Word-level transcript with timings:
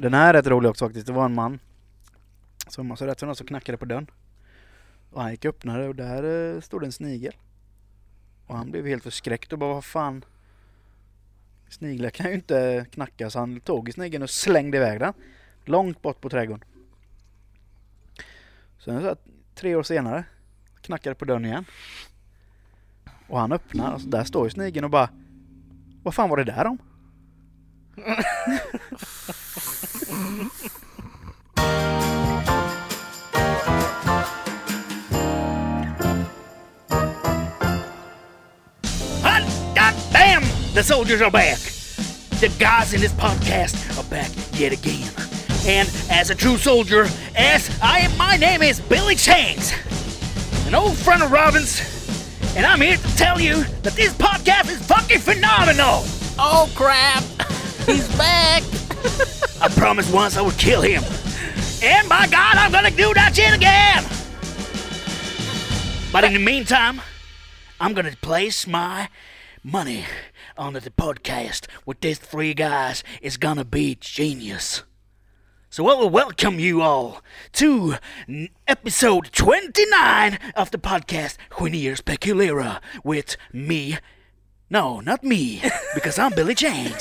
Den 0.00 0.14
här 0.14 0.28
är 0.28 0.32
rätt 0.32 0.46
rolig 0.46 0.70
också 0.70 0.84
faktiskt. 0.84 1.06
Det 1.06 1.12
var 1.12 1.24
en 1.24 1.34
man 1.34 1.58
som 2.66 2.96
så 2.96 3.06
rätt 3.06 3.20
som 3.20 3.34
så 3.34 3.44
knackade 3.44 3.78
på 3.78 3.84
dörren. 3.84 4.10
Och 5.10 5.22
han 5.22 5.30
gick 5.30 5.44
och 5.44 5.48
öppnade 5.48 5.88
och 5.88 5.94
där 5.94 6.54
eh, 6.54 6.60
stod 6.60 6.84
en 6.84 6.92
snigel. 6.92 7.36
Och 8.46 8.56
han 8.56 8.70
blev 8.70 8.86
helt 8.86 9.02
förskräckt 9.02 9.52
och 9.52 9.58
bara 9.58 9.74
vad 9.74 9.84
fan. 9.84 10.24
Sniglar 11.68 12.10
kan 12.10 12.26
ju 12.26 12.34
inte 12.34 12.86
knacka 12.90 13.30
så 13.30 13.38
han 13.38 13.60
tog 13.60 13.88
i 13.88 13.92
snigeln 13.92 14.22
och 14.22 14.30
slängde 14.30 14.76
iväg 14.76 15.00
den. 15.00 15.12
Långt 15.64 16.02
bort 16.02 16.20
på 16.20 16.28
trädgården. 16.28 16.64
Sen 18.78 19.00
så 19.00 19.06
här, 19.06 19.16
tre 19.54 19.74
år 19.74 19.82
senare 19.82 20.24
knackade 20.80 21.14
på 21.14 21.24
dörren 21.24 21.44
igen. 21.44 21.64
Och 23.28 23.40
han 23.40 23.52
öppnar 23.52 23.94
och 23.94 24.00
så 24.00 24.08
där 24.08 24.24
står 24.24 24.46
ju 24.46 24.50
snigeln 24.50 24.84
och 24.84 24.90
bara 24.90 25.08
Vad 26.02 26.14
fan 26.14 26.30
var 26.30 26.36
det 26.36 26.44
där 26.44 26.66
om? 26.66 26.78
Hot 39.22 39.74
goddamn! 39.74 40.42
The 40.74 40.82
soldiers 40.82 41.22
are 41.22 41.30
back. 41.30 41.56
The 42.38 42.54
guys 42.58 42.92
in 42.92 43.00
this 43.00 43.12
podcast 43.12 43.98
are 43.98 44.04
back 44.10 44.30
yet 44.60 44.72
again. 44.72 45.10
And 45.66 45.88
as 46.10 46.28
a 46.28 46.34
true 46.34 46.58
soldier, 46.58 47.06
as 47.34 47.70
I 47.82 48.00
am, 48.00 48.14
my 48.18 48.36
name 48.36 48.60
is 48.60 48.78
Billy 48.78 49.16
Shanks, 49.16 49.72
an 50.66 50.74
old 50.74 50.98
friend 50.98 51.22
of 51.22 51.32
Robin's, 51.32 51.80
and 52.56 52.66
I'm 52.66 52.82
here 52.82 52.98
to 52.98 53.16
tell 53.16 53.40
you 53.40 53.64
that 53.82 53.94
this 53.94 54.12
podcast 54.12 54.68
is 54.68 54.84
fucking 54.86 55.20
phenomenal. 55.20 56.04
Oh 56.38 56.70
crap! 56.74 57.24
He's 57.86 58.06
back! 58.18 58.62
I 59.62 59.68
promised 59.68 60.12
once 60.12 60.36
I 60.38 60.40
would 60.42 60.56
kill 60.56 60.80
him, 60.80 61.02
and 61.82 62.08
by 62.08 62.26
God, 62.28 62.56
I'm 62.56 62.72
gonna 62.72 62.90
do 62.90 63.12
that 63.14 63.36
shit 63.36 63.54
again. 63.54 64.04
But 66.12 66.24
in 66.24 66.32
the 66.32 66.38
meantime, 66.38 67.02
I'm 67.78 67.92
gonna 67.92 68.16
place 68.22 68.66
my 68.66 69.10
money 69.62 70.06
on 70.56 70.72
the 70.72 70.80
podcast 70.80 71.66
with 71.84 72.00
these 72.00 72.18
three 72.18 72.54
guys 72.54 73.04
is 73.20 73.36
gonna 73.36 73.64
be 73.64 73.96
genius. 74.00 74.82
So 75.68 75.88
I 75.88 75.94
will 75.94 76.10
welcome 76.10 76.58
you 76.58 76.80
all 76.80 77.22
to 77.52 77.96
episode 78.66 79.30
29 79.30 80.38
of 80.56 80.70
the 80.70 80.78
podcast 80.78 81.36
Quinier 81.50 82.00
Speculera 82.00 82.80
with 83.04 83.36
me. 83.52 83.98
No, 84.72 85.00
not 85.00 85.22
me, 85.24 85.60
because 85.94 86.16
I'm 86.22 86.30
Billy 86.36 86.54
James. 86.54 86.94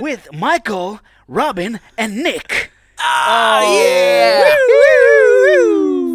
with 0.00 0.28
Michael, 0.32 0.98
Robin, 1.28 1.78
and 1.96 2.16
Nick. 2.16 2.70
Oh 2.98 3.60
yeah! 3.78 4.44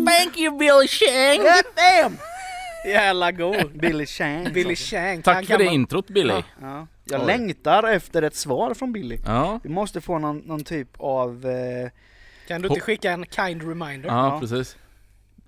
Thank 0.05 0.37
you 0.37 0.51
Billy 0.57 0.87
Shang! 0.87 1.37
God 1.43 1.65
damn! 1.75 2.17
Jävla 2.85 3.31
god. 3.31 3.71
Billy 3.81 4.05
Chang. 4.05 4.53
Billy 4.53 4.75
Shank. 4.75 5.25
Tack 5.25 5.45
för 5.45 5.57
det 5.57 5.65
introt 5.65 6.07
Billy. 6.07 6.41
Ja. 6.61 6.87
Jag 7.03 7.21
Oj. 7.21 7.27
längtar 7.27 7.83
efter 7.83 8.21
ett 8.21 8.35
svar 8.35 8.73
från 8.73 8.91
Billy. 8.93 9.17
Ja, 9.25 9.59
Vi 9.63 9.69
måste 9.69 10.01
få 10.01 10.19
någon, 10.19 10.37
någon 10.37 10.63
typ 10.63 10.89
av... 10.99 11.45
Eh, 11.45 11.89
Kan 12.47 12.61
du 12.61 12.67
inte 12.67 12.79
skicka 12.81 13.11
en 13.11 13.25
kind 13.25 13.67
reminder? 13.69 14.09
ja, 14.09 14.27
Ja. 14.33 14.39
precis. 14.39 14.75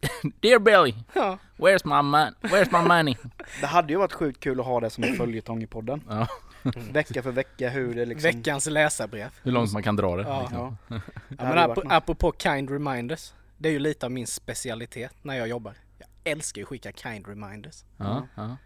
Dear 0.42 0.60
Billy, 0.60 0.94
Ja. 1.14 1.38
where's 1.58 1.86
my, 1.86 2.02
mon- 2.10 2.36
where's 2.42 2.82
my 2.82 2.88
money? 2.88 3.16
det 3.62 3.68
hade 3.68 3.94
ju 3.94 4.00
varit 4.00 4.14
sjukt 4.14 4.40
kul 4.40 4.60
att 4.60 4.66
ha 4.66 4.80
det 4.80 4.90
som 4.90 5.04
en 5.04 5.16
följetong 5.16 5.64
i 5.64 5.68
podden. 5.68 6.04
Ja, 6.10 6.28
Vecka 6.92 7.24
för 7.24 7.32
vecka 7.32 7.70
hur 7.70 7.96
det 7.96 8.06
liksom... 8.06 8.32
Veckans 8.32 8.66
läsarbrev. 8.66 9.30
hur 9.44 9.52
långt 9.52 9.74
man 9.74 9.84
kan 9.84 9.96
dra 9.96 10.16
det. 10.16 10.24
Ja. 10.24 10.42
liksom. 10.42 10.78
Ja. 10.88 10.96
Ja, 11.38 11.44
men 11.44 11.58
ap- 11.58 11.84
apropå 11.90 12.34
kind 12.38 12.70
reminders. 12.70 13.34
Det 13.58 13.70
är 13.70 13.74
ju 13.74 13.80
lite 13.80 14.06
av 14.06 14.12
min 14.12 14.28
specialitet 14.28 15.14
när 15.22 15.36
jag 15.38 15.48
jobbar. 15.48 15.74
Jag 15.98 16.08
älskar 16.24 16.60
ju 16.60 16.64
att 16.64 16.70
skicka 16.70 16.92
kind 16.92 17.28
reminders. 17.28 17.84
Ja, 17.98 18.28
ja. 18.36 18.58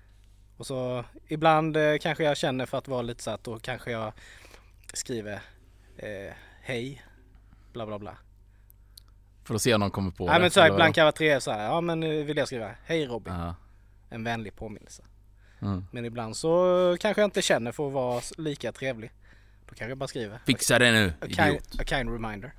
Och 0.58 0.66
så 0.68 1.06
ibland 1.28 1.78
eh, 1.78 1.98
kanske 2.02 2.24
jag 2.24 2.38
känner 2.38 2.66
för 2.66 2.78
att 2.78 2.88
vara 2.88 3.02
lite 3.02 3.24
så 3.24 3.32
att 3.32 3.44
då 3.44 3.60
kanske 3.60 3.92
jag 3.92 4.14
skriver 4.94 5.34
eh, 5.98 6.34
hej, 6.62 7.02
bla 7.74 7.86
bla 7.86 8.00
bla. 8.00 8.18
För 9.44 9.56
att 9.56 9.62
se 9.62 9.74
om 9.74 9.80
någon 9.80 9.92
kommer 9.92 10.12
på 10.12 10.26
Nej 10.26 10.34
det. 10.36 10.40
men 10.42 10.52
så 10.52 10.62
här, 10.62 10.70
ibland 10.70 10.96
kan 10.96 11.06
jag 11.06 11.20
vara 11.30 11.40
så 11.42 11.52
här, 11.52 11.64
ja 11.66 11.82
men 11.82 12.04
eh, 12.04 12.10
vill 12.10 12.38
jag 12.38 12.48
skriva 12.48 12.72
hej 12.86 13.06
Robin, 13.06 13.34
Ja. 13.34 13.56
en 14.10 14.24
vänlig 14.24 14.56
påminnelse. 14.56 15.04
Mm. 15.62 15.86
Men 15.92 16.06
ibland 16.06 16.38
så 16.38 16.98
kanske 17.00 17.22
jag 17.22 17.28
inte 17.28 17.42
känner 17.42 17.72
för 17.72 17.88
att 17.88 17.94
vara 17.94 18.22
lika 18.38 18.72
trevlig. 18.72 19.12
Då 19.70 19.76
kanske 19.76 19.90
jag 19.90 19.98
bara 19.98 20.08
skriver 20.08 20.40
Fixa 20.46 20.80
det 20.80 20.92
nu, 20.92 21.08
a 21.22 21.26
idiot. 21.26 21.36
kind, 21.38 21.82
a 21.82 21.84
kind 21.86 22.10
reminder, 22.14 22.54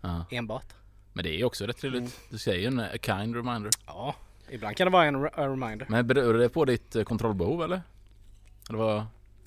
Ja. 0.00 0.24
enbart. 0.30 0.66
Men 1.12 1.24
det 1.24 1.30
är 1.30 1.38
ju 1.38 1.44
också 1.44 1.66
rätt 1.66 1.76
trevligt. 1.76 2.20
Du 2.30 2.38
säger 2.38 2.60
ju 2.60 2.66
en 2.66 2.80
a 2.80 2.88
kind 3.02 3.36
reminder. 3.36 3.70
Ja, 3.86 4.14
ibland 4.50 4.76
kan 4.76 4.86
det 4.86 4.90
vara 4.90 5.04
en 5.04 5.16
re- 5.16 5.50
reminder. 5.50 5.86
Men 5.90 6.06
beror 6.06 6.34
det 6.34 6.48
på 6.48 6.64
ditt 6.64 6.96
eh, 6.96 7.02
kontrollbehov 7.04 7.62
eller? 7.62 7.82
Eller 8.68 8.78
vad? 8.78 9.06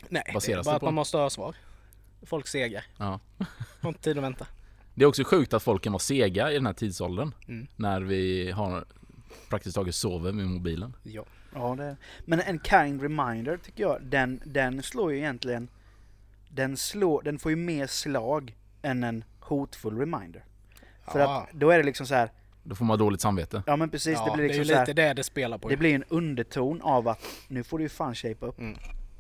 Nej, 0.09 0.23
det 0.45 0.51
är 0.51 0.63
bara 0.63 0.75
att 0.75 0.81
man 0.81 0.93
måste 0.93 1.17
ha 1.17 1.29
svar. 1.29 1.55
Folk 2.25 2.47
segar, 2.47 2.85
Ja. 2.97 3.19
har 3.81 3.89
inte 3.89 4.01
tid 4.01 4.17
att 4.17 4.23
vänta. 4.23 4.45
Det 4.97 5.03
är 5.03 5.07
också 5.07 5.23
sjukt 5.23 5.53
att 5.53 5.63
folk 5.63 5.83
kan 5.83 5.93
vara 5.93 5.99
sega 5.99 6.51
i 6.51 6.53
den 6.53 6.65
här 6.65 6.73
tidsåldern. 6.73 7.31
Mm. 7.47 7.67
När 7.75 8.01
vi 8.01 8.51
har 8.51 8.85
praktiskt 9.49 9.75
taget 9.75 9.95
sover 9.95 10.31
med 10.31 10.45
mobilen. 10.45 10.93
Ja. 11.03 11.23
Ja, 11.55 11.75
det, 11.75 11.97
men 12.25 12.39
en 12.41 12.59
kind 12.59 13.01
reminder 13.01 13.57
tycker 13.57 13.83
jag, 13.83 14.01
den, 14.03 14.41
den 14.45 14.83
slår 14.83 15.11
ju 15.11 15.17
egentligen... 15.17 15.67
Den, 16.49 16.77
slår, 16.77 17.21
den 17.23 17.39
får 17.39 17.51
ju 17.51 17.55
mer 17.55 17.87
slag 17.87 18.55
än 18.81 19.03
en 19.03 19.23
hotfull 19.39 19.97
reminder. 19.97 20.45
För 21.11 21.19
Ja. 21.19 21.41
att 21.41 21.51
då 21.53 21.69
är 21.69 21.77
det 21.77 21.83
liksom 21.83 22.07
så 22.07 22.15
här, 22.15 22.31
Då 22.63 22.75
får 22.75 22.85
man 22.85 22.99
dåligt 22.99 23.21
samvete. 23.21 23.63
ja 23.65 23.75
men 23.75 23.89
precis, 23.89 24.13
ja, 24.17 24.25
det 24.25 24.31
blir 24.31 24.43
det 24.43 24.45
är 24.45 24.47
liksom 24.47 24.63
ju 24.63 24.67
så 24.67 24.73
här, 24.75 24.81
lite 24.85 25.01
det 25.01 25.13
det 25.13 25.23
spelar 25.23 25.57
på. 25.57 25.69
det 25.69 25.77
blir 25.77 25.95
en 25.95 26.03
underton 26.07 26.81
av 26.81 27.07
att 27.07 27.19
nu 27.47 27.63
får 27.63 27.77
du 27.77 27.83
ju 27.83 27.89
fan 27.89 28.15
shape 28.15 28.45
upp. 28.45 28.59
Mm. 28.59 28.77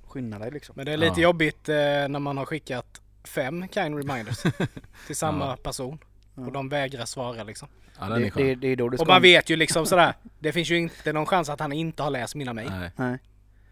Skynda 0.07 0.39
dig 0.39 0.51
liksom. 0.51 0.73
Men 0.77 0.85
det 0.85 0.91
är 0.93 0.97
lite 0.97 1.21
Ja. 1.21 1.23
jobbigt 1.23 1.69
eh, 1.69 1.75
när 1.75 2.19
man 2.19 2.37
har 2.37 2.45
skickat 2.45 3.01
fem 3.27 3.67
kind 3.67 3.97
reminders 3.97 4.41
till 5.07 5.15
samma 5.15 5.45
Ja. 5.45 5.55
person. 5.63 5.99
Och 6.35 6.51
de 6.51 6.69
vägrar 6.69 7.05
svara 7.05 7.43
liksom. 7.43 7.67
Ja, 7.99 8.05
är 8.15 8.19
Det, 8.19 8.29
det, 8.35 8.55
det 8.55 8.67
är 8.67 8.75
då 8.75 8.89
du 8.89 8.97
ska... 8.97 9.01
Och 9.03 9.07
man 9.07 9.21
vet 9.21 9.49
ju 9.49 9.55
liksom 9.55 9.85
sådär, 9.85 10.13
det 10.39 10.51
finns 10.51 10.69
ju 10.69 10.77
inte 10.77 11.13
någon 11.13 11.25
chans 11.25 11.49
att 11.49 11.59
han 11.59 11.71
inte 11.71 12.03
har 12.03 12.09
läst 12.09 12.35
mina 12.35 12.53
mejl. 12.53 12.69
Nej. 12.69 12.91
Nej. 12.95 13.17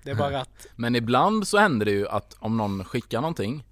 Det 0.04 0.12
är 0.12 0.16
bara 0.16 0.40
att, 0.42 0.68
Men 0.76 0.96
ibland 0.96 1.48
så 1.48 1.58
händer 1.58 1.86
det 1.86 1.92
ju 1.92 2.08
att 2.08 2.36
om 2.40 2.58
någon 2.58 2.84
skickar 2.86 3.22
någonting 3.22 3.64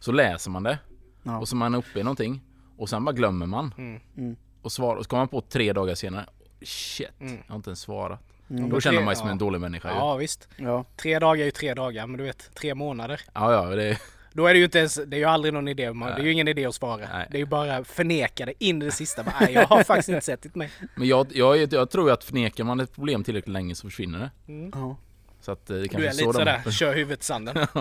så 0.00 0.12
läser 0.12 0.50
man 0.50 0.62
det 0.62 0.78
Ja. 1.22 1.38
och 1.38 1.48
så 1.48 1.54
är 1.56 1.58
man 1.58 1.74
uppe 1.74 2.00
i 2.00 2.02
någonting 2.02 2.40
och 2.76 2.88
sen 2.88 3.04
bara 3.04 3.12
glömmer 3.12 3.46
man. 3.46 3.74
Mm. 3.78 4.00
Mm. 4.16 4.36
Och, 4.62 4.72
svar, 4.72 4.96
och 4.96 5.04
så 5.04 5.08
kommer 5.10 5.20
man 5.20 5.28
på 5.28 5.40
tre 5.40 5.72
dagar 5.72 5.94
senare. 5.94 6.26
Shit, 6.62 7.08
Mm. 7.20 7.36
jag 7.46 7.52
har 7.52 7.56
inte 7.56 7.70
ens 7.70 7.80
svarat. 7.80 8.20
Mm. 8.50 8.70
Då 8.70 8.80
känner 8.80 9.02
man 9.02 9.14
sig 9.14 9.18
som 9.20 9.26
Ja. 9.28 9.32
en 9.32 9.38
dålig 9.38 9.60
människa 9.60 9.88
ju. 9.88 9.94
ja 9.94 10.16
visst. 10.16 10.48
Ja. 10.56 10.84
Tre 10.96 11.18
dagar 11.18 11.40
är 11.40 11.44
ju 11.44 11.50
tre 11.50 11.74
dagar, 11.74 12.06
men 12.06 12.18
du 12.18 12.24
vet, 12.24 12.54
tre 12.54 12.74
månader. 12.74 13.20
Ja, 13.34 13.52
ja, 13.52 13.76
det 13.76 13.84
är, 13.84 13.98
Då 14.32 14.46
är 14.46 14.52
det 14.54 14.58
ju 14.58 14.64
inte 14.64 14.78
ens, 14.78 14.94
det 15.06 15.16
är 15.16 15.18
ju 15.18 15.24
aldrig 15.24 15.54
någon 15.54 15.68
idé, 15.68 15.92
man, 15.92 16.08
det 16.08 16.14
är 16.20 16.24
ju 16.24 16.32
ingen 16.32 16.48
idé 16.48 16.64
att 16.66 16.74
svara. 16.74 17.08
Nej. 17.12 17.26
Det 17.30 17.36
är 17.36 17.40
ju 17.40 17.46
bara 17.46 17.84
förneka 17.84 18.46
det 18.46 18.64
in 18.64 18.82
i 18.82 18.84
det 18.84 18.90
sista. 18.90 19.22
Bara, 19.22 19.34
Nej, 19.40 19.52
jag 19.52 19.66
har 19.66 19.82
faktiskt 19.82 20.08
inte 20.08 20.20
sett 20.20 20.42
ditt 20.42 20.54
mejl. 20.54 20.70
men 20.96 21.08
jag, 21.08 21.26
jag, 21.36 21.72
jag 21.72 21.90
tror 21.90 22.08
ju 22.08 22.12
att 22.12 22.24
förnekar 22.24 22.64
man 22.64 22.80
ett 22.80 22.94
problem 22.94 23.24
tillräckligt 23.24 23.52
länge 23.52 23.74
så 23.74 23.86
försvinner 23.90 24.18
det. 24.18 24.30
Mm. 24.52 24.70
Ja. 24.74 24.96
Så 25.40 25.52
att 25.52 25.70
eh, 25.70 25.76
det 25.76 25.82
Du 25.82 25.88
kanske 25.88 26.08
är 26.08 26.12
så 26.12 26.16
lite 26.16 26.26
de- 26.44 26.62
sådär, 26.62 26.70
kör 26.70 26.94
huvudet 26.94 27.20
i 27.20 27.24
sanden. 27.24 27.66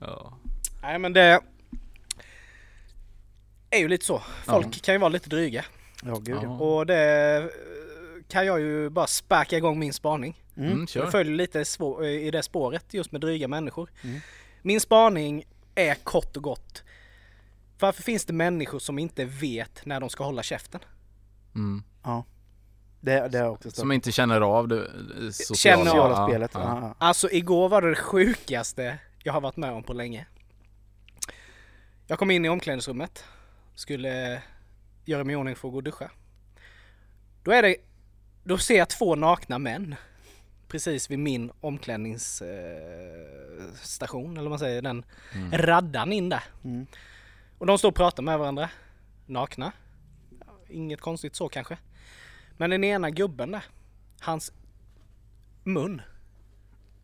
Ja. 0.00 0.38
Nej 0.82 0.98
men 0.98 1.12
det 1.12 1.40
är 3.70 3.78
ju 3.78 3.88
lite 3.88 4.04
så. 4.04 4.18
Folk 4.44 4.66
Ja. 4.66 4.78
kan 4.82 4.94
ju 4.94 4.98
vara 4.98 5.08
lite 5.08 5.28
dryga. 5.28 5.64
Ja, 6.02 6.16
gud 6.22 6.38
ja. 6.42 6.48
Och 6.48 6.86
det 6.86 7.50
kan 8.28 8.46
jag 8.46 8.60
ju 8.60 8.90
bara 8.90 9.06
sparka 9.06 9.56
igång 9.56 9.78
min 9.78 9.92
spaning. 9.92 10.36
Mm. 10.56 10.72
Mm, 10.72 10.86
kör. 10.86 11.00
Jag 11.02 11.12
följer 11.12 11.34
lite 11.34 11.64
svå- 11.64 12.04
i 12.04 12.30
det 12.30 12.42
spåret 12.42 12.94
just 12.94 13.12
med 13.12 13.20
dryga 13.20 13.48
människor. 13.48 13.90
Mm. 14.04 14.20
Min 14.62 14.80
spaning 14.80 15.44
är 15.74 15.94
kort 15.94 16.36
och 16.36 16.42
gott. 16.42 16.82
Varför 17.80 18.02
finns 18.02 18.24
det 18.24 18.32
människor 18.32 18.78
som 18.78 18.98
inte 18.98 19.24
vet 19.24 19.86
när 19.86 20.00
de 20.00 20.08
ska 20.10 20.24
hålla 20.24 20.42
käften? 20.42 20.80
Mm. 21.54 21.82
Det, 23.00 23.28
det 23.28 23.38
jag 23.38 23.52
också. 23.52 23.70
Som 23.70 23.92
inte 23.92 24.12
känner 24.12 24.40
av 24.40 24.68
det 24.68 24.76
eh, 24.86 25.30
sociala, 25.30 25.56
Känner 25.76 25.90
av 25.90 25.94
Sociala 25.94 26.20
ja, 26.20 26.28
spelet. 26.28 26.50
Ja. 26.54 26.60
Ja. 26.60 26.78
Ja. 26.82 26.94
Alltså 26.98 27.30
igår 27.30 27.68
var 27.68 27.82
det 27.82 27.88
det 27.88 27.94
sjukaste 27.94 28.98
jag 29.22 29.32
har 29.32 29.40
varit 29.40 29.56
med 29.56 29.72
om 29.72 29.82
på 29.82 29.92
länge. 29.92 30.26
Jag 32.06 32.18
kom 32.18 32.30
in 32.30 32.44
i 32.44 32.48
omklädningsrummet. 32.48 33.24
Skulle 33.74 34.42
göra 35.04 35.24
mig 35.24 35.32
i 35.32 35.36
ordning 35.36 35.56
för 35.56 35.68
att 35.68 35.72
gå 35.72 35.76
och 35.76 35.82
duscha. 35.82 36.10
Då 37.42 37.50
är 37.50 37.62
det, 37.62 37.76
då 38.44 38.58
ser 38.58 38.78
jag 38.78 38.88
två 38.88 39.14
nakna 39.14 39.58
män. 39.58 39.94
Precis 40.68 41.10
vid 41.10 41.18
min 41.18 41.50
omklädningsstation, 41.60 43.76
station, 43.82 44.32
eller 44.32 44.42
vad 44.42 44.50
man 44.50 44.58
säger, 44.58 44.82
den 44.82 45.04
raddan 45.52 46.12
in 46.12 46.28
där. 46.28 46.42
Mm. 46.64 46.86
Och 47.58 47.66
de 47.66 47.78
står 47.78 47.88
och 47.88 47.94
pratar 47.94 48.22
med 48.22 48.38
varandra. 48.38 48.70
Nakna. 49.26 49.72
Inget 50.68 51.00
konstigt 51.00 51.36
så 51.36 51.48
kanske. 51.48 51.78
Men 52.56 52.70
den 52.70 52.84
ena 52.84 53.10
gubben 53.10 53.50
där, 53.50 53.64
hans 54.20 54.52
mun 55.64 56.02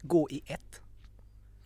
går 0.03 0.33
i 0.33 0.43
ett. 0.47 0.81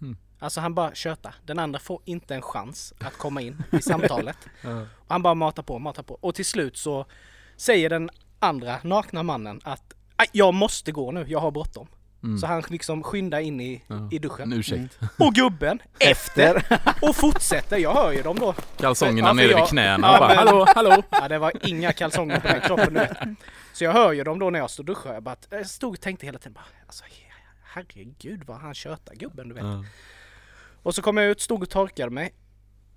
Mm. 0.00 0.16
Alltså 0.38 0.60
han 0.60 0.74
bara 0.74 0.94
tjötar. 0.94 1.34
Den 1.44 1.58
andra 1.58 1.78
får 1.78 2.02
inte 2.04 2.34
en 2.34 2.42
chans 2.42 2.94
att 3.00 3.18
komma 3.18 3.40
in 3.40 3.62
i 3.72 3.78
samtalet. 3.82 4.38
Och 4.86 5.08
han 5.08 5.22
bara 5.22 5.34
matar 5.34 5.62
på, 5.62 5.78
matar 5.78 6.02
på. 6.02 6.14
Och 6.14 6.34
till 6.34 6.46
slut 6.46 6.76
så 6.76 7.06
säger 7.56 7.90
den 7.90 8.10
andra 8.38 8.78
nakna 8.84 9.22
mannen 9.22 9.60
att 9.64 9.92
"Aj, 9.92 9.95
jag 10.32 10.54
måste 10.54 10.92
gå 10.92 11.10
nu, 11.12 11.24
jag 11.28 11.40
har 11.40 11.50
bråttom. 11.50 11.86
Mm. 12.22 12.38
Så 12.38 12.46
han 12.46 12.62
liksom 12.68 13.02
skyndar 13.02 13.40
in 13.40 13.60
i, 13.60 13.82
Ja. 13.86 14.08
i 14.12 14.18
duschen. 14.18 14.52
En 14.52 14.58
ursäkt. 14.58 14.98
Och 15.18 15.34
gubben 15.34 15.82
efter 15.98 16.62
och 17.02 17.16
fortsätter. 17.16 17.76
Jag 17.78 17.94
hör 17.94 18.12
ju 18.12 18.22
dem 18.22 18.38
då. 18.38 18.54
Kalsongerna 18.76 19.28
Ja, 19.28 19.34
för 19.34 19.34
ner 19.36 19.50
jag- 19.50 19.56
vid 19.60 19.66
knäna 19.68 20.06
Ja, 20.12 20.18
bara 20.18 20.28
men- 20.28 20.36
hallå, 20.38 20.66
hallå. 20.74 21.02
Ja, 21.10 21.28
det 21.28 21.38
var 21.38 21.52
inga 21.68 21.92
kalsonger 21.92 22.40
på 22.40 22.48
den 22.48 22.60
kroppen 22.60 22.94
vet. 22.94 23.16
Så 23.72 23.84
jag 23.84 23.92
hör 23.92 24.12
ju 24.12 24.24
dem 24.24 24.38
då 24.38 24.50
när 24.50 24.58
jag 24.58 24.70
står 24.70 24.82
och 24.82 24.86
duschar. 24.86 25.14
Jag, 25.14 25.22
bara, 25.22 25.36
jag 25.50 25.66
stod 25.66 25.92
och 25.94 26.00
tänkte 26.00 26.26
hela 26.26 26.38
tiden 26.38 26.52
bara, 26.52 26.64
alltså 26.86 27.04
herregud 27.74 28.42
vad 28.46 28.56
han 28.56 28.74
tjötar 28.74 29.14
gubben 29.14 29.48
du 29.48 29.54
vet. 29.54 29.64
Ja. 29.64 29.84
Och 30.82 30.94
så 30.94 31.02
kom 31.02 31.16
jag 31.16 31.26
ut, 31.26 31.40
stod 31.40 31.62
och 31.62 31.70
torkade 31.70 32.10
mig. 32.10 32.32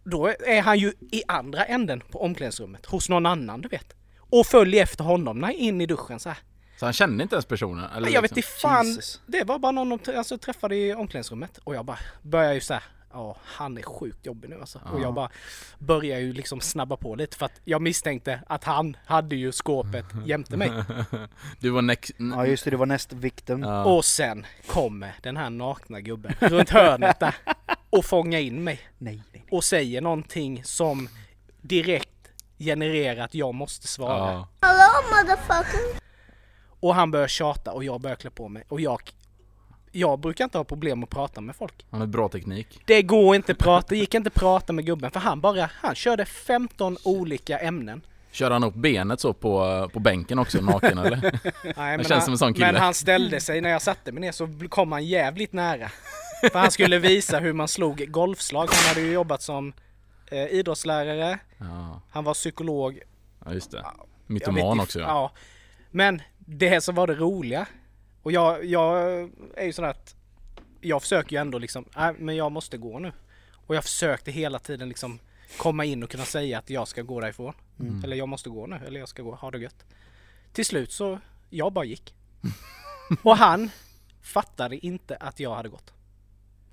Då 0.03 0.27
är 0.27 0.61
han 0.61 0.79
ju 0.79 0.93
i 1.11 1.23
andra 1.27 1.63
änden 1.65 2.01
på 2.11 2.21
omklädningsrummet 2.23 2.85
hos 2.85 3.09
någon 3.09 3.25
annan 3.25 3.61
du 3.61 3.67
vet. 3.69 3.93
Och 4.19 4.45
följer 4.45 4.83
efter 4.83 5.03
honom 5.03 5.39
när 5.39 5.49
in 5.49 5.81
i 5.81 5.85
duschen 5.85 6.19
så 6.19 6.29
här. 6.29 6.37
Så 6.79 6.85
han 6.85 6.93
kände 6.93 7.23
inte 7.23 7.35
ens 7.35 7.45
personen? 7.45 7.91
Eller 7.95 8.09
jag 8.09 8.21
vet 8.21 8.35
liksom? 8.35 8.51
inte 8.51 8.61
fan. 8.61 8.87
Jesus. 8.87 9.21
Det 9.25 9.43
var 9.43 9.59
bara 9.59 9.71
någon 9.71 9.99
de 10.05 10.17
alltså, 10.17 10.37
träffade 10.37 10.75
i 10.75 10.93
omklädningsrummet. 10.93 11.57
Och 11.57 11.75
jag 11.75 11.85
bara 11.85 11.99
börjar 12.21 12.53
ju 12.53 12.61
så 12.61 12.73
här. 12.73 12.83
Ja, 13.13 13.37
han 13.43 13.77
är 13.77 13.81
sjukt 13.81 14.25
jobbig 14.25 14.49
nu 14.49 14.59
alltså. 14.59 14.79
Och 14.93 14.99
Ja. 14.99 15.03
jag 15.03 15.13
bara 15.13 15.29
börjar 15.79 16.19
ju 16.19 16.33
liksom 16.33 16.61
snabba 16.61 16.97
på 16.97 17.15
lite 17.15 17.37
för 17.37 17.45
att 17.45 17.61
jag 17.65 17.81
misstänkte 17.81 18.39
att 18.47 18.63
han 18.63 18.97
hade 19.05 19.35
ju 19.35 19.51
skåpet 19.51 20.05
jämte 20.25 20.57
mig. 20.57 20.71
Du 21.59 21.69
var 21.69 21.81
next... 21.81 22.11
Ja 22.17 22.45
just 22.45 22.63
det, 22.63 22.69
det 22.71 22.77
var 22.77 22.85
näst 22.85 23.13
victim. 23.13 23.63
Ja. 23.63 23.83
Och 23.85 24.05
sen 24.05 24.45
kommer 24.67 25.15
den 25.21 25.37
här 25.37 25.49
nakna 25.49 26.01
gubben 26.01 26.33
runt 26.39 26.69
hörnet 26.69 27.19
där 27.19 27.35
och 27.89 28.05
fångar 28.05 28.39
in 28.39 28.63
mig. 28.63 28.79
Nej, 28.97 29.23
nej. 29.33 29.45
och 29.51 29.63
säger 29.63 30.01
någonting 30.01 30.63
som 30.63 31.09
direkt 31.61 32.09
genererar 32.59 33.23
att 33.23 33.33
jag 33.33 33.55
måste 33.55 33.87
svara. 33.87 34.31
Ja. 34.31 34.47
Och 36.79 36.95
han 36.95 37.11
börjar 37.11 37.27
tjata 37.27 37.71
och 37.71 37.83
jag 37.83 38.01
börjar 38.01 38.15
klä 38.15 38.29
på 38.29 38.47
mig. 38.47 38.63
Och 38.67 38.81
jag, 38.81 39.01
jag 39.91 40.19
brukar 40.19 40.43
inte 40.43 40.57
ha 40.57 40.65
problem 40.65 41.03
att 41.03 41.09
prata 41.09 41.41
med 41.41 41.55
folk. 41.55 41.85
Han 41.89 41.99
har 41.99 42.07
bra 42.07 42.29
teknik. 42.29 42.81
Det 42.85 43.01
går 43.01 43.35
inte 43.35 43.51
att 43.51 43.57
prata, 43.57 43.87
det 43.89 43.97
gick 43.97 44.13
inte 44.13 44.29
prata 44.29 44.73
med 44.73 44.85
gubben 44.85 45.11
för 45.11 45.19
han 45.19 45.41
bara, 45.41 45.69
han 45.73 45.95
körde 45.95 46.25
15 46.25 46.97
olika 47.03 47.59
ämnen. 47.59 48.01
Kör 48.31 48.51
han 48.51 48.63
upp 48.63 48.73
benet 48.75 49.19
så 49.19 49.33
på, 49.33 49.89
på 49.93 49.99
bänken 49.99 50.39
också 50.39 50.61
naken 50.61 50.97
eller? 50.97 51.21
Nej, 51.63 51.73
men, 51.97 51.97
känns 51.97 52.09
han, 52.09 52.21
som 52.21 52.31
en 52.31 52.37
sån 52.37 52.53
kille. 52.53 52.71
men 52.71 52.81
han 52.81 52.93
ställde 52.93 53.39
sig, 53.39 53.61
när 53.61 53.69
jag 53.69 53.81
satte 53.81 54.11
mig 54.11 54.21
ner 54.21 54.31
så 54.31 54.49
kom 54.69 54.91
han 54.91 55.05
jävligt 55.05 55.53
nära. 55.53 55.91
För 56.51 56.59
han 56.59 56.71
skulle 56.71 56.99
visa 56.99 57.39
hur 57.39 57.53
man 57.53 57.67
slog 57.67 58.11
golfslag. 58.11 58.69
Han 58.71 58.87
hade 58.87 59.01
ju 59.01 59.11
jobbat 59.11 59.41
som 59.41 59.73
eh, 60.31 60.45
idrottslärare, 60.45 61.39
Ja, 61.57 62.01
han 62.09 62.23
var 62.23 62.33
psykolog 62.33 62.99
ja 63.45 63.53
just 63.53 63.71
det. 63.71 63.85
Mytoman 64.27 64.79
också 64.79 64.99
ja. 64.99 65.05
Ja. 65.07 65.31
Men 65.91 66.21
det 66.49 66.81
som 66.81 66.95
var 66.95 67.07
det 67.07 67.15
roliga. 67.15 67.67
Och 68.21 68.31
jag, 68.31 68.65
jag 68.65 69.19
är 69.55 69.65
ju 69.65 69.73
sådär 69.73 69.89
att 69.89 70.15
jag 70.81 71.01
försöker 71.01 71.35
ju 71.35 71.41
ändå 71.41 71.57
liksom, 71.57 71.85
nej 71.95 72.15
men 72.19 72.35
jag 72.35 72.51
måste 72.51 72.77
gå 72.77 72.99
nu. 72.99 73.11
Och 73.67 73.75
jag 73.75 73.83
försökte 73.83 74.31
hela 74.31 74.59
tiden 74.59 74.89
liksom 74.89 75.19
komma 75.57 75.85
in 75.85 76.03
och 76.03 76.09
kunna 76.09 76.25
säga 76.25 76.59
att 76.59 76.69
jag 76.69 76.87
ska 76.87 77.01
gå 77.01 77.19
därifrån. 77.19 77.53
Mm. 77.79 78.03
Eller 78.03 78.15
jag 78.15 78.29
måste 78.29 78.49
gå 78.49 78.67
nu, 78.67 78.79
eller 78.87 78.99
jag 78.99 79.09
ska 79.09 79.23
gå, 79.23 79.35
ha 79.35 79.51
det 79.51 79.59
gött. 79.59 79.85
Till 80.53 80.65
slut 80.65 80.91
så, 80.91 81.19
jag 81.49 81.73
bara 81.73 81.85
gick. 81.85 82.15
och 83.23 83.37
han 83.37 83.69
fattade 84.21 84.85
inte 84.85 85.15
att 85.15 85.39
jag 85.39 85.55
hade 85.55 85.69
gått. 85.69 85.93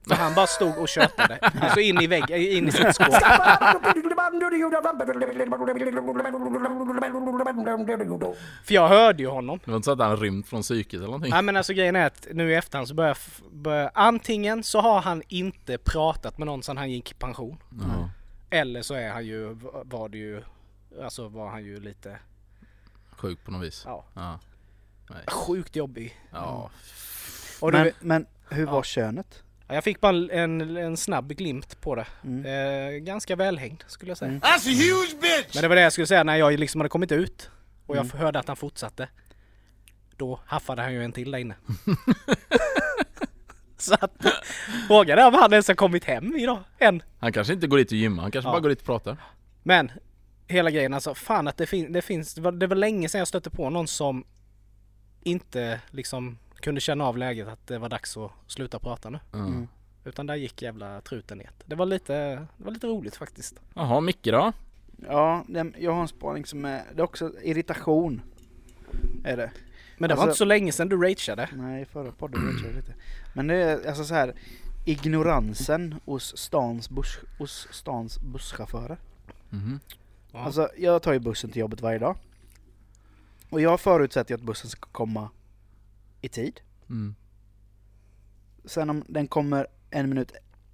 För 0.08 0.14
han 0.14 0.34
bara 0.34 0.46
stod 0.46 0.78
och 0.78 0.88
tjötade. 0.88 1.38
Alltså 1.60 1.80
in 1.80 2.00
i 2.00 2.06
väggen, 2.06 2.38
in 2.40 2.68
i 2.68 2.72
sitt 2.72 2.94
skåp. 2.94 3.14
För 8.64 8.74
jag 8.74 8.88
hörde 8.88 9.22
ju 9.22 9.28
honom. 9.28 9.60
Det 9.64 9.70
var 9.70 9.76
inte 9.76 9.84
så 9.84 9.92
att 9.92 9.98
han 9.98 10.16
rymt 10.16 10.48
från 10.48 10.62
psyket 10.62 10.94
eller 10.94 11.06
någonting? 11.06 11.30
Nej 11.30 11.42
men 11.42 11.56
alltså 11.56 11.72
grejen 11.72 11.96
är 11.96 12.06
att 12.06 12.26
nu 12.32 12.50
i 12.50 12.54
efterhand 12.54 12.88
så 12.88 12.94
börjar, 12.94 13.16
börjar 13.52 13.90
antingen 13.94 14.62
så 14.64 14.80
har 14.80 15.00
han 15.00 15.22
inte 15.28 15.78
pratat 15.78 16.38
med 16.38 16.46
någon 16.46 16.62
sedan 16.62 16.76
han 16.76 16.90
gick 16.90 17.10
i 17.10 17.14
pension. 17.14 17.56
Ja. 17.80 18.10
Eller 18.50 18.82
så 18.82 18.94
är 18.94 19.10
han 19.10 19.26
ju, 19.26 19.56
var 19.84 20.08
det 20.08 20.18
ju, 20.18 20.42
alltså 21.02 21.28
var 21.28 21.48
han 21.50 21.64
ju 21.64 21.80
lite, 21.80 22.18
Sjuk 23.10 23.44
på 23.44 23.50
något 23.50 23.62
vis. 23.62 23.82
ja, 23.86 24.04
Ja. 24.14 24.38
Nej. 25.10 25.24
sjukt 25.26 25.76
jobbig. 25.76 26.20
Ja. 26.32 26.70
Och 27.60 27.72
du, 27.72 27.78
Men, 27.78 27.92
men 28.00 28.26
hur 28.48 28.66
var 28.66 28.72
Ja. 28.76 28.82
könet? 28.82 29.42
Jag 29.68 29.84
fick 29.84 30.00
bara 30.00 30.16
en, 30.32 30.76
en 30.76 30.96
snabb 30.96 31.32
glimt 31.32 31.80
på 31.80 31.94
det. 31.94 32.06
Mm. 32.24 32.46
Eh, 32.46 32.98
ganska 32.98 33.36
välhängd 33.36 33.84
skulle 33.86 34.10
jag 34.10 34.18
säga. 34.18 34.28
Mm. 34.28 34.40
That's 34.40 34.68
a 34.68 34.72
huge 34.74 35.20
bitch! 35.20 35.54
Men 35.54 35.62
det 35.62 35.68
var 35.68 35.76
det 35.76 35.82
jag 35.82 35.92
skulle 35.92 36.06
säga 36.06 36.24
när 36.24 36.36
jag 36.36 36.58
liksom 36.58 36.80
hade 36.80 36.88
kommit 36.88 37.12
ut 37.12 37.50
och 37.86 37.96
jag 37.96 38.04
Mm. 38.04 38.18
hörde 38.18 38.38
att 38.38 38.48
han 38.48 38.56
fortsatte. 38.56 39.08
Då 40.16 40.40
haffade 40.46 40.82
han 40.82 40.92
ju 40.92 41.04
en 41.04 41.12
till 41.12 41.30
där 41.30 41.38
inne. 41.38 41.54
så 43.78 43.94
att 43.94 44.12
frågan 44.88 45.18
är 45.18 45.26
om 45.26 45.34
han 45.34 45.52
ens 45.52 45.68
har 45.68 45.74
kommit 45.74 46.04
hem 46.04 46.36
idag 46.36 46.58
än. 46.78 47.02
Han 47.18 47.32
kanske 47.32 47.52
inte 47.52 47.66
går 47.66 47.76
dit 47.78 47.92
och 47.92 47.98
gymmar, 47.98 48.22
han 48.22 48.32
kanske 48.32 48.48
Ja. 48.48 48.52
bara 48.52 48.60
går 48.60 48.68
dit 48.68 48.80
och 48.80 48.86
pratar. 48.86 49.16
Men 49.62 49.90
hela 50.48 50.70
grejen 50.70 50.94
alltså, 50.94 51.14
fan 51.14 51.48
att 51.48 51.56
det, 51.56 51.66
fin- 51.66 51.92
det 51.92 52.02
finns, 52.02 52.34
det 52.34 52.40
var, 52.40 52.52
det 52.52 52.66
var 52.66 52.76
länge 52.76 53.08
sedan 53.08 53.18
jag 53.18 53.28
stötte 53.28 53.50
på 53.50 53.70
någon 53.70 53.88
som 53.88 54.24
inte 55.22 55.80
liksom 55.90 56.38
kunde 56.60 56.80
känna 56.80 57.04
av 57.04 57.18
läget 57.18 57.48
att 57.48 57.66
det 57.66 57.78
var 57.78 57.88
dags 57.88 58.16
att 58.16 58.30
sluta 58.46 58.78
prata 58.78 59.10
nu. 59.10 59.18
Mm. 59.32 59.68
Utan 60.04 60.26
där 60.26 60.34
gick 60.34 60.62
jävla 60.62 61.00
truten 61.00 61.38
ner. 61.38 61.50
Det 61.66 61.74
var 61.74 61.86
lite, 61.86 62.14
det 62.56 62.64
var 62.64 62.72
lite 62.72 62.86
roligt 62.86 63.16
faktiskt. 63.16 63.54
Jaha, 63.74 64.00
Micke 64.00 64.24
då? 64.24 64.52
Ja, 65.08 65.44
det, 65.48 65.72
jag 65.78 65.92
har 65.92 66.02
en 66.02 66.08
spaning 66.08 66.46
som 66.46 66.64
är, 66.64 66.82
det 66.94 67.00
är 67.00 67.04
också 67.04 67.32
irritation. 67.42 68.22
Är 69.24 69.36
det. 69.36 69.50
Men 69.98 70.08
det 70.08 70.14
var 70.14 70.22
Alltså- 70.22 70.30
inte 70.30 70.38
så 70.38 70.44
länge 70.44 70.72
sedan 70.72 70.88
du 70.88 70.96
rageade. 71.02 71.48
Nej, 71.52 71.84
förra 71.84 72.12
podden 72.12 72.40
jag 72.64 72.74
lite. 72.74 72.94
Men 73.34 73.46
det 73.46 73.54
är 73.54 73.88
alltså 73.88 74.04
så 74.04 74.14
här 74.14 74.34
ignoransen 74.84 75.94
hos 76.04 76.36
stans, 76.38 76.90
buss, 76.90 77.18
hos 77.38 77.68
stans 77.70 78.20
busschaufförer. 78.20 78.98
Mhm. 79.50 79.80
Ja. 80.32 80.38
Alltså 80.38 80.68
jag 80.76 81.02
tar 81.02 81.12
ju 81.12 81.18
bussen 81.18 81.50
till 81.50 81.60
jobbet 81.60 81.80
varje 81.80 81.98
dag. 81.98 82.16
Och 83.50 83.60
jag 83.60 83.80
förutsätter 83.80 84.30
ju 84.30 84.34
att 84.34 84.42
bussen 84.46 84.70
ska 84.70 84.88
komma 84.92 85.30
i 86.26 86.28
tid. 86.28 86.60
Mm. 86.90 87.14
Sen 88.64 88.90
om 88.90 89.04
den 89.08 89.28
kommer 89.28 89.66
en 89.90 90.08
minut 90.08 90.32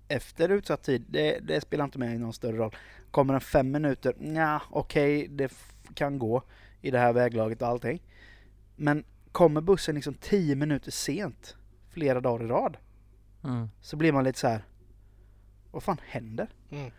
efter 0.08 0.49
utsatt 0.49 0.82
tid, 0.82 1.04
det, 1.08 1.38
det 1.38 1.60
spelar 1.60 1.84
inte 1.84 1.99
mig 1.99 2.19
någon 2.19 2.32
större 2.32 2.56
roll. 2.56 2.76
Kommer 3.10 3.34
den 3.34 3.40
fem 3.40 3.70
minuter, 3.70 4.14
ja 4.37 4.62
okej 4.71 5.28
det 5.28 5.44
f- 5.44 5.75
kan 5.94 6.18
gå 6.18 6.42
i 6.80 6.90
det 6.90 6.99
här 6.99 7.12
väglaget 7.12 7.62
och 7.62 7.68
allting. 7.68 8.02
Men 8.76 9.04
kommer 9.32 9.61
bussen 9.61 9.94
liksom 9.94 10.14
tio 10.14 10.54
minuter 10.56 10.90
sent 10.90 11.56
flera 11.88 12.21
dagar 12.21 12.44
i 12.44 12.49
rad 12.49 12.76
Ja. 13.42 13.68
så 13.80 13.97
blir 13.97 14.12
man 14.12 14.25
lite 14.25 14.38
så 14.38 14.49
här. 14.49 14.64
vad 15.71 15.82
fan 15.82 16.00
händer? 16.06 16.49
Mm. 16.71 16.90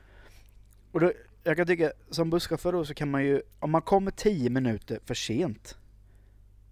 Och 0.91 0.99
då, 0.99 1.11
jag 1.43 1.57
kan 1.57 1.67
tycka, 1.67 1.91
som 2.09 2.29
busschaufför 2.29 2.71
då 2.71 2.85
så 2.85 2.93
kan 2.93 3.11
man 3.11 3.23
ju, 3.25 3.41
om 3.59 3.71
man 3.71 3.81
kommer 3.81 4.11
10 4.11 4.49
minuter 4.49 4.99
för 5.05 5.13
sent 5.13 5.77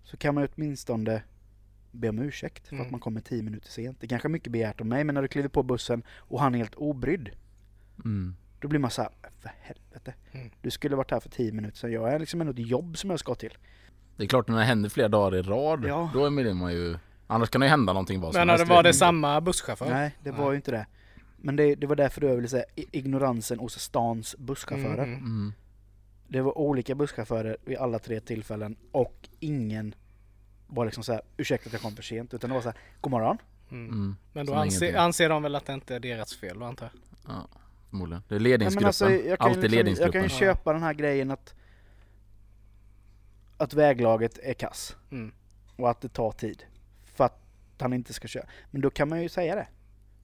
så 0.03 0.17
kan 0.17 0.35
man 0.35 0.47
åtminstone 0.55 1.23
be 1.91 2.09
om 2.09 2.19
ursäkt 2.19 2.67
för 2.67 2.75
Mm. 2.75 2.85
att 2.85 2.91
man 2.91 2.99
kommer 2.99 3.21
10 3.21 3.43
minuter 3.43 3.69
sent. 3.69 3.97
Det 4.01 4.07
kanske 4.07 4.27
är 4.27 4.29
mycket 4.29 4.51
begärt 4.51 4.81
av 4.81 4.87
mig, 4.87 5.03
men 5.03 5.15
när 5.15 5.21
du 5.21 5.27
kliver 5.27 5.49
på 5.49 5.63
bussen 5.63 6.03
och 6.17 6.39
han 6.41 6.53
är 6.55 6.59
helt 6.59 6.75
obrydd, 6.75 7.29
Mm. 8.05 8.35
då 8.59 8.67
blir 8.67 8.79
man 8.79 8.91
så 8.91 9.01
här, 9.01 9.11
för 9.39 9.51
helvete. 9.61 10.13
Mm. 10.31 10.49
Du 10.61 10.71
skulle 10.71 10.95
varit 10.95 11.11
här 11.11 11.19
för 11.19 11.29
10 11.29 11.51
minuter 11.51 11.77
sedan, 11.77 11.91
jag 11.91 12.13
är 12.13 12.19
liksom 12.19 12.41
ändå 12.41 12.53
ett 12.53 12.59
jobb 12.67 12.97
som 12.97 13.09
jag 13.09 13.19
ska 13.19 13.35
till. 13.35 13.57
Det 14.17 14.23
är 14.23 14.27
klart 14.27 14.47
när 14.47 14.57
det 14.57 14.63
händer 14.63 14.89
flera 14.89 15.07
dagar 15.07 15.37
i 15.37 15.41
rad, 15.41 15.85
Ja. 15.87 16.09
då 16.13 16.25
är 16.25 16.53
man 16.53 16.73
ju... 16.73 16.97
Annars 17.27 17.49
kan 17.49 17.61
det 17.61 17.65
ju 17.67 17.69
hända 17.69 17.93
någonting 17.93 18.21
vad 18.21 18.33
som 18.33 18.39
Men 18.41 18.49
helst. 18.49 18.67
var 18.69 18.83
det 18.83 18.93
samma 18.93 19.41
busschaufför? 19.41 19.89
Nej, 19.89 20.15
det 20.23 20.31
var 20.31 20.37
Nej. 20.39 20.49
ju 20.49 20.55
inte 20.55 20.71
det. 20.71 20.85
Men 21.37 21.55
det, 21.55 21.75
det 21.75 21.87
var 21.87 21.95
därför 21.95 22.21
jag 22.25 22.35
ville 22.35 22.47
säga 22.47 22.63
ignoransen 22.75 23.59
hos 23.59 23.79
stans 23.79 24.35
busschaufförer. 24.37 25.03
Mm, 25.03 25.13
mm. 25.13 25.25
Mm. 25.25 25.53
Det 26.27 26.41
var 26.41 26.57
olika 26.57 26.95
busschaufförer 26.95 27.57
vid 27.65 27.77
alla 27.77 27.99
tre 27.99 28.19
tillfällen 28.19 28.75
och 28.91 29.29
ingen 29.39 29.95
var 30.71 30.85
liksom 30.85 31.03
så 31.03 31.13
här, 31.13 31.21
ursäkta 31.37 31.67
att 31.67 31.73
jag 31.73 31.81
kom 31.81 31.95
för 31.95 32.03
sent. 32.03 32.33
Utan 32.33 32.49
det 32.49 32.53
var 32.53 32.61
så 32.61 32.69
här, 32.69 32.77
god 33.01 33.11
morgon. 33.11 33.37
Mm. 33.71 33.85
Mm. 33.89 34.15
Men 34.33 34.45
då 34.45 34.53
anser, 34.53 34.95
anser 34.95 35.29
de 35.29 35.43
väl 35.43 35.55
att 35.55 35.65
det 35.65 35.73
inte 35.73 35.95
är 35.95 35.99
deras 35.99 36.35
fel 36.35 36.59
då 36.59 36.65
antar 36.65 36.85
jag? 36.93 37.35
Ja, 37.35 37.47
förmodligen. 37.89 38.23
Det 38.27 38.35
är 38.35 38.39
ledningsgruppen. 38.39 38.87
alltså, 38.87 39.09
jag, 39.11 39.21
kan 39.21 39.27
ju 39.27 39.35
Alltid 39.37 39.47
liksom, 39.55 39.63
jag 39.63 39.71
ledningsgruppen. 39.71 40.11
kan 40.11 40.21
ju 40.21 40.27
Ja. 40.45 40.53
köpa 40.53 40.73
den 40.73 40.83
här 40.83 40.93
grejen 40.93 41.31
att 41.31 41.53
att 43.57 43.73
väglaget 43.73 44.37
är 44.43 44.53
kass 44.53 44.95
Mm. 45.11 45.31
och 45.75 45.89
att 45.89 46.01
det 46.01 46.09
tar 46.09 46.31
tid. 46.31 46.63
För 47.15 47.23
att 47.23 47.41
han 47.79 47.93
inte 47.93 48.13
ska 48.13 48.27
köra. 48.27 48.45
Men 48.71 48.81
då 48.81 48.89
kan 48.89 49.09
man 49.09 49.21
ju 49.21 49.29
säga 49.29 49.55
det. 49.55 49.67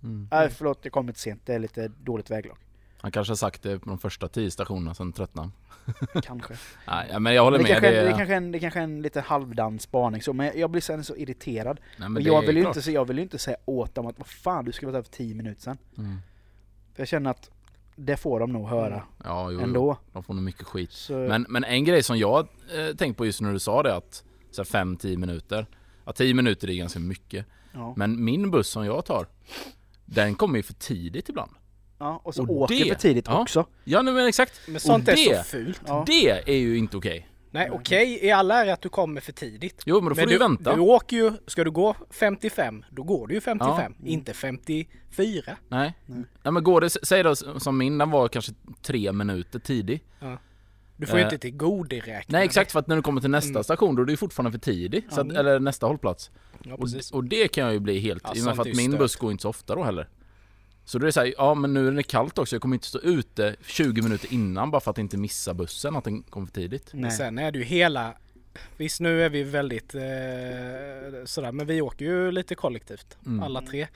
Mm. 0.04 0.28
Nej 0.32 0.50
förlåt, 0.50 0.80
jag 0.84 0.92
kom 0.94 1.08
lite 1.08 1.20
sent. 1.20 1.42
Det 1.46 1.54
är 1.54 1.60
lite 1.60 1.88
dåligt 1.88 2.32
väglag. 2.32 2.58
Han 3.02 3.12
kanske 3.12 3.32
har 3.32 3.36
sagt 3.36 3.64
det 3.64 3.80
på 3.80 3.90
de 3.90 3.98
första 3.98 4.28
tio 4.28 4.52
stationerna, 4.52 4.94
sen 4.94 5.14
tröttnade. 5.14 5.50
Kanske. 6.24 6.54
Nej, 6.88 7.20
men 7.20 7.34
jag 7.34 7.44
håller 7.44 7.58
Det 7.58 7.64
med. 7.64 7.72
kanske, 7.72 7.92
det, 7.92 7.98
är, 7.98 8.06
det, 8.06 8.14
kanske 8.18 8.36
en, 8.36 8.52
det 8.52 8.60
kanske 8.60 8.80
är 8.80 8.84
en 8.84 9.02
lite 9.02 9.22
halvdan 9.22 9.80
spaning 9.80 10.22
så, 10.22 10.34
men 10.34 10.52
jag 10.60 10.70
blir 10.72 10.82
sen 10.82 11.04
så 11.04 11.16
irriterad. 11.16 11.80
nej, 11.98 12.10
men 12.10 12.24
jag 12.24 12.42
vill, 12.42 12.58
ju 12.58 12.68
inte, 12.68 12.92
jag 12.92 13.06
vill 13.06 13.18
ju 13.18 13.24
inte 13.24 13.38
säga 13.40 13.58
åt 13.66 13.96
dem 13.96 14.08
att 14.08 14.18
vad 14.20 14.28
fan 14.28 14.66
du 14.66 14.72
skulle 14.72 14.92
varit 14.92 15.06
där 15.06 15.12
för 15.12 15.18
10 15.18 15.36
minuter 15.36 15.62
sedan. 15.62 15.78
Mm. 15.98 16.18
Jag 16.96 17.08
känner 17.08 17.32
att 17.32 17.50
det 17.96 18.18
får 18.18 18.40
de 18.40 18.52
nog 18.54 18.68
höra 18.70 19.04
Ja, 19.24 19.52
jo, 19.52 19.58
jo. 19.60 19.64
ändå. 19.64 19.98
De 20.14 20.24
får 20.24 20.34
nog 20.34 20.44
mycket 20.44 20.64
skit. 20.68 20.92
Så, 20.92 21.14
Men, 21.14 21.46
men 21.50 21.64
en 21.64 21.84
grej 21.86 22.04
som 22.04 22.18
jag 22.18 22.48
eh, 22.76 22.96
tänkt 22.96 23.18
på 23.18 23.26
just 23.26 23.42
när 23.42 23.54
du 23.54 23.60
sa 23.60 23.84
det 23.84 23.96
att 23.96 24.24
så 24.52 24.64
5-10 24.64 25.18
minuter. 25.18 25.66
Ja 26.06 26.12
10 26.12 26.34
minuter 26.34 26.70
är 26.70 26.74
ganska 26.74 27.00
mycket. 27.00 27.46
ja. 27.74 27.94
Men 27.98 28.24
min 28.24 28.52
buss 28.52 28.70
som 28.70 28.86
jag 28.86 29.06
tar, 29.06 29.28
den 30.06 30.36
kommer 30.36 30.58
ju 30.58 30.64
för 30.64 30.74
tidigt 30.74 31.30
ibland. 31.30 31.52
Ja, 31.98 32.22
och 32.24 32.36
så 32.36 32.44
och 32.44 32.52
åker 32.52 32.76
det- 32.76 32.90
för 32.90 32.96
tidigt 32.96 33.26
ja. 33.28 33.42
också. 33.42 33.66
Ja 33.84 34.02
nej, 34.02 34.14
men 34.14 34.28
exakt. 34.28 34.62
Men 34.68 34.80
sånt 34.80 35.08
och 35.08 35.14
är 35.14 35.30
det, 35.30 35.38
så 35.38 35.44
fult. 35.44 35.82
Ja. 35.88 36.04
det 36.08 36.30
är 36.52 36.58
ju 36.58 36.78
inte 36.78 36.98
okej. 36.98 37.28
Nej 37.52 37.70
okej, 37.72 38.20
i 38.26 38.32
alla 38.32 38.66
är 38.66 38.74
att 38.74 38.82
du 38.82 38.90
kommer 38.90 39.22
för 39.22 39.32
tidigt. 39.32 39.84
Jo 39.86 40.02
men 40.02 40.10
då 40.10 40.16
får 40.16 40.26
du 40.26 40.32
ju 40.32 40.38
vänta. 40.38 40.76
Du 40.76 40.82
åker 40.82 41.18
ju, 41.18 41.32
ska 41.48 41.64
du 41.64 41.72
gå 41.72 41.96
55, 42.10 42.86
då 42.92 43.04
går 43.04 43.28
du 43.28 43.34
ju 43.34 43.42
55, 43.42 43.94
Ja. 44.00 44.08
inte 44.08 44.34
54. 44.34 45.58
Nej. 45.68 45.94
Ja, 46.44 46.52
men 46.52 46.64
går 46.64 46.82
det, 46.82 46.90
säg 46.90 47.24
då 47.24 47.36
som 47.36 47.78
min, 47.78 47.98
den 47.98 48.12
var 48.12 48.28
kanske 48.28 48.52
tre 48.82 49.12
minuter 49.12 49.60
tidig. 49.60 50.04
Du 50.98 51.06
får 51.06 51.18
ju 51.20 51.22
Eh, 51.22 51.28
inte 51.28 51.38
tillgodoräkna 51.38 52.14
Nej 52.38 52.42
det. 52.42 52.46
exakt 52.46 52.72
för 52.72 52.80
att 52.80 52.88
när 52.88 52.96
du 52.96 53.02
kommer 53.02 53.22
till 53.22 53.30
nästa 53.30 53.64
station 53.64 53.96
då 53.96 54.02
är 54.02 54.06
du 54.06 54.14
ju 54.14 54.18
fortfarande 54.18 54.52
för 54.52 54.60
tidig. 54.60 55.04
Så 55.10 55.22
att, 55.22 55.26
Mm. 55.26 55.36
eller 55.38 55.60
nästa 55.60 55.88
hållplats. 55.88 56.32
Ja, 56.64 56.74
Och, 56.74 56.80
precis. 56.80 57.12
och 57.12 57.24
det 57.24 57.48
kan 57.48 57.64
jag 57.64 57.74
ju 57.74 57.80
bli 57.80 58.00
helt, 58.00 58.24
Ja, 58.26 58.34
i 58.36 58.42
och 58.42 58.46
med 58.46 58.56
är 58.58 58.62
att 58.62 58.68
min 58.68 58.92
stört. 58.92 59.00
buss 59.00 59.16
går 59.16 59.32
inte 59.32 59.42
så 59.42 59.50
ofta 59.50 59.76
då 59.76 59.84
heller. 59.84 60.08
Så 60.88 61.00
då 61.00 61.04
är 61.04 61.06
det 61.06 61.12
såhär, 61.12 61.34
ja 61.38 61.54
men 61.54 61.74
nu 61.74 61.88
är 61.88 61.92
det 61.92 62.04
kallt 62.04 62.38
också, 62.38 62.56
jag 62.56 62.62
kommer 62.62 62.76
inte 62.76 62.88
stå 62.88 63.00
ute 63.00 63.56
20 63.66 64.02
minuter 64.02 64.34
innan 64.34 64.72
bara 64.72 64.80
för 64.82 64.92
att 64.92 64.98
inte 64.98 65.18
missa 65.18 65.54
bussen, 65.54 65.96
att 65.96 66.04
den 66.04 66.24
kommer 66.24 66.48
för 66.48 66.54
tidigt. 66.54 66.94
Men 66.94 67.02
Nej. 67.02 67.12
sen 67.12 67.40
är 67.40 67.52
det 67.52 67.60
ju 67.60 67.66
hela... 67.66 68.14
Visst 68.78 69.00
nu 69.00 69.24
är 69.24 69.30
vi 69.30 69.44
väldigt 69.44 69.96
eh, 69.96 70.02
sådär, 71.26 71.52
men 71.52 71.68
vi 71.68 71.82
åker 71.82 72.06
ju 72.06 72.32
lite 72.32 72.56
kollektivt. 72.56 73.18
Mm. 73.26 73.44
Alla 73.44 73.62
tre. 73.62 73.88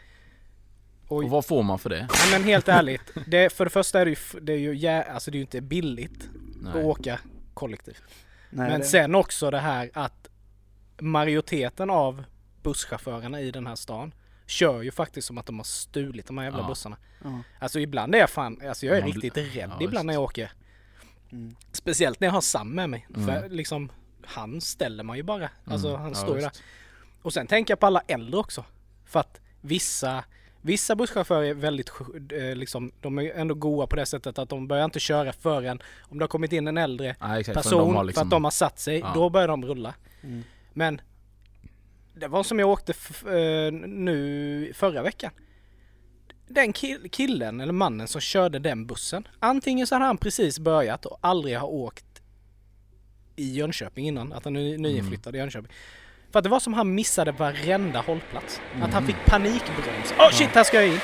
Och 1.08 1.24
vad 1.24 1.46
får 1.46 1.64
man 1.64 1.80
för 1.80 1.90
det? 1.90 2.08
Ja, 2.10 2.16
men 2.32 2.44
helt 2.44 2.68
ärligt, 2.68 3.02
det, 3.28 3.54
för 3.54 3.64
det 3.66 3.70
första 3.72 4.02
är 4.02 4.06
det 4.06 4.12
ju, 4.12 4.40
det 4.42 4.54
är 4.54 4.58
ju, 4.58 4.76
jä, 4.76 5.04
alltså 5.04 5.32
det 5.32 5.36
är 5.36 5.40
ju 5.40 5.44
inte 5.44 5.62
billigt 5.62 6.30
att 6.68 6.76
Nej. 6.76 6.84
åka 6.84 7.20
kollektivt. 7.54 8.04
Nej, 8.50 8.70
men 8.70 8.80
det- 8.80 8.86
sen 8.86 9.16
också 9.16 9.52
det 9.52 9.60
här 9.60 9.90
att 9.94 10.28
majoriteten 11.00 11.90
av 11.90 12.24
busschaufförerna 12.64 13.42
i 13.42 13.52
den 13.52 13.68
här 13.68 13.76
stan 13.76 14.14
kör 14.51 14.81
ju 14.81 14.91
faktiskt 14.91 15.27
som 15.27 15.38
att 15.38 15.46
de 15.46 15.58
har 15.60 15.63
stulit 15.63 16.27
de 16.27 16.38
här 16.38 16.46
jävla 16.46 16.60
Ja. 16.62 16.67
bussarna. 16.67 16.98
Ja. 17.24 17.39
Alltså 17.60 17.79
ibland 17.79 18.15
är 18.15 18.20
jag 18.20 18.29
fan, 18.29 18.62
alltså 18.67 18.86
jag 18.86 18.98
är 18.98 19.01
Man 19.01 19.12
riktigt 19.12 19.38
rädd 19.38 19.72
ja, 19.79 19.81
ibland 19.81 20.05
när 20.05 20.13
jag 20.13 20.24
åker. 20.24 20.51
Mm. 21.31 21.55
Speciellt 21.72 22.20
när 22.20 22.27
jag 22.27 22.34
har 22.34 22.41
Sam 22.41 22.70
med 22.75 22.89
mig. 22.89 23.08
Mm. 23.15 23.27
För 23.27 23.50
liksom, 23.50 23.91
han 24.25 24.62
ställer 24.62 25.03
man 25.03 25.17
ju 25.17 25.24
bara. 25.24 25.50
Alltså 25.65 25.88
Mm. 25.89 26.01
han 26.01 26.10
Ja, 26.10 26.15
står 26.15 26.36
ju 26.36 26.41
där. 26.41 26.51
Och 27.22 27.34
sen 27.34 27.48
tänker 27.48 27.72
jag 27.72 27.79
på 27.79 27.86
alla 27.86 28.01
äldre 28.08 28.39
också. 28.39 28.65
För 29.05 29.20
att 29.20 29.39
vissa, 29.62 30.24
vissa 30.62 30.96
busschaufförer 30.96 31.43
är 31.50 31.53
väldigt, 31.53 31.91
eh, 32.34 32.55
liksom, 32.55 32.91
de 33.01 33.17
är 33.20 33.31
ändå 33.34 33.55
goa 33.55 33.88
på 33.88 33.96
det 33.96 34.05
sättet 34.05 34.39
att 34.39 34.50
de 34.50 34.67
börjar 34.67 34.86
inte 34.86 35.00
köra 35.00 35.34
förrän 35.34 35.81
om 36.01 36.17
det 36.20 36.24
har 36.24 36.27
kommit 36.27 36.53
in 36.53 36.67
en 36.67 36.77
äldre 36.77 37.15
för 37.46 37.53
person 37.53 37.79
har 37.96 38.01
för 38.01 38.03
liksom- 38.03 38.24
att 38.27 38.31
de 38.31 38.43
har 38.43 38.51
satt 38.51 38.79
sig, 38.79 39.00
Ja. 39.00 39.12
då 39.15 39.29
börjar 39.29 39.48
de 39.48 39.65
rulla. 39.65 39.93
Mm. 40.24 40.43
Men 40.74 41.01
det 42.13 42.27
var 42.27 42.44
som 42.44 42.60
jag 42.60 42.70
åkte 42.70 42.94
eh, 43.25 43.72
nu 43.88 44.72
förra 44.75 45.01
veckan. 45.01 45.32
Den 46.48 46.74
kill- 46.74 47.10
killen 47.12 47.62
eller 47.62 47.74
mannen 47.74 48.08
som 48.08 48.22
körde 48.22 48.60
den 48.60 48.86
bussen. 48.88 49.27
Antingen 49.39 49.88
så 49.88 49.96
hade 49.96 50.06
han 50.06 50.18
precis 50.18 50.60
börjat 50.60 51.06
och 51.06 51.18
aldrig 51.22 51.58
har 51.58 51.68
åkt 51.68 52.06
i 53.36 53.53
Jönköping 53.53 54.08
innan. 54.08 54.34
Att 54.34 54.44
han 54.46 54.56
är 54.56 54.77
nyinflyttad 54.77 55.36
i 55.36 55.38
Jönköping. 55.38 55.72
För 56.32 56.39
att 56.39 56.44
det 56.44 56.50
var 56.50 56.60
som 56.60 56.74
han 56.74 56.96
missade 56.96 57.32
varenda 57.32 58.01
hållplats. 58.01 58.62
Att 58.82 58.94
han 58.94 59.06
fick 59.06 59.15
panikbroms. 59.25 60.13
Åh 60.20 60.30
shit, 60.32 60.50
här 60.50 60.63
ska 60.63 60.77
jag 60.84 60.94
in! 60.94 61.00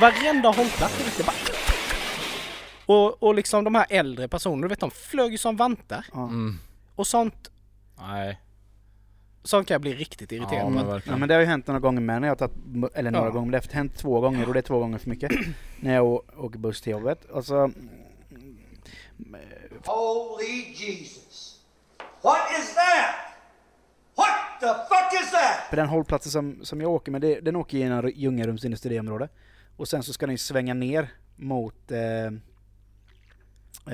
Varenda 0.00 0.48
hållplats. 0.48 1.16
Det 1.16 1.24
bara... 1.26 1.36
Och, 2.86 3.22
och 3.22 3.34
liksom 3.34 3.64
de 3.64 3.74
här 3.74 3.86
äldre 3.90 4.28
personerna, 4.28 4.62
du 4.62 4.68
vet 4.68 4.80
de 4.80 4.90
flög 4.90 5.32
ju 5.32 5.38
som 5.38 5.56
vantar. 5.56 6.06
Mm. 6.14 6.58
Och 6.96 7.06
sånt, 7.06 7.50
Nej. 7.98 8.40
Sånt 9.44 9.68
kan 9.68 9.74
jag 9.74 9.80
bli 9.80 9.94
riktigt 9.94 10.32
irriterad 10.32 10.60
Ja, 10.60 10.64
på. 10.64 10.70
men 10.70 10.84
Ja, 10.86 10.92
verkligen. 10.92 11.20
men 11.20 11.28
det 11.28 11.34
har 11.34 11.40
ju 11.40 11.46
hänt 11.46 11.66
några 11.66 11.80
gånger 11.80 12.00
med 12.00 12.20
när 12.20 12.28
jag 12.28 12.32
har 12.40 12.48
tagit, 12.48 12.94
eller 12.94 13.10
några 13.10 13.26
Ja. 13.26 13.30
gånger, 13.32 13.52
det 13.52 13.58
har 13.66 13.72
hänt 13.74 13.96
två 13.96 14.20
gånger 14.20 14.46
och 14.48 14.52
det 14.54 14.60
är 14.60 14.62
två 14.62 14.78
gånger 14.78 14.98
för 14.98 15.10
mycket. 15.10 15.30
när 15.80 15.94
jag 15.94 16.06
åker 16.38 16.58
buss 16.58 16.80
till 16.80 16.92
jobbet. 16.92 17.26
Alltså, 17.34 17.70
Holy 19.86 20.72
Jesus. 20.74 21.60
What 22.22 22.36
is 22.60 22.74
that? 22.74 23.14
What 24.16 24.60
the 24.60 24.66
fuck 24.66 25.22
is 25.24 25.30
that? 25.30 25.68
För 25.70 25.76
den 25.76 25.88
hållplatsen 25.88 26.32
som, 26.32 26.64
som 26.64 26.80
jag 26.80 26.90
åker 26.90 27.12
med, 27.12 27.20
det, 27.20 27.40
den 27.40 27.56
åker 27.56 27.78
genom 27.78 28.10
Ljungarums 28.14 28.64
industriområde. 28.64 29.28
Och 29.76 29.88
sen 29.88 30.02
så 30.02 30.12
ska 30.12 30.26
den 30.26 30.34
ju 30.34 30.38
svänga 30.38 30.74
ner 30.74 31.08
mot, 31.36 31.90
eh, 31.90 32.26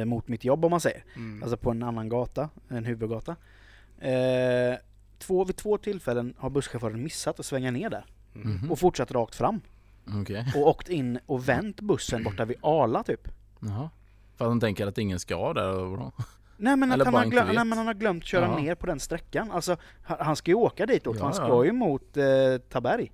eh, 0.01 0.05
mot 0.05 0.29
mitt 0.29 0.45
jobb 0.45 0.65
om 0.65 0.71
man 0.71 0.81
säger. 0.81 1.05
Mm. 1.17 1.43
Alltså 1.43 1.57
på 1.57 1.71
en 1.71 1.83
annan 1.83 2.09
gata, 2.09 2.49
en 2.69 2.85
huvudgata. 2.85 3.37
Eh, 4.01 4.75
två, 5.19 5.45
vid 5.45 5.57
två 5.57 5.79
tillfällen 5.79 6.35
har 6.39 6.51
busschauffören 6.51 7.03
missat 7.03 7.41
att 7.41 7.47
svänga 7.47 7.71
ner 7.71 7.91
där. 7.91 8.05
Mhm. 8.33 8.71
Och 8.71 8.79
fortsatt 8.79 9.11
rakt 9.11 9.35
fram. 9.35 9.61
Okej. 10.23 10.53
Och 10.57 10.69
åkt 10.69 10.89
in 10.89 11.19
och 11.27 11.49
vänt 11.49 11.81
bussen 11.81 12.25
borta 12.25 12.45
vid 12.45 12.57
Arla 12.63 13.03
typ. 13.03 13.29
Jaha. 13.61 13.91
För 14.37 14.45
att 14.45 14.49
han 14.51 14.61
tänker 14.61 14.87
att 14.87 14.99
ingen 14.99 15.21
ska 15.21 15.53
där 15.53 15.63
eller 15.71 15.83
vadå? 15.85 16.13
Nej 16.57 16.77
men, 16.77 16.93
Eller 16.93 17.05
att 17.07 17.15
han 17.15 17.15
har, 17.25 17.31
glöm, 17.31 17.47
nej 17.47 17.65
men 17.65 17.79
han 17.79 17.87
har 17.87 17.95
glömt 17.95 18.25
köra 18.25 18.45
Ja. 18.47 18.59
ner 18.59 18.75
på 18.75 18.87
den 18.87 19.01
sträckan. 19.01 19.51
Alltså 19.51 19.77
han, 20.03 20.37
ska 20.37 20.51
ju 20.51 20.55
åka 20.55 20.87
ditåt, 20.87 21.17
Ja, 21.19 21.25
han 21.25 21.35
ska 21.35 21.47
ja. 21.49 21.65
ju 21.65 21.73
mot 21.73 22.17
eh, 22.17 22.25
Taberg. 22.69 23.13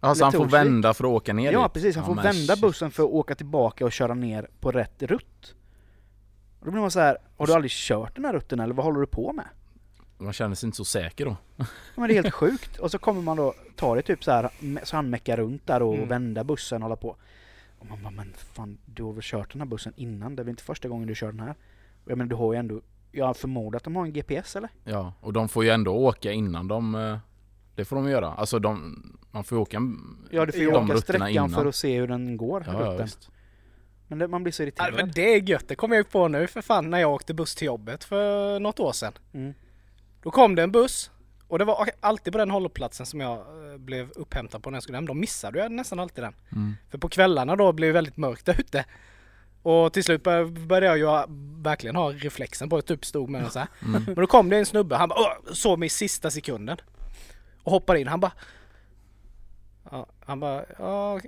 Alltså 0.00 0.24
han 0.24 0.32
får 0.32 0.44
vända 0.46 0.94
för 0.94 1.04
att 1.04 1.10
åka 1.10 1.32
ner 1.32 1.52
Ja 1.52 1.62
dit? 1.62 1.72
precis, 1.72 1.96
han 1.96 2.04
får 2.06 2.14
men 2.14 2.24
vända 2.24 2.54
shit. 2.54 2.60
bussen 2.62 2.90
för 2.90 3.02
att 3.02 3.08
åka 3.10 3.34
tillbaka 3.34 3.84
och 3.84 3.92
köra 3.92 4.14
ner 4.14 4.48
på 4.60 4.70
rätt 4.72 5.02
rutt. 5.02 5.54
Och 6.60 6.64
då 6.66 6.70
blir 6.70 6.80
man 6.80 6.90
så 6.90 7.00
här, 7.00 7.18
har 7.36 7.46
du 7.46 7.52
aldrig 7.54 7.70
kört 7.70 8.16
den 8.16 8.24
här 8.24 8.32
rutten 8.32 8.60
eller 8.60 8.74
vad 8.74 8.84
håller 8.84 9.00
du 9.00 9.06
på 9.06 9.32
med? 9.32 9.44
Man 10.24 10.32
känner 10.32 10.54
sig 10.54 10.66
inte 10.66 10.76
så 10.76 10.84
säker 10.84 11.24
då. 11.24 11.36
Ja, 11.56 11.64
Men 11.94 12.08
det 12.08 12.14
är 12.18 12.22
helt 12.22 12.34
sjukt. 12.34 12.78
Och 12.78 12.90
så 12.90 12.98
kommer 12.98 13.22
man 13.22 13.36
då, 13.36 13.54
tar 13.76 13.96
det 13.96 14.02
typ 14.02 14.24
så 14.24 14.30
här, 14.30 14.50
så 14.84 14.96
han 14.96 15.10
meckar 15.10 15.36
runt 15.36 15.66
där 15.66 15.82
och 15.82 15.94
Mm. 15.94 16.08
vända 16.08 16.44
bussen 16.44 16.76
och 16.76 16.88
hålla 16.88 16.96
på. 16.96 17.16
Och 17.78 17.86
man 17.86 18.02
bara, 18.02 18.10
men 18.10 18.32
fan 18.36 18.78
du 18.86 19.02
har 19.02 19.12
väl 19.12 19.22
kört 19.24 19.52
den 19.52 19.60
här 19.60 19.68
bussen 19.68 19.92
innan? 19.96 20.36
Det 20.36 20.42
är 20.42 20.44
väl 20.44 20.50
inte 20.50 20.62
första 20.62 20.88
gången 20.88 21.08
du 21.08 21.14
kör 21.14 21.32
den 21.32 21.40
här? 21.40 21.54
Jag 22.06 22.18
menar 22.18 22.28
du 22.30 22.36
har 22.36 22.52
ju 22.52 22.58
ändå, 22.58 22.80
jag 23.12 23.36
förmodar 23.36 23.76
att 23.76 23.84
de 23.84 23.96
har 23.96 24.04
en 24.04 24.12
GPS 24.12 24.56
eller? 24.56 24.70
Ja, 24.84 25.12
och 25.20 25.32
de 25.32 25.48
får 25.48 25.64
ju 25.64 25.70
ändå 25.70 25.92
åka 25.94 26.32
innan 26.32 26.68
de... 26.68 26.94
eh, 26.94 27.18
Det 27.74 27.84
får 27.84 27.96
de 27.96 28.08
göra. 28.08 28.28
Alltså 28.32 28.58
de... 28.58 28.96
Man 29.30 29.44
får 29.44 29.58
ju 29.58 29.62
åka... 29.62 29.78
Ja 30.30 30.46
du 30.46 30.52
får 30.52 30.60
ju 30.60 30.72
åka 30.74 30.96
sträckan 30.98 31.28
innan. 31.28 31.50
för 31.50 31.66
att 31.66 31.74
se 31.74 31.98
hur 31.98 32.06
den 32.06 32.36
går, 32.36 32.64
Ja, 32.66 32.72
ja, 32.72 32.78
rutten. 32.92 33.04
visst. 33.06 33.28
Men 34.08 34.18
det, 34.18 34.28
man 34.28 34.42
blir 34.42 34.52
så 34.52 34.62
Ja, 34.62 34.64
irriterad. 34.66 34.94
men 34.94 35.10
det 35.14 35.34
är 35.34 35.40
gött, 35.48 35.68
det 35.68 35.74
kom 35.74 35.92
jag 35.92 36.10
på 36.10 36.28
nu 36.28 36.46
för 36.46 36.62
fan 36.62 36.90
när 36.90 36.98
jag 36.98 37.12
åkte 37.12 37.34
buss 37.34 37.54
till 37.54 37.66
jobbet 37.66 38.04
för 38.04 38.60
något 38.60 38.80
år 38.80 38.92
sedan. 38.92 39.12
Mm. 39.32 39.54
Då 40.22 40.30
kom 40.30 40.54
det 40.54 40.62
en 40.62 40.72
buss 40.72 41.10
och 41.48 41.58
det 41.58 41.64
var 41.64 41.88
alltid 42.00 42.32
på 42.32 42.38
den 42.38 42.50
hållplatsen 42.50 43.06
som 43.06 43.20
jag 43.20 43.38
eh, 43.38 43.78
blev 43.78 44.10
upphämtad 44.10 44.62
på 44.62 44.70
när 44.70 44.76
jag 44.76 44.82
skulle 44.82 44.96
hem. 44.98 45.06
De 45.06 45.20
missade 45.20 45.58
jag 45.58 45.72
nästan 45.72 46.00
alltid 46.00 46.24
den. 46.24 46.34
Mm. 46.52 46.74
För 46.90 46.98
på 46.98 47.08
kvällarna 47.08 47.56
då 47.56 47.72
blev 47.72 47.88
det 47.88 47.92
väldigt 47.92 48.16
mörkt 48.16 48.46
där 48.46 48.60
ute. 48.60 48.84
Och 49.62 49.92
till 49.92 50.04
slut 50.04 50.22
bör- 50.22 50.66
började 50.66 50.86
jag 50.86 50.98
ju 50.98 51.34
verkligen 51.62 51.96
ha 51.96 52.12
reflexen 52.12 52.68
på 52.68 52.76
att 52.76 52.86
typ 52.86 53.04
stod 53.04 53.28
med 53.30 53.42
den 53.42 53.50
så 53.50 53.58
här. 53.58 53.68
Mm. 53.82 54.02
Men 54.06 54.14
då 54.14 54.26
kom 54.26 54.48
det 54.48 54.56
en 54.58 54.66
snubbe, 54.66 54.96
han 54.96 55.08
bara 55.08 55.54
såg 55.54 55.78
mig 55.78 55.86
i 55.86 55.90
sista 55.90 56.30
sekunden. 56.30 56.76
Och 57.62 57.72
hoppade 57.72 58.00
in, 58.00 58.08
han 58.08 58.20
bara 58.20 58.32
Ja, 59.90 60.06
han 60.26 60.40
bara, 60.40 60.64
ja, 60.78 61.20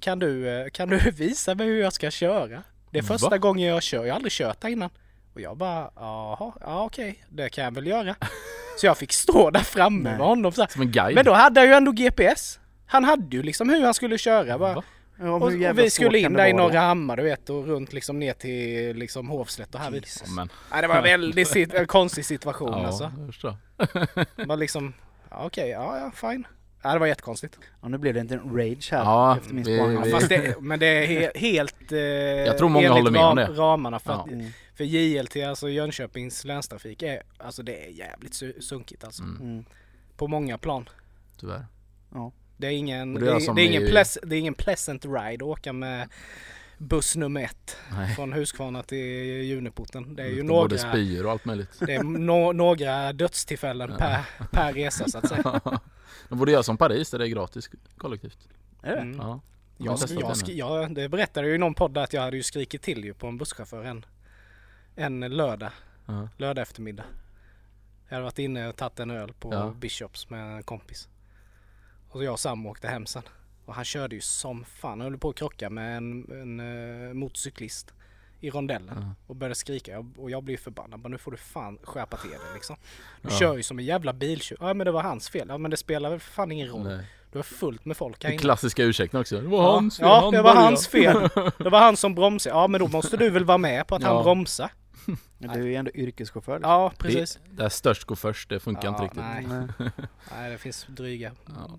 kan 0.00 0.18
du, 0.18 0.48
eh, 0.48 0.68
kan 0.70 0.88
du 0.88 0.98
visa 1.16 1.54
mig 1.54 1.66
hur 1.66 1.80
jag 1.82 1.92
ska 1.92 2.10
köra? 2.10 2.62
Det 2.90 2.98
är 2.98 3.02
första 3.02 3.28
Va? 3.30 3.38
gången 3.38 3.68
jag 3.68 3.82
kör, 3.82 4.04
jag 4.04 4.12
har 4.12 4.16
aldrig 4.16 4.32
kört 4.32 4.62
här 4.62 4.70
innan. 4.70 4.90
Och 5.34 5.40
jag 5.40 5.56
bara, 5.56 5.90
jaha, 5.96 6.52
ja 6.60 6.84
okej, 6.84 7.24
det 7.28 7.48
kan 7.48 7.64
jag 7.64 7.74
väl 7.74 7.86
göra. 7.86 8.14
Så 8.76 8.86
jag 8.86 8.98
fick 8.98 9.12
stå 9.12 9.50
där 9.50 9.60
framme 9.60 10.02
Nej. 10.08 10.18
med 10.18 10.26
honom 10.26 10.52
så 10.52 10.60
här. 10.60 10.68
Som 10.68 10.82
en 10.82 10.90
guide. 10.92 11.14
Men 11.14 11.24
då 11.24 11.32
hade 11.32 11.60
jag 11.60 11.66
ju 11.68 11.72
ändå 11.74 11.92
GPS. 11.92 12.58
Han 12.86 13.04
hade 13.04 13.36
ju 13.36 13.42
liksom 13.42 13.68
hur 13.68 13.84
han 13.84 13.94
skulle 13.94 14.18
köra. 14.18 14.58
Bara. 14.58 14.74
Va? 14.74 14.82
Ja, 15.20 15.30
Och, 15.30 15.42
och 15.42 15.78
vi 15.78 15.90
skulle 15.90 16.18
in 16.18 16.32
där 16.32 16.46
i? 16.46 16.52
Norra 16.52 16.80
Hammar 16.80 17.16
du 17.16 17.22
vet 17.22 17.50
och 17.50 17.66
runt 17.66 17.92
liksom 17.92 18.18
ner 18.18 18.32
till 18.32 18.96
liksom 18.96 19.28
Hovslätt 19.28 19.74
och 19.74 19.80
här 19.80 19.90
vid. 19.90 20.06
Nej, 20.70 20.82
det 20.82 20.88
var 20.88 20.96
en 20.96 21.02
väldigt 21.02 21.48
sit- 21.48 21.74
en 21.74 21.86
konstig 21.86 22.24
situation 22.24 22.72
ja, 22.72 22.86
alltså. 22.86 23.12
jag 23.18 23.26
förstår. 23.26 23.56
Bara 24.46 24.56
liksom, 24.56 24.94
ja, 25.30 25.44
okej, 25.46 25.68
ja 25.68 25.98
ja 25.98 26.10
fine. 26.30 26.46
Ja, 26.84 26.92
det 26.92 26.98
var 26.98 27.06
jättekonstigt. 27.06 27.58
Ja, 27.82 27.88
nu 27.88 27.98
blev 27.98 28.14
det 28.14 28.20
inte 28.20 28.34
en 28.34 28.56
rage 28.56 28.88
här 28.92 28.98
Ja, 28.98 29.36
efter 29.36 29.54
min 29.54 29.64
spaning. 29.64 29.92
Ja, 29.96 30.02
vi- 30.04 30.10
fast 30.10 30.28
det, 30.28 30.60
men 30.60 30.78
det 30.78 30.86
är 30.86 31.06
he, 31.06 31.30
helt 31.34 31.92
eh, 31.92 31.98
Jag 31.98 32.58
tror 32.58 32.68
många 32.68 32.90
håller 32.92 33.10
med 33.10 33.24
om 33.24 33.36
det. 33.36 33.46
ramarna 33.46 33.98
för, 33.98 34.12
Ja. 34.12 34.18
att, 34.20 34.76
för 34.76 34.84
JLT, 34.84 35.36
alltså 35.36 35.68
Jönköpings 35.68 36.44
länstrafik, 36.44 37.02
är, 37.02 37.22
alltså 37.38 37.62
det 37.62 37.86
är 37.86 37.90
jävligt 37.90 38.32
su- 38.32 38.60
sunkigt 38.60 39.04
alltså. 39.04 39.22
Mm. 39.22 39.42
Mm. 39.42 39.64
På 40.16 40.28
många 40.28 40.58
plan. 40.58 40.88
Tyvärr. 41.40 41.66
Ja. 42.14 42.32
Det 42.56 42.66
är 42.66 42.70
ingen, 42.70 43.14
det 43.14 43.20
det 43.20 43.26
är 43.30 43.54
det 43.54 43.62
är 43.62 43.66
ingen, 43.66 43.86
pleas, 43.90 44.18
det 44.22 44.36
är 44.36 44.40
ingen 44.40 44.54
pleasant 44.54 45.04
ride 45.04 45.34
att 45.34 45.42
åka 45.42 45.72
med, 45.72 46.08
buss 46.78 47.16
nummer 47.16 47.42
ett 47.44 47.76
Nej. 47.92 48.14
från 48.14 48.32
Huskvarna 48.32 48.82
till 48.82 48.98
Juniporten. 49.44 50.16
Det 50.16 50.22
är 50.22 50.26
ju 50.26 50.42
Både 50.42 50.74
några, 50.76 50.78
spyor 50.92 51.24
och 51.26 51.32
allt 51.32 51.44
möjligt. 51.44 51.70
det 51.80 51.94
är 51.94 52.02
nå- 52.02 52.52
några 52.52 53.12
dödstillfällen 53.12 53.92
per, 53.98 54.20
per 54.52 54.72
resa 54.72 55.08
så 55.08 55.18
att 55.18 55.28
säga. 55.28 55.60
De 56.28 56.38
borde 56.38 56.52
göra 56.52 56.62
som 56.62 56.76
Paris 56.76 57.10
där 57.10 57.18
det 57.18 57.24
är 57.24 57.28
gratis 57.28 57.70
kollektivt. 57.96 58.48
Är 58.82 58.94
det? 58.94 59.00
Mm. 59.00 59.16
Ja. 59.18 59.40
Jag, 59.76 60.00
testat 60.00 60.48
jag, 60.48 60.94
det 60.94 61.08
berättade 61.08 61.46
jag 61.46 61.54
i 61.54 61.58
någon 61.58 61.74
podd 61.74 61.94
där 61.94 62.02
att 62.02 62.12
jag 62.12 62.22
hade 62.22 62.36
ju 62.36 62.42
skrikit 62.42 62.82
till 62.82 63.04
ju 63.04 63.14
på 63.14 63.26
en 63.26 63.38
busschaufför 63.38 63.84
en, 63.84 64.06
en 64.96 65.20
lördag, 65.20 65.70
Ja. 66.06 66.28
lördag 66.36 66.62
eftermiddag. 66.62 67.04
Jag 68.08 68.14
hade 68.14 68.24
varit 68.24 68.38
inne 68.38 68.68
och 68.68 68.76
tagit 68.76 69.00
en 69.00 69.10
öl 69.10 69.32
på 69.32 69.52
Ja. 69.54 69.74
Bishops 69.80 70.30
med 70.30 70.56
en 70.56 70.62
kompis. 70.62 71.08
Och 72.08 72.18
så 72.18 72.24
jag 72.24 72.32
och 72.32 72.40
Sam 72.40 72.66
åkte 72.66 72.88
hem 72.88 73.06
sen. 73.06 73.22
Och 73.64 73.74
han 73.74 73.84
körde 73.84 74.14
ju 74.14 74.20
som 74.20 74.64
fan. 74.64 74.90
Han 74.90 75.00
höll 75.00 75.18
på 75.18 75.28
att 75.28 75.36
krocka 75.36 75.70
med 75.70 75.96
en, 75.96 76.26
en 76.30 76.60
uh, 76.60 77.14
motorcyklist 77.14 77.92
i 78.46 78.50
rondellen 78.50 78.94
Ja. 79.00 79.14
och 79.26 79.36
började 79.36 79.54
skrika. 79.54 80.04
Och 80.16 80.30
jag 80.30 80.42
blev 80.42 80.56
förbannad. 80.56 81.00
Bara, 81.00 81.08
nu 81.08 81.18
får 81.18 81.30
du 81.30 81.36
fan 81.36 81.78
skärpa 81.82 82.16
till 82.16 82.30
dig 82.30 82.38
liksom. 82.54 82.76
Du 83.22 83.28
Ja. 83.32 83.38
kör 83.38 83.56
ju 83.56 83.62
som 83.62 83.78
en 83.78 83.84
jävla 83.84 84.12
biltjuv. 84.12 84.58
Ja 84.60 84.74
men 84.74 84.84
det 84.84 84.90
var 84.92 85.02
hans 85.02 85.28
fel. 85.28 85.46
Ja 85.48 85.58
men 85.58 85.70
det 85.70 85.76
spelar 85.76 86.10
väl 86.10 86.20
för 86.20 86.32
fan 86.32 86.52
ingen 86.52 86.68
roll. 86.68 86.82
Nej. 86.84 87.06
Du 87.32 87.38
har 87.38 87.42
fullt 87.42 87.84
med 87.84 87.96
folk 87.96 88.24
här 88.24 88.30
inne. 88.30 88.38
klassiska 88.38 88.82
ursäkten 88.84 89.20
också. 89.20 89.40
Det 89.40 89.48
var 89.48 89.62
Ja, 89.62 89.72
hans 89.74 89.96
fel. 89.98 90.06
ja 90.06 90.20
han 90.20 90.32
det 90.32 90.42
var 90.42 90.50
började. 90.54 90.60
hans 90.66 90.88
fel. 90.88 91.28
Det 91.58 91.68
var 91.70 91.78
han 91.80 91.96
som 91.96 92.14
bromsade. 92.14 92.56
Ja 92.56 92.68
men 92.68 92.80
då 92.80 92.88
måste 92.88 93.16
du 93.16 93.30
väl 93.30 93.44
vara 93.44 93.58
med 93.58 93.86
på 93.86 93.94
att 93.94 94.02
han 94.02 94.16
Ja. 94.16 94.22
bromsar. 94.22 94.70
Men 95.38 95.52
Du 95.52 95.60
är 95.62 95.66
ju 95.66 95.74
ändå 95.74 95.90
yrkeschaufför. 95.94 96.54
liksom. 96.54 96.70
Ja 96.70 96.92
precis. 96.98 97.38
Det, 97.50 97.62
där 97.62 97.68
störst 97.68 98.04
går 98.04 98.16
först, 98.16 98.48
det 98.48 98.60
funkar 98.60 98.84
Ja, 98.84 98.90
inte 98.90 99.02
riktigt. 99.02 99.22
nej. 99.22 99.46
Nej. 99.78 99.90
Nej 100.32 100.50
det 100.50 100.58
finns 100.58 100.86
dryga. 100.88 101.32
Ja. 101.46 101.70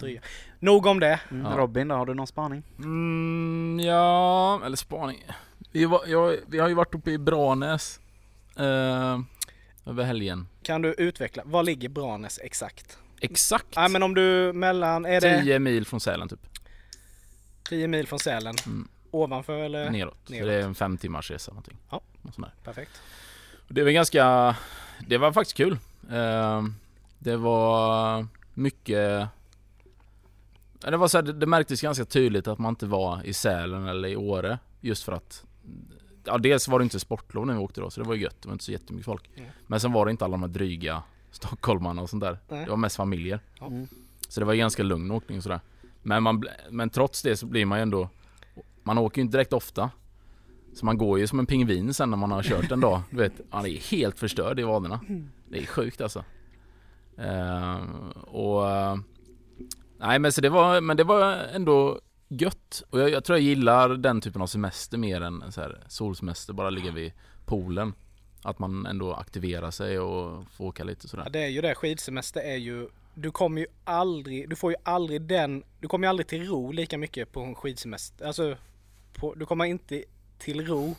dryga. 0.00 0.20
Nog 0.58 0.86
om 0.86 1.00
det. 1.00 1.20
Mm. 1.30 1.56
Robin 1.56 1.88
då, 1.88 1.94
har 1.94 2.06
du 2.06 2.14
någon 2.14 2.26
spaning? 2.26 2.62
Mm, 2.78 3.80
ja, 3.86 4.60
eller 4.64 4.76
spaning. 4.76 5.24
Vi, 5.74 5.84
var, 5.84 6.02
jag, 6.06 6.36
vi 6.46 6.58
har 6.58 6.68
ju 6.68 6.74
varit 6.74 6.94
uppe 6.94 7.10
i 7.10 7.18
Branäs 7.18 8.00
eh, 8.56 9.20
över 9.86 10.04
helgen. 10.04 10.46
Kan 10.62 10.82
du 10.82 10.94
utveckla? 10.98 11.42
Var 11.46 11.62
ligger 11.62 11.88
Branäs 11.88 12.40
exakt? 12.42 12.98
Exakt 13.20 13.66
Nej 13.76 13.88
men 13.88 14.02
om 14.02 14.14
du 14.14 14.52
mellan, 14.52 15.06
är 15.06 15.20
det 15.20 15.42
10 15.42 15.58
mil 15.58 15.86
från 15.86 16.00
Sälen 16.00 16.28
typ. 16.28 16.40
10 17.68 17.88
mil 17.88 18.06
från 18.06 18.18
Sälen? 18.18 18.54
Mm. 18.66 18.88
Ovanför 19.10 19.58
eller? 19.58 19.90
Neråt. 19.90 20.16
Så 20.24 20.32
neråt. 20.32 20.48
det 20.48 20.54
är 20.54 20.60
en 20.60 20.74
fem 20.74 20.98
timmars 20.98 21.30
resa 21.30 21.52
någonting. 21.52 21.76
Ja. 21.90 22.00
Perfekt. 22.64 23.00
Det 23.68 23.84
var 23.84 23.90
ganska, 23.90 24.56
det 25.06 25.18
var 25.18 25.32
faktiskt 25.32 25.56
kul. 25.56 25.78
Eh, 26.10 26.62
det 27.18 27.36
var 27.36 28.26
mycket 28.54 29.28
Ja, 30.82 30.90
det, 30.90 30.96
var 30.96 31.08
så 31.08 31.18
här, 31.18 31.22
det 31.22 31.46
märktes 31.46 31.80
ganska 31.80 32.04
tydligt 32.04 32.48
att 32.48 32.58
man 32.58 32.70
inte 32.70 32.86
var 32.86 33.26
i 33.26 33.32
Sälen 33.32 33.88
eller 33.88 34.08
i 34.08 34.16
Åre. 34.16 34.58
Just 34.80 35.04
för 35.04 35.12
att 35.12 35.44
Ja 36.24 36.38
dels 36.38 36.68
var 36.68 36.78
det 36.78 36.82
inte 36.82 37.00
sportlov 37.00 37.46
när 37.46 37.54
vi 37.54 37.60
åkte 37.60 37.80
då 37.80 37.90
så 37.90 38.00
det 38.00 38.08
var 38.08 38.14
ju 38.14 38.22
gött. 38.22 38.42
Det 38.42 38.48
var 38.48 38.52
inte 38.52 38.64
så 38.64 38.72
jättemycket 38.72 39.04
folk. 39.04 39.30
Mm. 39.36 39.50
Men 39.66 39.80
sen 39.80 39.92
var 39.92 40.06
det 40.06 40.10
inte 40.10 40.24
alla 40.24 40.32
de 40.32 40.42
här 40.42 40.48
dryga 40.48 41.02
stockholmarna 41.30 42.02
och 42.02 42.10
sånt 42.10 42.22
där. 42.22 42.38
Nej. 42.48 42.64
Det 42.64 42.70
var 42.70 42.76
mest 42.76 42.96
familjer. 42.96 43.40
Mm. 43.60 43.88
Så 44.28 44.40
det 44.40 44.46
var 44.46 44.54
ganska 44.54 44.82
lugn 44.82 45.10
åkning 45.10 45.38
och 45.38 45.42
sådär. 45.42 45.60
Men, 46.02 46.22
man, 46.22 46.44
men 46.70 46.90
trots 46.90 47.22
det 47.22 47.36
så 47.36 47.46
blir 47.46 47.66
man 47.66 47.78
ju 47.78 47.82
ändå 47.82 48.08
Man 48.82 48.98
åker 48.98 49.18
ju 49.18 49.22
inte 49.22 49.36
direkt 49.36 49.52
ofta. 49.52 49.90
Så 50.74 50.84
man 50.84 50.98
går 50.98 51.18
ju 51.18 51.26
som 51.26 51.38
en 51.38 51.46
pingvin 51.46 51.94
sen 51.94 52.10
när 52.10 52.16
man 52.16 52.30
har 52.30 52.42
kört 52.42 52.70
en 52.72 52.80
dag. 52.80 53.02
Du 53.10 53.16
vet, 53.16 53.52
man 53.52 53.66
är 53.66 53.90
helt 53.90 54.18
förstörd 54.18 54.60
i 54.60 54.62
vaderna. 54.62 55.00
Det 55.48 55.58
är 55.58 55.66
sjukt 55.66 56.00
alltså. 56.00 56.24
Eh, 57.16 57.82
och 58.20 58.70
eh, 58.70 58.96
Nej 59.98 60.18
men 60.18 60.32
så 60.32 60.40
det 60.40 60.48
var, 60.48 60.80
men 60.80 60.96
det 60.96 61.04
var 61.04 61.32
ändå 61.32 62.00
gött. 62.28 62.82
Och 62.90 63.00
jag, 63.00 63.10
jag 63.10 63.24
tror 63.24 63.38
jag 63.38 63.44
gillar 63.44 63.88
den 63.88 64.20
typen 64.20 64.42
av 64.42 64.46
semester 64.46 64.98
mer 64.98 65.20
än 65.20 65.52
så 65.52 65.60
här 65.60 65.84
solsemester, 65.88 66.52
bara 66.52 66.70
ligga 66.70 66.92
vid 66.92 67.12
poolen. 67.46 67.92
Att 68.42 68.58
man 68.58 68.86
ändå 68.86 69.14
aktiverar 69.14 69.70
sig 69.70 69.98
och 69.98 70.44
får 70.50 70.64
åka 70.64 70.84
lite 70.84 71.00
Ja, 71.04 71.08
sådär. 71.08 71.30
det 71.30 71.44
är 71.44 71.48
ju 71.48 71.60
det. 71.60 71.74
Skidsemester 71.74 72.40
är 72.40 72.56
ju 72.56 72.88
du 73.14 73.30
kommer 73.30 73.60
ju 73.60 73.66
aldrig, 73.84 74.50
du 74.50 74.56
får 74.56 74.72
ju 74.72 74.76
aldrig 74.82 75.22
den, 75.22 75.64
du 75.80 75.88
kommer 75.88 76.06
ju 76.06 76.08
aldrig 76.08 76.26
till 76.26 76.46
ro 76.48 76.72
lika 76.72 76.98
mycket 76.98 77.32
på 77.32 77.40
en 77.40 77.54
skidsemester. 77.54 78.26
Alltså, 78.26 78.56
på, 79.14 79.34
du 79.34 79.46
kommer 79.46 79.64
inte 79.64 80.04
till 80.38 80.66
ro 80.66 80.94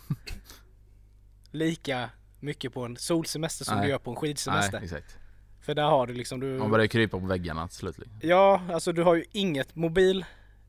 lika 1.51 2.09
mycket 2.39 2.73
på 2.73 2.85
en 2.85 2.97
solsemester 2.97 3.65
som 3.65 3.75
Nej. 3.77 3.85
du 3.85 3.91
gör 3.91 3.97
på 3.99 4.09
en 4.11 4.15
skidsemester. 4.17 4.71
Nej, 4.79 4.83
exakt. 4.83 5.17
För 5.61 5.75
där 5.75 5.83
har 5.83 6.07
du 6.07 6.13
liksom, 6.13 6.39
du... 6.39 6.47
Man 6.47 6.71
börjar 6.71 6.87
krypa 6.87 7.19
på 7.19 7.25
väggarna 7.25 7.67
till 7.67 7.77
slut. 7.77 7.97
liksom. 7.97 8.19
Ja, 8.21 8.61
alltså 8.73 8.91
du 8.91 9.03
har 9.03 9.15
ju 9.15 9.25
inget 9.31 9.75
mobil. 9.75 10.25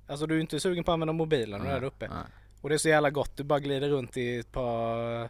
Alltså 0.07 0.27
du 0.27 0.37
är 0.37 0.41
inte 0.41 0.61
sugen 0.61 0.85
på 0.85 0.91
att 0.91 0.95
använda 0.95 1.13
mobilen 1.13 1.61
när 1.61 1.67
du 1.69 1.73
är 1.77 1.81
där 1.81 1.87
uppe. 1.87 2.09
Nej. 2.09 2.19
Och 2.61 2.69
det 2.69 2.75
är 2.75 2.79
så 2.79 2.89
jävla 2.89 3.11
gott, 3.11 3.37
du 3.37 3.43
bara 3.45 3.61
glider 3.61 3.89
runt 3.89 4.17
i 4.17 4.37
ett 4.39 4.53
par 4.53 5.29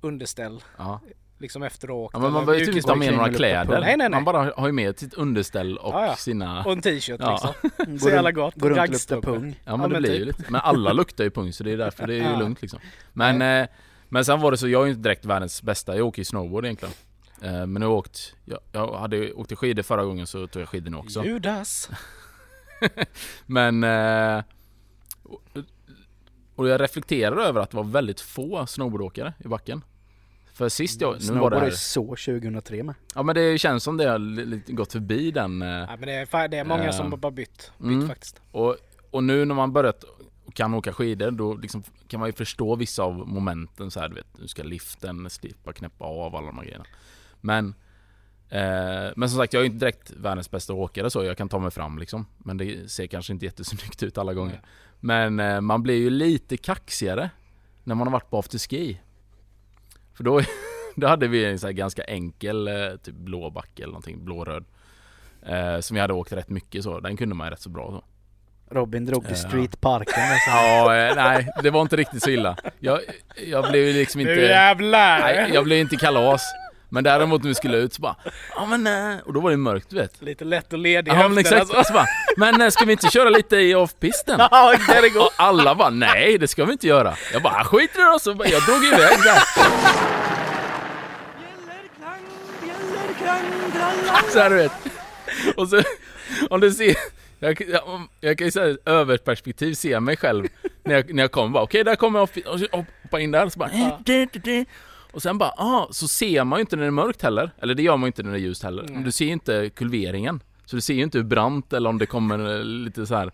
underställ. 0.00 0.62
Ja. 0.78 1.00
Liksom 1.38 1.62
efter 1.62 1.88
att 1.88 1.92
ha 1.92 1.96
åkt. 1.98 2.14
ja 2.14 2.20
men 2.20 2.32
man 2.32 2.46
behöver 2.46 2.66
typ 2.66 2.74
inte 2.76 2.88
ha 2.90 2.96
med 2.96 3.12
några 3.14 3.32
kläder. 3.32 3.80
Nej, 3.80 3.80
nej, 3.80 3.96
nej. 3.96 4.10
Man 4.10 4.24
bara 4.24 4.52
har 4.56 4.66
ju 4.66 4.72
med 4.72 4.98
sitt 4.98 5.14
underställ 5.14 5.78
och 5.78 5.94
Ja, 5.94 6.06
ja. 6.06 6.16
sina... 6.16 6.64
Och 6.64 6.72
en 6.72 6.80
t-shirt 6.82 7.20
Ja. 7.20 7.54
liksom. 7.70 7.98
Så 7.98 8.08
jävla 8.08 8.32
gott. 8.32 8.54
Går 8.54 8.68
runt 8.70 8.80
och 8.80 8.88
luktar 8.88 9.20
pung. 9.20 9.60
Ja 9.64 9.76
men 9.76 9.80
Ja, 9.80 9.86
det 9.88 9.92
men 9.92 10.02
blir 10.02 10.10
typ. 10.10 10.20
ju 10.20 10.24
lite. 10.24 10.44
Men 10.48 10.60
alla 10.60 10.92
luktar 10.92 11.24
ju 11.24 11.30
pung 11.30 11.52
så 11.52 11.64
det 11.64 11.72
är 11.72 11.76
därför 11.76 12.06
det 12.06 12.14
är 12.14 12.18
ju 12.18 12.22
Ja. 12.22 12.38
lugnt 12.38 12.62
liksom. 12.62 12.80
Men, 13.12 13.42
eh, 13.62 13.68
men 14.08 14.24
sen 14.24 14.40
var 14.40 14.50
det 14.50 14.56
så, 14.56 14.68
jag 14.68 14.82
är 14.82 14.86
ju 14.86 14.90
inte 14.92 15.02
direkt 15.08 15.24
världens 15.24 15.62
bästa. 15.62 15.96
Jag 15.96 16.06
åker 16.06 16.20
ju 16.20 16.24
snowboard 16.24 16.64
egentligen. 16.64 16.94
Eh, 17.42 17.50
men 17.52 17.72
nu 17.74 17.80
har 17.80 17.92
jag 17.92 17.98
åkt, 17.98 18.34
jag, 18.44 18.58
jag 18.72 18.92
hade 18.98 19.32
åkt 19.32 19.58
skidor 19.58 19.82
förra 19.82 20.04
gången 20.04 20.26
så 20.26 20.46
tog 20.46 20.62
jag 20.62 20.68
skidor 20.68 20.90
nu 20.90 20.96
också. 20.96 21.24
Judas. 21.24 21.90
Men... 23.46 23.84
Eh, 23.84 24.44
och, 26.56 26.68
jag 26.68 26.80
reflekterar 26.80 27.36
över 27.36 27.60
att 27.60 27.70
det 27.70 27.76
var 27.76 27.84
väldigt 27.84 28.20
få 28.20 28.66
snowboardåkare 28.66 29.34
i 29.44 29.48
backen. 29.48 29.84
För 30.54 30.68
sist 30.68 31.00
jag, 31.00 31.10
nu 31.10 31.12
var 31.12 31.20
det 31.20 31.26
Snowboard 31.26 31.62
är 31.62 31.70
så 31.70 32.06
2003 32.06 32.82
med. 32.82 32.94
Ja 33.14 33.22
men 33.22 33.34
det 33.34 33.58
känns 33.58 33.84
som 33.84 33.96
det 33.96 34.08
har 34.08 34.18
lite 34.18 34.72
gått 34.72 34.92
förbi 34.92 35.30
den 35.30 35.62
eh, 35.62 35.68
Ja, 35.68 35.96
men 35.98 36.00
det, 36.00 36.12
är, 36.12 36.48
det 36.48 36.56
är 36.56 36.64
många 36.64 36.84
Eh, 36.84 36.90
som 36.90 37.10
bara 37.10 37.30
bytt, 37.30 37.72
bytt 37.78 37.92
mm. 37.92 38.08
faktiskt. 38.08 38.40
och, 38.52 38.76
och 39.10 39.24
nu 39.24 39.44
när 39.44 39.54
man 39.54 39.72
börjat 39.72 40.04
och 40.44 40.54
kan 40.54 40.74
åka 40.74 40.92
skidor 40.92 41.30
då 41.30 41.54
liksom 41.54 41.82
kan 42.08 42.20
man 42.20 42.28
ju 42.28 42.32
förstå 42.32 42.76
vissa 42.76 43.02
av 43.02 43.28
momenten 43.28 43.90
så 43.90 44.00
här, 44.00 44.08
du 44.08 44.14
vet, 44.14 44.26
du 44.40 44.48
ska 44.48 44.62
liften 44.62 45.30
slippa 45.30 45.72
knäppa 45.72 46.04
av 46.04 46.36
alla 46.36 46.46
de 46.46 46.58
här 46.58 46.64
grejerna. 46.64 46.84
Men 47.40 47.68
eh, 47.68 47.74
Men 49.16 49.30
som 49.30 49.38
sagt 49.38 49.52
jag 49.52 49.60
är 49.60 49.66
inte 49.66 49.78
direkt 49.78 50.10
världens 50.10 50.50
bästa 50.50 50.72
åkare 50.72 51.10
så 51.10 51.24
jag 51.24 51.36
kan 51.36 51.48
ta 51.48 51.58
mig 51.58 51.70
fram 51.70 51.98
liksom. 51.98 52.26
Men 52.38 52.56
det 52.56 52.90
ser 52.90 53.06
kanske 53.06 53.32
inte 53.32 53.44
jättesnyggt 53.44 54.02
ut 54.02 54.18
alla 54.18 54.34
gånger. 54.34 54.60
Men 55.04 55.40
eh, 55.40 55.60
man 55.60 55.82
blir 55.82 55.94
ju 55.96 56.10
lite 56.10 56.56
kaxigare 56.56 57.30
när 57.84 57.94
man 57.94 58.06
har 58.06 58.12
varit 58.12 58.30
på 58.30 58.38
afterski. 58.38 59.00
För 60.14 60.24
då, 60.24 60.40
då 60.96 61.06
hade 61.06 61.28
vi 61.28 61.44
en 61.44 61.58
så 61.58 61.66
här 61.66 61.72
ganska 61.72 62.02
enkel 62.02 62.68
eh, 62.68 62.96
typ 63.02 63.14
blå 63.14 63.50
backe 63.50 63.82
eller 63.82 63.92
någonting, 63.92 64.24
blå-röd. 64.24 64.64
Eh, 65.46 65.80
som 65.80 65.94
vi 65.94 66.00
hade 66.00 66.12
åkt 66.12 66.32
rätt 66.32 66.48
mycket 66.48 66.82
så, 66.82 67.00
den 67.00 67.16
kunde 67.16 67.34
man 67.34 67.46
ju 67.46 67.50
rätt 67.50 67.60
så 67.60 67.68
bra 67.68 67.90
så. 67.90 68.04
Robin 68.74 69.04
drog 69.04 69.26
till 69.26 69.36
streetparken. 69.36 70.22
Alltså. 70.22 70.50
Ja, 70.56 70.96
eh, 70.96 71.16
nej 71.16 71.48
det 71.62 71.70
var 71.70 71.82
inte 71.82 71.96
riktigt 71.96 72.22
så 72.22 72.30
illa. 72.30 72.56
Jag, 72.78 73.00
jag 73.46 73.70
blev 73.70 73.86
ju 73.86 73.92
liksom 73.92 74.20
inte... 74.20 74.34
Nu 74.34 74.42
jävlar! 74.42 75.20
Nej, 75.20 75.50
jag 75.54 75.64
blev 75.64 75.78
inte 75.78 75.96
kalas. 75.96 76.42
Men 76.94 77.04
däremot 77.04 77.42
när 77.42 77.48
vi 77.48 77.54
skulle 77.54 77.76
ut 77.76 77.94
så 77.94 78.02
bara, 78.02 78.16
ja 78.54 78.66
men 78.66 78.86
eh, 78.86 79.18
och 79.24 79.32
då 79.32 79.40
var 79.40 79.50
det 79.50 79.56
mörkt 79.56 79.90
du 79.90 79.96
vet. 79.96 80.22
Lite 80.22 80.44
lätt 80.44 80.72
och 80.72 80.78
ledig 80.78 81.12
Ja 81.12 81.28
men 81.28 81.38
exakt, 81.38 81.66
så 81.86 81.92
bara, 81.92 82.06
men 82.36 82.60
eh, 82.60 82.68
ska 82.68 82.84
vi 82.84 82.92
inte 82.92 83.10
köra 83.10 83.28
lite 83.28 83.56
i 83.56 83.74
off-pisten? 83.74 84.40
Ja, 84.50 84.76
det 85.02 85.08
går. 85.08 85.20
Och 85.20 85.32
alla 85.36 85.74
bara, 85.74 85.90
nej 85.90 86.38
det 86.38 86.48
ska 86.48 86.64
vi 86.64 86.72
inte 86.72 86.86
göra. 86.86 87.14
Jag 87.32 87.42
bara, 87.42 87.64
skit 87.64 87.90
i 87.94 87.98
det 87.98 88.04
då, 88.04 88.18
så 88.18 88.30
jag 88.30 88.62
drog 88.62 88.84
iväg 88.84 89.18
där. 89.24 89.42
Så 94.32 94.38
här 94.38 94.50
du 94.50 94.56
vet. 94.56 94.72
Och 95.56 95.68
så, 95.68 95.82
om 96.50 96.60
du 96.60 96.70
ser, 96.70 96.94
jag, 97.38 97.60
jag, 97.68 97.82
jag 98.20 98.38
kan 98.38 98.46
ju 98.46 98.50
säga 98.50 98.76
överperspektiv 98.84 99.74
se 99.74 100.00
mig 100.00 100.16
själv 100.16 100.46
när 100.84 100.94
jag, 100.94 101.14
när 101.14 101.22
jag 101.22 101.30
kommer 101.30 101.48
bara, 101.48 101.62
okej 101.62 101.84
där 101.84 101.96
kommer 101.96 102.18
jag 102.18 102.52
och 102.52 102.60
så 102.60 102.66
hoppa 102.72 103.20
in 103.20 103.30
där, 103.30 103.48
så 103.48 103.58
bara, 103.58 103.70
och 105.14 105.22
sen 105.22 105.38
bara, 105.38 105.50
ah, 105.50 105.88
så 105.90 106.08
ser 106.08 106.44
man 106.44 106.58
ju 106.58 106.60
inte 106.60 106.76
när 106.76 106.82
det 106.82 106.88
är 106.88 106.90
mörkt 106.90 107.22
heller. 107.22 107.50
Eller 107.60 107.74
det 107.74 107.82
gör 107.82 107.96
man 107.96 108.06
ju 108.06 108.06
inte 108.06 108.22
när 108.22 108.30
det 108.30 108.38
är 108.38 108.40
ljust 108.40 108.62
heller. 108.62 108.86
Men 108.88 109.02
du 109.02 109.12
ser 109.12 109.24
ju 109.24 109.32
inte 109.32 109.70
kulveringen. 109.74 110.42
Så 110.66 110.76
du 110.76 110.82
ser 110.82 110.94
ju 110.94 111.02
inte 111.02 111.18
hur 111.18 111.24
brant 111.24 111.72
eller 111.72 111.90
om 111.90 111.98
det 111.98 112.06
kommer 112.06 112.58
eh, 112.58 112.64
lite 112.64 113.06
så 113.06 113.14
här. 113.14 113.32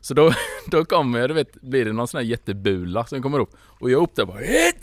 Så 0.00 0.14
då, 0.14 0.32
då 0.66 0.84
kommer 0.84 1.28
du 1.28 1.34
vet, 1.34 1.60
blir 1.60 1.84
det 1.84 1.92
någon 1.92 2.08
sån 2.08 2.18
här 2.18 2.24
jättebula 2.24 3.06
som 3.06 3.22
kommer 3.22 3.38
upp. 3.38 3.50
Och 3.60 3.90
jag 3.90 4.02
upp 4.02 4.14
där 4.14 4.24
bara, 4.24 4.38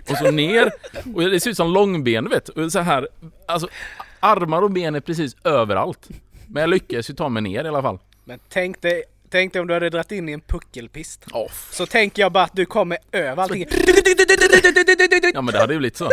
och 0.10 0.18
så 0.18 0.32
ner. 0.32 0.72
Och 1.16 1.22
det 1.22 1.40
ser 1.40 1.50
ut 1.50 1.58
som 1.58 1.74
långben, 1.74 2.24
du 2.24 2.30
vet. 2.30 2.50
Och 2.50 2.72
så 2.72 2.80
här, 2.80 3.08
alltså 3.46 3.68
armar 4.20 4.62
och 4.62 4.72
ben 4.72 4.96
är 4.96 5.00
precis 5.00 5.36
överallt. 5.44 6.10
Men 6.48 6.62
jag 6.62 6.70
lyckades 6.70 7.10
ju 7.10 7.14
ta 7.14 7.30
mig 7.30 7.44
ner 7.44 7.66
i 7.66 7.68
alla 7.68 7.82
fall. 7.82 8.00
Men 8.24 8.40
tänk 8.50 8.82
dig, 8.82 9.04
tänk 9.30 9.54
dig 9.54 9.62
om 9.62 9.68
du 9.68 9.74
hade 9.74 9.90
dragit 9.90 10.12
in 10.12 10.30
i 10.30 10.32
en 10.32 10.42
puckelpist. 10.42 11.26
Off. 11.32 11.70
Så 11.74 11.86
tänker 11.86 12.22
jag 12.22 12.32
bara 12.32 12.44
att 12.44 12.56
du 12.56 12.66
kommer 12.66 12.98
över 13.12 13.44
allting. 13.44 13.66
Ja 15.34 15.42
men 15.42 15.54
det 15.54 15.60
hade 15.60 15.74
ju 15.74 15.80
blivit 15.80 15.98
så. 15.98 16.10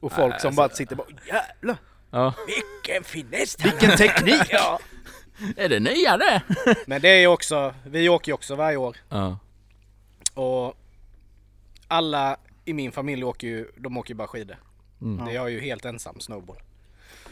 Och 0.00 0.12
folk 0.12 0.40
som 0.40 0.54
bara 0.54 0.68
sitter 0.68 0.96
bara 0.96 1.06
jävlar 1.26 1.76
Ja. 2.10 2.34
Vilken 2.46 3.04
finess! 3.04 3.56
vilken 3.64 3.96
teknik! 3.96 4.42
Ja. 4.50 4.78
Är 5.56 5.68
det 5.68 5.80
nyare? 5.80 6.42
Men 6.86 7.02
det 7.02 7.08
är 7.08 7.20
ju 7.20 7.26
också, 7.26 7.74
vi 7.84 8.08
åker 8.08 8.30
ju 8.30 8.34
också 8.34 8.54
varje 8.54 8.76
år. 8.76 8.96
Ja. 9.08 9.38
Och 10.34 10.74
alla 11.88 12.36
i 12.64 12.72
min 12.72 12.92
familj 12.92 13.24
åker 13.24 13.46
ju, 13.46 13.70
de 13.76 13.96
åker 13.96 14.10
ju 14.10 14.14
bara 14.14 14.28
skidor. 14.28 14.56
Mm. 15.00 15.24
Det 15.24 15.30
är 15.30 15.34
jag 15.34 15.50
ju 15.50 15.60
helt 15.60 15.84
ensam 15.84 16.20
snowboard. 16.20 16.58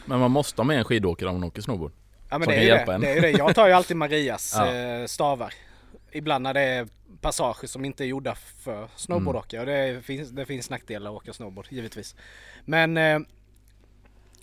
Men 0.05 0.19
man 0.19 0.31
måste 0.31 0.61
ha 0.61 0.65
med 0.65 0.77
en 0.77 0.83
skidåkare 0.83 1.29
om 1.29 1.35
man 1.35 1.43
åker 1.43 1.61
snowboard. 1.61 1.91
Ja 2.29 2.37
men 2.37 2.47
det 2.47 2.55
är, 2.55 2.61
ju 2.61 2.85
det. 2.85 2.97
det 2.97 3.09
är 3.09 3.15
ju 3.15 3.21
det. 3.21 3.31
Jag 3.31 3.55
tar 3.55 3.67
ju 3.67 3.73
alltid 3.73 3.97
Marias 3.97 4.53
Ja. 4.57 4.73
eh, 4.73 5.05
stavar. 5.05 5.53
Ibland 6.11 6.43
när 6.43 6.53
det 6.53 6.61
är 6.61 6.87
passager 7.21 7.67
som 7.67 7.85
inte 7.85 8.03
är 8.03 8.05
gjorda 8.05 8.35
för 8.35 8.87
snowboardåkare. 8.95 9.59
Och 9.59 9.65
det 9.65 10.01
finns, 10.05 10.29
det 10.29 10.45
finns 10.45 10.69
nackdelar 10.69 11.11
att 11.11 11.17
åka 11.17 11.33
snowboard 11.33 11.67
givetvis. 11.69 12.15
Men 12.65 12.97
eh, 12.97 13.19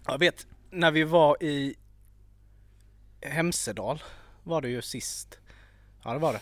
jag 0.07 0.19
vet 0.19 0.47
när 0.71 0.91
vi 0.91 1.05
var 1.05 1.43
i 1.43 1.75
Hemsedal 3.21 4.03
var 4.43 4.61
det 4.61 4.69
ju 4.69 4.83
sist. 4.83 5.39
Ja 6.05 6.13
det 6.13 6.19
var 6.19 6.33
det. 6.33 6.41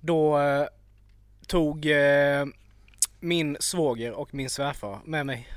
Då 0.00 0.40
eh, 0.40 0.66
tog 1.46 1.86
eh, 1.86 2.44
min 3.20 3.56
svåger 3.60 4.12
och 4.12 4.34
min 4.34 4.50
svärfar 4.50 5.00
med 5.04 5.26
mig. 5.26 5.48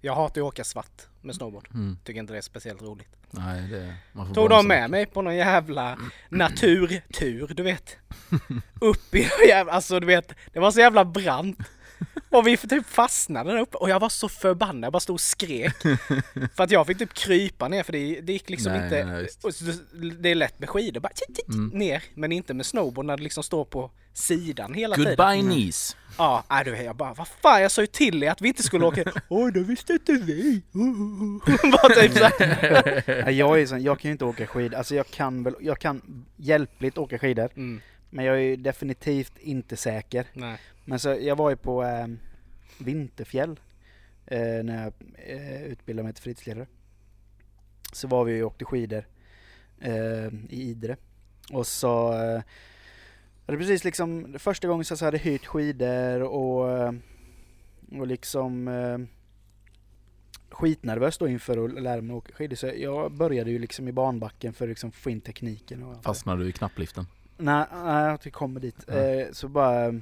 Jag 0.00 0.14
hatar 0.14 0.40
att 0.40 0.46
åka 0.46 0.64
svart 0.64 1.02
med 1.20 1.34
snowboard. 1.34 1.68
Mm. 1.74 1.98
Tycker 2.04 2.20
inte 2.20 2.32
det 2.32 2.38
är 2.38 2.42
speciellt 2.42 2.82
roligt. 2.82 3.08
Nej, 3.30 3.68
det... 3.68 3.94
Tog 4.34 4.50
de 4.50 4.66
med 4.66 4.90
mig 4.90 5.06
på 5.06 5.22
någon 5.22 5.36
jävla 5.36 5.98
naturtur, 6.28 7.54
du 7.54 7.62
vet. 7.62 7.96
Upp 8.80 9.14
i 9.14 9.28
jävla, 9.48 9.72
alltså 9.72 10.00
du 10.00 10.06
vet, 10.06 10.34
det 10.52 10.60
var 10.60 10.70
så 10.70 10.80
jävla 10.80 11.04
brant. 11.04 11.58
Och 12.30 12.46
vi 12.46 12.56
typ 12.56 12.86
fastnade 12.86 13.50
där 13.52 13.58
uppe 13.60 13.76
och 13.76 13.90
jag 13.90 14.00
var 14.00 14.08
så 14.08 14.28
förbannad, 14.28 14.84
jag 14.84 14.92
bara 14.92 15.00
stod 15.00 15.14
och 15.14 15.20
skrek. 15.20 15.74
För 16.56 16.64
att 16.64 16.70
jag 16.70 16.86
fick 16.86 16.98
typ 16.98 17.14
krypa 17.14 17.68
ner 17.68 17.82
för 17.82 17.92
det, 17.92 18.20
det 18.20 18.32
gick 18.32 18.50
liksom 18.50 18.72
Nej, 18.72 18.84
inte, 18.84 19.04
nej, 19.04 20.12
det 20.20 20.28
är 20.28 20.34
lätt 20.34 20.58
med 20.58 20.68
skidor, 20.68 21.00
bara 21.00 21.12
tit, 21.12 21.36
tit, 21.36 21.48
Mm. 21.48 21.68
ner. 21.78 22.02
Men 22.14 22.32
inte 22.32 22.54
med 22.54 22.66
snowboard 22.66 23.06
när 23.06 23.16
det 23.16 23.22
liksom 23.22 23.42
står 23.42 23.64
på 23.64 23.90
sidan 24.14 24.74
hela 24.74 24.96
tiden. 24.96 25.16
Goodbye 25.16 25.40
knees. 25.42 25.96
Ja, 26.18 26.44
nej, 26.50 26.64
du, 26.64 26.76
jag 26.76 26.96
bara, 26.96 27.14
vad 27.14 27.28
fan 27.28 27.62
jag 27.62 27.70
sa 27.70 27.80
ju 27.80 27.86
till 27.86 28.22
er 28.22 28.30
att 28.30 28.40
vi 28.40 28.48
inte 28.48 28.62
skulle 28.62 28.86
åka. 28.86 29.04
Oj, 29.28 29.52
det 29.52 29.60
visste 29.60 29.92
inte 29.92 30.12
vi. 30.12 30.62
bara 31.72 31.94
typ 31.94 32.12
så 32.12 32.24
här. 32.24 33.22
Nej, 33.24 33.34
Jag 33.38 33.60
är 33.60 33.66
sån, 33.66 33.82
jag 33.82 34.00
kan 34.00 34.08
ju 34.08 34.12
inte 34.12 34.24
åka 34.24 34.46
skidor, 34.46 34.76
alltså 34.78 34.94
jag 34.94 35.06
kan 35.10 35.42
väl, 35.42 35.54
jag 35.60 35.78
kan 35.78 36.24
hjälpligt 36.36 36.98
åka 36.98 37.18
skidor. 37.18 37.48
Mm, 37.56 37.80
Men 38.10 38.24
jag 38.24 38.36
är 38.36 38.40
ju 38.40 38.56
definitivt 38.56 39.38
inte 39.38 39.76
säker. 39.76 40.26
nej. 40.34 40.58
Men 40.84 40.98
så, 40.98 41.08
jag 41.08 41.36
var 41.36 41.50
ju 41.50 41.56
på 41.56 41.84
eh, 41.84 42.06
Vinterfjäll 42.78 43.60
eh, 44.26 44.64
när 44.64 44.82
jag 44.82 44.92
eh, 45.14 45.62
utbildade 45.62 46.04
mig 46.04 46.12
till 46.12 46.22
fritidsledare. 46.22 46.66
Så 47.92 48.08
var 48.08 48.24
vi 48.24 48.42
och 48.42 48.46
åkte 48.46 48.64
skidor 48.64 49.04
eh, 49.80 50.26
i 50.48 50.62
Idre. 50.70 50.96
Och 51.52 51.66
så 51.66 52.12
eh, 52.12 52.42
hade 53.46 53.58
precis 53.58 53.84
liksom 53.84 54.36
första 54.38 54.68
gången 54.68 54.84
så 54.84 55.04
hade 55.04 55.16
jag 55.16 55.24
hyrt 55.24 55.46
skidor 55.46 56.22
och, 56.22 56.78
eh, 56.78 56.92
och 57.98 58.06
liksom 58.06 58.68
eh, 58.68 58.98
skitnervös 60.50 61.18
då 61.18 61.28
inför 61.28 61.64
att 61.64 61.82
lära 61.82 62.00
mig 62.00 62.16
att 62.16 62.18
åka 62.18 62.32
skidor. 62.34 62.56
Så 62.56 62.72
jag 62.76 63.12
började 63.12 63.50
ju 63.50 63.58
liksom 63.58 63.88
i 63.88 63.92
banbacken 63.92 64.52
för 64.52 64.64
att 64.64 64.68
liksom 64.68 64.92
få 64.92 65.10
in 65.10 65.20
tekniken. 65.20 65.82
Och 65.82 66.04
Fastnade 66.04 66.42
du 66.42 66.48
i 66.48 66.52
knappliften? 66.52 67.06
Nej, 67.40 67.64
nej 67.72 68.18
jag 68.24 68.32
kommer 68.32 68.60
dit. 68.60 68.76
Ja. 68.86 68.94
Eh, 68.94 69.26
så 69.32 69.48
bara... 69.48 69.92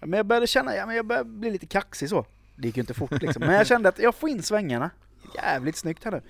Men 0.00 0.12
jag 0.12 0.26
började 0.26 0.46
känna, 0.46 0.76
ja 0.76 0.86
men 0.86 0.96
jag 0.96 1.06
började 1.06 1.30
bli 1.30 1.50
lite 1.50 1.66
kaxig 1.66 2.08
så. 2.08 2.26
Det 2.56 2.66
gick 2.66 2.76
ju 2.76 2.80
inte 2.80 2.94
fort 2.94 3.22
liksom. 3.22 3.40
Men 3.40 3.54
jag 3.54 3.66
kände 3.66 3.88
att 3.88 3.98
jag 3.98 4.14
får 4.14 4.28
in 4.28 4.42
svängarna. 4.42 4.90
Jävligt 5.34 5.76
snyggt 5.76 6.04
här 6.04 6.10
nu. 6.12 6.22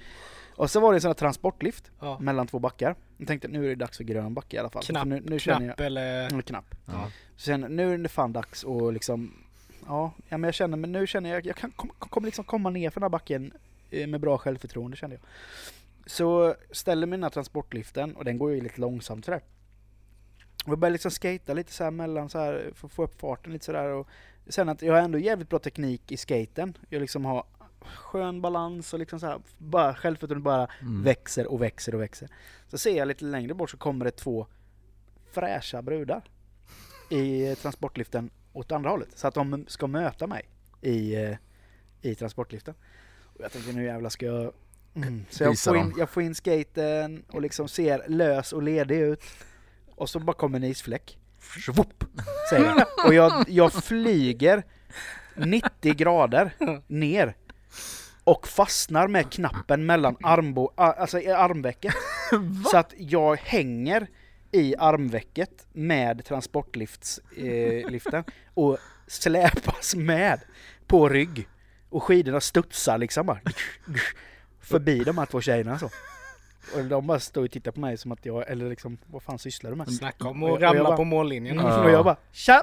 Och 0.57 0.71
så 0.71 0.81
var 0.81 0.93
det 0.93 0.97
en 0.97 1.01
sån 1.01 1.09
här 1.09 1.15
transportlift 1.15 1.91
Ja. 2.01 2.19
mellan 2.21 2.47
två 2.47 2.59
backar. 2.59 2.97
Jag 3.17 3.29
tänkte 3.29 3.49
nu 3.49 3.65
är 3.65 3.69
det 3.69 3.75
dags 3.75 3.97
för 3.97 4.05
grön 4.05 4.35
backe 4.35 4.57
i 4.57 4.59
alla 4.59 4.71
fall. 4.71 4.83
Knapp, 4.83 5.07
nu, 5.07 5.23
nu 5.25 5.39
känner 5.39 5.67
Knapp 5.67 5.79
jag... 5.81 5.87
eller... 5.87 6.29
Mm, 6.29 6.43
knapp. 6.43 6.75
Ja. 6.87 7.11
Sen 7.37 7.61
nu 7.61 7.95
är 7.95 7.99
det 7.99 8.09
fan 8.09 8.33
dags 8.33 8.65
och 8.65 8.93
liksom... 8.93 9.33
Ja, 9.87 10.13
ja 10.29 10.39
men 10.39 10.49
jag 10.49 10.55
känner, 10.55 10.77
men 10.77 10.93
nu 10.93 11.07
känner 11.07 11.31
jag, 11.31 11.47
jag 11.47 11.57
kan 11.57 11.71
kom, 11.71 11.91
kommer 11.99 12.27
liksom 12.27 12.45
komma 12.45 12.71
ner 12.71 12.91
för 12.91 13.01
den 13.01 13.05
här 13.05 13.11
backen 13.11 13.53
eh, 13.91 14.07
med 14.07 14.21
bra 14.21 14.39
självförtroende 14.39 14.97
kände 14.97 15.17
jag. 15.17 15.23
Så 16.11 16.55
ställer 16.71 17.07
mig 17.07 17.17
den 17.17 17.23
här 17.23 17.31
transportliften 17.31 18.17
och 18.17 18.25
den 18.25 18.39
går 18.39 18.53
ju 18.53 18.61
lite 18.61 18.81
långsamt 18.81 19.25
sådär. 19.25 19.41
Jag 20.67 20.79
börjar 20.79 20.93
liksom 20.93 21.11
skata 21.11 21.55
lite 21.55 21.73
så 21.73 21.85
här 21.85 21.91
mellan 21.91 22.29
så 22.29 22.39
här 22.39 22.71
för 22.75 22.87
att 22.87 22.93
få 22.93 23.05
upp 23.05 23.21
farten 23.21 23.53
lite 23.53 23.65
sådär 23.65 23.89
och 23.89 24.09
sen 24.49 24.69
att 24.69 24.83
jag 24.83 24.95
har 24.95 25.01
ändå 25.01 25.19
jävligt 25.19 25.49
bra 25.49 25.59
teknik 25.59 26.13
i 26.13 26.17
skaten. 26.17 26.77
Jag 26.89 27.01
liksom 27.01 27.25
har 27.25 27.45
skön 27.81 28.41
balans 28.41 28.93
och 28.93 28.99
liksom 28.99 29.21
så 29.21 29.27
här, 29.27 29.39
bara 29.59 29.95
självförtroende 29.95 30.45
bara 30.45 30.69
Mm. 30.81 31.03
växer 31.03 31.47
och 31.47 31.63
växer 31.63 31.95
och 31.95 32.01
växer. 32.01 32.29
Så 32.69 32.79
ser 32.79 32.97
jag 32.97 33.09
lite 33.09 33.25
längre 33.25 33.55
bort 33.55 33.71
så 33.71 33.77
kommer 33.77 34.05
det 34.05 34.11
två 34.11 34.47
fräscha 35.33 35.83
brudar 35.83 36.23
i 37.11 37.55
transportliften 37.55 38.31
åt 38.53 38.73
andra 38.73 38.91
hållet. 38.91 39.09
Så 39.15 39.29
att 39.29 39.35
de 39.35 39.65
ska 39.69 39.87
möta 39.87 40.27
mig 40.27 40.49
i, 40.83 41.15
eh, 41.15 41.37
i 42.03 42.15
transportliften. 42.15 42.75
Och 43.23 43.41
jag 43.45 43.53
tänkte 43.53 43.73
nu 43.73 43.85
jävlar 43.85 44.11
ska 44.11 44.27
jag... 44.27 44.53
Mm. 44.95 45.25
Så 45.31 45.43
jag 45.45 45.59
får, 45.59 45.77
in, 45.77 45.95
jag 45.99 46.11
får 46.11 46.23
in 46.23 46.35
skaten 46.35 47.25
och 47.29 47.43
liksom 47.43 47.69
ser 47.69 48.05
lös 48.09 48.53
och 48.53 48.63
ledig 48.63 48.99
ut. 48.99 49.23
Och 49.97 50.11
så 50.11 50.21
bara 50.21 50.37
kommer 50.37 50.59
en 50.59 50.65
isfläck. 50.65 51.19
Svopp, 51.65 52.05
säger 52.51 52.65
jag. 52.65 52.87
Och 53.07 53.15
jag, 53.15 53.45
jag 53.49 53.73
flyger 53.73 54.63
90 55.35 55.95
grader 55.95 56.51
ner 56.87 57.35
och 58.25 58.49
fastnar 58.49 59.09
med 59.09 59.33
knappen 59.33 59.87
mellan 59.87 60.17
armbo, 60.23 60.73
alltså 60.77 61.21
i 61.21 61.31
armvecket. 61.31 61.95
Så 62.71 62.77
att 62.77 62.95
jag 62.97 63.37
hänger 63.37 64.07
i 64.53 64.75
armvecket 64.79 65.67
med 65.73 66.25
transportliften 66.25 67.25
eh, 68.17 68.25
och 68.55 68.79
släpas 69.07 69.95
med 69.95 70.41
på 70.87 71.09
rygg. 71.09 71.49
Och 71.89 72.03
skidorna 72.03 72.41
studsar 72.41 72.99
liksom 72.99 73.27
bara 73.27 73.41
förbi 74.61 74.99
de 74.99 75.19
här 75.19 75.27
två 75.27 75.41
tjejerna 75.41 75.79
så. 75.79 75.91
Och 76.75 76.85
de 76.85 77.07
bara 77.07 77.21
står 77.21 77.45
och 77.45 77.51
tittar 77.51 77.71
på 77.71 77.81
mig 77.81 77.97
som 77.99 78.13
att 78.13 78.27
jag, 78.27 78.51
eller 78.51 78.71
liksom, 78.71 78.99
vad 79.07 79.23
fan 79.23 79.39
sysslar 79.39 79.71
du 79.71 79.77
med? 79.77 79.93
Snacka 79.93 80.29
om 80.29 80.43
Och 80.43 80.49
jag- 80.49 80.55
att 80.57 80.61
jag 80.63 80.69
ramla 80.77 80.85
bara- 80.85 80.97
på 80.97 81.05
mållinjen. 81.05 81.57
Ja. 81.57 81.85
Och 81.85 81.91
jag 81.91 82.05
bara 82.05 82.17
tja! 82.33 82.63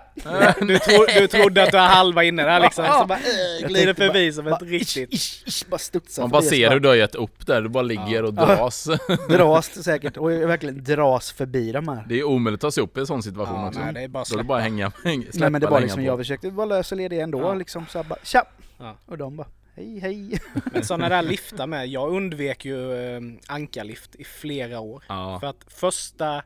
Du, 0.59 0.79
tro, 0.79 1.05
du 1.19 1.27
trodde 1.27 1.63
att 1.63 1.71
du 1.71 1.77
var 1.77 1.87
halva 1.87 2.23
inne 2.23 2.43
där 2.43 2.59
liksom. 2.59 2.85
Så 2.99 3.05
bara, 3.05 3.19
Jag 3.61 3.69
glider 3.69 3.93
förbi 3.93 4.31
bara- 4.31 4.33
som 4.33 4.47
ett 4.47 4.61
riktigt... 4.61 5.13
Ish, 5.13 5.43
ish, 5.47 5.65
bara 5.69 5.77
studsar 5.77 6.23
Man 6.23 6.29
bara 6.31 6.41
ser 6.41 6.69
hur 6.71 6.79
du 6.79 6.87
har 6.87 6.95
gett 6.95 7.15
upp 7.15 7.47
där, 7.47 7.61
du 7.61 7.69
bara 7.69 7.83
ligger 7.83 8.23
och 8.23 8.33
dras. 8.33 8.87
Dras 9.29 9.83
säkert, 9.83 10.17
och 10.17 10.31
jag 10.31 10.47
verkligen 10.47 10.83
dras 10.83 11.31
förbi 11.31 11.71
de 11.71 11.87
här. 11.87 12.05
Det 12.09 12.19
är 12.19 12.23
omöjligt 12.23 12.57
att 12.57 12.61
ta 12.61 12.71
sig 12.71 12.83
upp 12.83 12.97
i 12.97 12.99
en 12.99 13.07
sån 13.07 13.23
situation 13.23 13.59
Ja, 13.61 13.67
också. 13.67 13.79
nej, 13.79 13.93
det 13.93 14.01
är 14.01 14.07
bara 14.07 14.19
Då 14.19 14.19
är 14.19 14.23
det 14.23 14.25
släppa. 14.29 14.43
bara 14.43 14.59
hänga, 14.59 14.91
hänga 15.03 15.25
Nej 15.33 15.49
men 15.49 15.61
det 15.61 15.67
var 15.67 15.81
liksom, 15.81 16.03
jag 16.03 16.17
försökte 16.17 16.49
vara 16.49 16.65
lös 16.65 16.91
och 16.91 16.97
ledig 16.97 17.19
ändå 17.19 17.39
Ja. 17.41 17.53
liksom 17.53 17.85
så 17.89 17.97
här 17.97 18.05
bara 18.05 18.19
tja! 18.23 18.45
Ja. 18.79 18.95
Och 19.05 19.17
de 19.17 19.35
bara 19.37 19.47
hej 19.75 19.99
hej. 19.99 20.39
Men 20.71 20.85
sådana 20.85 21.09
där 21.09 21.21
liftar 21.21 21.67
med. 21.67 21.87
Jag 21.87 22.09
undvek 22.13 22.65
ju 22.65 22.93
eh, 22.93 23.21
ankarlift 23.47 24.15
i 24.15 24.23
flera 24.23 24.79
år. 24.79 25.03
Ja. 25.07 25.39
För 25.39 25.47
att 25.47 25.63
första, 25.67 26.43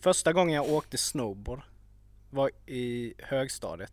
första 0.00 0.32
gången 0.32 0.54
jag 0.54 0.68
åkte 0.70 0.98
snowboard 0.98 1.60
var 2.30 2.50
i 2.66 3.14
högstadiet. 3.18 3.92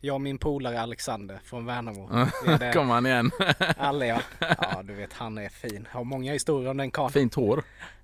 Jag 0.00 0.14
och 0.14 0.20
min 0.20 0.38
polare 0.38 0.80
Alexander 0.80 1.40
från 1.44 1.66
Värnamo. 1.66 2.08
Det 2.46 2.52
är 2.52 2.58
det- 2.58 2.72
Kom 2.74 2.88
han 2.90 3.06
igen. 3.06 3.30
Alla 3.76 4.06
ja. 4.06 4.20
Ja 4.40 4.82
du 4.84 4.94
vet 4.94 5.12
han 5.12 5.38
är 5.38 5.48
fin. 5.48 5.88
Har 5.90 6.04
många 6.04 6.32
historier 6.32 6.70
om 6.70 6.76
den 6.76 6.90
karln. 6.90 7.12
Fint 7.12 7.34
hår. 7.34 7.62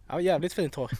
Ja 0.08 0.20
jävligt 0.20 0.52
fint 0.52 0.74
hår. 0.74 0.90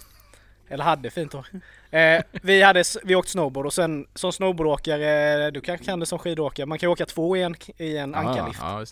Eller 0.68 0.84
hade 0.84 1.10
fint 1.10 1.32
hår. 1.32 1.46
Eh, 1.90 2.22
vi, 2.42 2.62
hade, 2.62 2.84
vi 3.04 3.14
åkte 3.14 3.30
snowboard 3.32 3.66
och 3.66 3.72
sen 3.74 4.06
som 4.14 4.32
snowboardåkare, 4.32 5.50
du 5.50 5.60
kanske 5.60 5.86
kan 5.86 6.00
det 6.00 6.06
som 6.06 6.18
skidåkare, 6.18 6.66
man 6.66 6.78
kan 6.78 6.88
åka 6.88 7.06
två 7.06 7.36
i 7.36 7.42
en, 7.42 7.54
i 7.76 7.96
en 7.96 8.14
ankarlift. 8.14 8.60
Ja. 8.62 8.84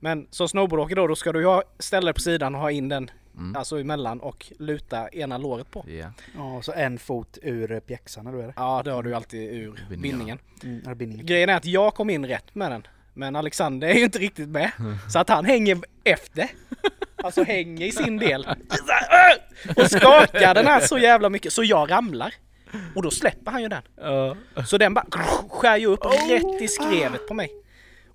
Men 0.00 0.26
som 0.30 0.48
snowboardåkare 0.48 0.94
då, 1.00 1.06
då 1.06 1.16
ska 1.16 1.32
du 1.32 1.40
ju 1.40 1.46
ha, 1.46 1.62
ställa 1.78 2.04
dig 2.04 2.14
på 2.14 2.20
sidan 2.20 2.54
och 2.54 2.60
ha 2.60 2.70
in 2.70 2.88
den 2.88 3.10
Mm. 3.38 3.56
alltså 3.56 3.80
emellan 3.80 4.20
och 4.20 4.52
luta 4.58 5.08
ena 5.08 5.38
låret 5.38 5.70
på. 5.70 5.84
Ja. 5.88 6.12
Ja, 6.36 6.62
så 6.62 6.72
en 6.72 6.98
fot 6.98 7.38
ur 7.42 7.80
pjäxan 7.80 8.26
eller 8.26 8.38
är 8.38 8.46
det? 8.46 8.52
Ja 8.56 8.82
det 8.84 8.90
har 8.90 9.02
du 9.02 9.10
ju 9.10 9.16
alltid 9.16 9.52
ur 9.54 9.86
Bindningen. 9.90 10.38
Mm, 10.64 10.82
är? 10.88 11.22
Grejen 11.22 11.48
är 11.48 11.56
att 11.56 11.64
jag 11.64 11.94
kom 11.94 12.10
in 12.10 12.26
rätt 12.26 12.54
med 12.54 12.70
den. 12.70 12.86
Men 13.14 13.36
Alexander 13.36 13.88
är 13.88 13.94
ju 13.94 14.04
inte 14.04 14.18
riktigt 14.18 14.48
med. 14.48 14.70
Så 15.12 15.18
att 15.18 15.28
han 15.28 15.44
hänger 15.44 15.78
efter. 16.04 16.50
Alltså 17.16 17.42
hänger 17.42 17.86
i 17.86 17.92
sin 17.92 18.16
del. 18.16 18.46
Och 19.76 19.90
skakar 19.90 20.54
den 20.54 20.66
här 20.66 20.80
så 20.80 20.98
jävla 20.98 21.28
mycket 21.28 21.52
så 21.52 21.64
jag 21.64 21.90
ramlar. 21.90 22.34
Och 22.94 23.02
då 23.02 23.10
släpper 23.10 23.50
han 23.50 23.62
ju 23.62 23.68
den. 23.68 23.82
Så 24.66 24.78
den 24.78 24.94
bara 24.94 25.06
skär 25.50 25.76
ju 25.76 25.86
upp 25.86 26.04
rätt 26.04 26.62
i 26.62 26.68
skrevet 26.68 27.28
på 27.28 27.34
mig. 27.34 27.50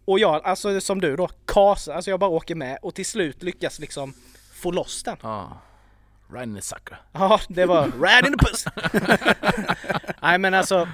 Och 0.06 0.20
jag, 0.20 0.46
alltså 0.46 0.82
som 0.82 1.02
du 1.02 1.16
då, 1.16 1.28
kasar, 1.48 1.94
alltså 1.94 2.12
jag 2.12 2.20
bara 2.20 2.30
åker 2.30 2.56
med 2.56 2.78
och 2.82 2.96
till 2.96 3.06
slut 3.06 3.44
lyckas 3.44 3.80
liksom 3.80 4.14
få 4.54 4.72
loss 4.72 5.04
den. 5.04 5.18
Ja. 5.22 5.62
Riding 6.34 6.58
a 6.58 6.62
sucker. 6.62 7.02
Ja, 7.12 7.40
det 7.50 7.66
var 7.66 7.92
right 8.02 8.28
in 8.28 8.38
the 8.38 8.46
puss. 8.46 8.66
Nej 10.22 10.38
men 10.38 10.54
alltså. 10.54 10.88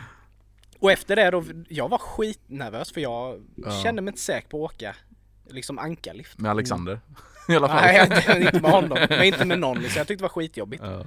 Och 0.79 0.91
efter 0.91 1.15
det 1.15 1.31
då, 1.31 1.43
jag 1.69 1.89
var 1.89 1.97
skitnervös 1.97 2.91
för 2.91 3.01
jag 3.01 3.43
Ja. 3.55 3.83
kände 3.83 4.01
mig 4.01 4.11
inte 4.11 4.21
säker 4.21 4.47
på 4.47 4.65
att 4.65 4.73
åka 4.73 4.95
liksom 5.49 5.79
ankarlift. 5.79 6.39
Med 6.39 6.51
Alexander. 6.51 6.99
I 7.53 7.55
alla 7.55 7.67
fall. 7.67 7.81
Nej, 7.81 8.09
jag- 8.27 8.41
inte 8.41 8.61
med 8.61 8.71
honom, 8.71 8.97
men 9.09 9.23
inte 9.23 9.45
med 9.45 9.59
någon 9.59 9.79
liksom. 9.79 9.97
Jag 9.99 10.07
tyckte 10.07 10.21
det 10.21 10.27
var 10.27 10.29
skitjobbigt. 10.41 10.83
Ja. 10.85 11.05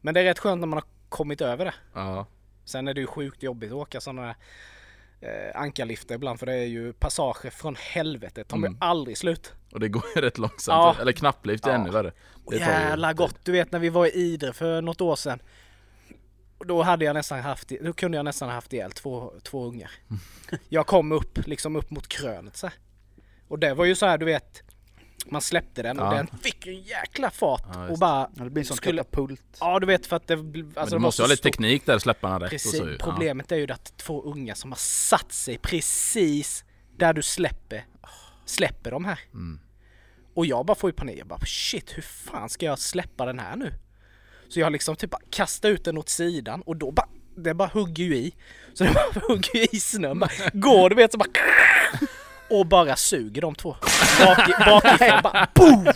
Men 0.00 0.14
det 0.14 0.20
är 0.20 0.24
rätt 0.24 0.38
skönt 0.38 0.60
när 0.60 0.66
man 0.66 0.76
har 0.76 0.84
kommit 1.08 1.40
över 1.40 1.64
det. 1.64 1.74
Ja. 1.94 2.26
Sen 2.64 2.88
är 2.88 2.94
det 2.94 3.00
ju 3.00 3.06
sjukt 3.06 3.42
jobbigt 3.42 3.70
att 3.70 3.76
åka 3.76 4.00
sådana 4.00 4.22
där 4.22 4.34
eh, 5.20 5.60
ankarliftar 5.60 6.14
ibland 6.14 6.38
för 6.38 6.46
det 6.46 6.54
är 6.54 6.66
ju 6.66 6.92
passager 6.92 7.50
från 7.50 7.76
helvetet. 7.80 8.48
De 8.48 8.64
är 8.64 8.68
Mm. 8.68 8.78
aldrig 8.80 9.18
slut. 9.18 9.52
Och 9.72 9.80
det 9.80 9.88
går 9.88 10.04
ju 10.16 10.20
rätt 10.22 10.38
långsamt. 10.38 10.96
Ja. 10.96 10.96
Eller 11.00 11.12
knapplift 11.12 11.66
är 11.66 11.70
Ja. 11.70 11.74
ännu 11.76 11.90
värre. 11.90 12.12
Det 12.50 12.58
tar 12.58 12.64
jävla 12.66 13.12
gott! 13.12 13.36
Du 13.44 13.52
vet 13.52 13.72
när 13.72 13.78
vi 13.78 13.88
var 13.88 14.06
i 14.06 14.10
Idre 14.10 14.52
för 14.52 14.82
något 14.82 15.00
år 15.00 15.16
sedan. 15.16 15.38
Och 16.58 16.66
Då 16.66 16.82
hade 16.82 17.04
jag 17.04 17.14
nästan 17.14 17.40
haft, 17.40 17.68
då 17.80 17.92
kunde 17.92 18.16
jag 18.18 18.24
nästan 18.24 18.48
haft 18.48 18.72
ihjäl 18.72 18.92
två, 18.92 19.32
två 19.42 19.64
ungar. 19.66 19.90
Jag 20.68 20.86
kom 20.86 21.12
upp, 21.12 21.46
liksom 21.46 21.76
upp 21.76 21.90
mot 21.90 22.08
krönet 22.08 22.56
så 22.56 22.66
här. 22.66 22.74
Och 23.48 23.58
det 23.58 23.74
var 23.74 23.84
ju 23.84 23.94
så 23.94 24.06
här, 24.06 24.18
du 24.18 24.24
vet. 24.26 24.62
Man 25.30 25.40
släppte 25.40 25.82
den 25.82 25.98
och 25.98 26.06
Ja. 26.06 26.14
den 26.14 26.26
fick 26.42 26.66
en 26.66 26.80
jäkla 26.80 27.30
fart 27.30 27.62
Ja, 27.74 27.88
och 27.88 27.98
bara... 27.98 28.30
Ja, 28.36 28.44
det 28.44 28.50
blir 28.50 28.62
en 28.62 28.66
sån 28.66 28.76
Skulle- 28.76 29.02
katapult. 29.02 29.42
Ja 29.60 29.78
du 29.80 29.86
vet 29.86 30.06
för 30.06 30.16
att 30.16 30.26
det... 30.26 30.36
bl- 30.36 30.62
Men 30.64 30.72
Alltså 30.76 30.96
du 30.96 31.00
måste 31.02 31.22
ha 31.22 31.26
lite 31.28 31.42
teknik 31.42 31.86
där, 31.86 31.98
släppa 31.98 32.28
den 32.30 32.40
rätt 32.40 32.50
Precis, 32.50 32.80
och 32.80 32.86
så 32.86 32.94
problemet 33.04 33.52
är 33.52 33.56
ju 33.56 33.70
att 33.72 33.96
två 33.96 34.22
unga 34.22 34.54
som 34.54 34.72
har 34.72 34.78
satt 34.78 35.32
sig 35.32 35.58
precis 35.58 36.64
där 36.96 37.12
du 37.12 37.22
släpper, 37.22 37.84
släpper 38.44 38.90
de 38.90 39.04
här. 39.04 39.20
Mm. 39.34 39.60
Och 40.34 40.46
jag 40.46 40.66
bara 40.66 40.74
får 40.74 40.90
ju 40.90 40.94
panik, 40.94 41.18
jag 41.18 41.26
bara 41.26 41.40
shit 41.46 41.96
hur 41.96 42.02
fan 42.02 42.48
ska 42.48 42.66
jag 42.66 42.78
släppa 42.78 43.26
den 43.26 43.38
här 43.38 43.56
nu? 43.56 43.72
Så 44.48 44.60
jag 44.60 44.72
liksom 44.72 44.96
typ 44.96 45.10
bara 45.10 45.22
kastar 45.30 45.68
ut 45.68 45.84
den 45.84 45.98
åt 45.98 46.08
sidan 46.08 46.62
och 46.62 46.76
då 46.76 46.90
bara, 46.90 47.08
det 47.36 47.54
bara 47.54 47.68
hugger 47.68 48.04
ju 48.04 48.16
i. 48.16 48.34
Så 48.74 48.84
det 48.84 48.92
bara 48.94 49.20
hugger 49.28 49.56
ju 49.56 49.66
i 49.72 49.80
snön, 49.80 50.18
bara 50.18 50.30
går 50.52 50.90
du 50.90 50.96
vet 50.96 51.12
så 51.12 51.18
bara 51.18 51.28
och 52.50 52.66
bara 52.66 52.96
suger 52.96 53.42
de 53.42 53.54
två. 53.54 53.76
Bak, 54.20 54.38
bakifrån 54.66 55.22
bara 55.22 55.48
boom! 55.54 55.86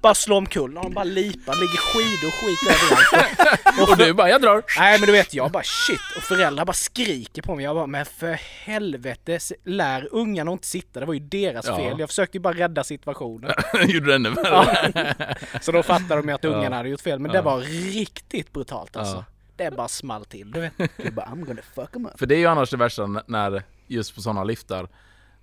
Bara 0.00 0.14
slår 0.14 0.36
omkull 0.36 0.76
och 0.78 0.82
de 0.84 0.94
bara 0.94 1.04
lipar, 1.04 1.54
ligger 1.54 1.78
skidor 1.78 2.28
och 2.28 2.34
skit 2.34 2.58
överallt. 2.70 3.90
Och 3.90 3.96
du 3.96 4.12
bara, 4.12 4.28
jag 4.28 4.42
drar! 4.42 4.62
Nej 4.78 4.98
men 5.00 5.06
du 5.06 5.12
vet 5.12 5.34
jag 5.34 5.50
bara 5.50 5.62
shit 5.62 6.00
och 6.16 6.22
föräldrar 6.22 6.64
bara 6.64 6.72
skriker 6.72 7.42
på 7.42 7.54
mig. 7.54 7.64
Jag 7.64 7.74
bara 7.76 7.86
men 7.86 8.06
för 8.06 8.32
helvete 8.64 9.38
lär 9.64 10.08
ungarna 10.12 10.52
inte 10.52 10.66
sitta. 10.66 11.00
Det 11.00 11.06
var 11.06 11.14
ju 11.14 11.20
deras 11.20 11.66
Ja. 11.66 11.76
fel. 11.76 11.98
Jag 12.00 12.08
försökte 12.08 12.36
ju 12.36 12.40
bara 12.40 12.54
rädda 12.54 12.84
situationen. 12.84 13.50
Gjorde 13.86 14.06
det 14.06 14.14
ännu 14.14 14.30
värre. 14.30 15.36
Så 15.60 15.72
då 15.72 15.82
fattade 15.82 16.16
de 16.16 16.28
ju 16.28 16.34
att 16.34 16.44
ungarna 16.44 16.76
hade 16.76 16.88
gjort 16.88 17.00
fel. 17.00 17.18
Men 17.18 17.30
det 17.30 17.38
Ja. 17.38 17.42
var 17.42 17.58
riktigt 17.94 18.52
brutalt 18.52 18.96
alltså. 18.96 19.16
Ja. 19.16 19.24
Det 19.56 19.70
bara 19.70 19.88
small 19.88 20.24
till 20.24 20.50
du 20.50 20.60
vet. 20.60 20.72
Du 20.96 21.10
bara 21.10 21.26
I'm 21.26 21.44
gonna 21.44 21.62
fuck 21.74 21.94
'em 21.94 22.06
up. 22.06 22.18
För 22.18 22.26
det 22.26 22.34
är 22.34 22.38
ju 22.38 22.46
annars 22.46 22.70
det 22.70 22.76
värsta 22.76 23.06
när, 23.26 23.62
just 23.86 24.14
på 24.14 24.20
sådana 24.20 24.44
liftar, 24.44 24.88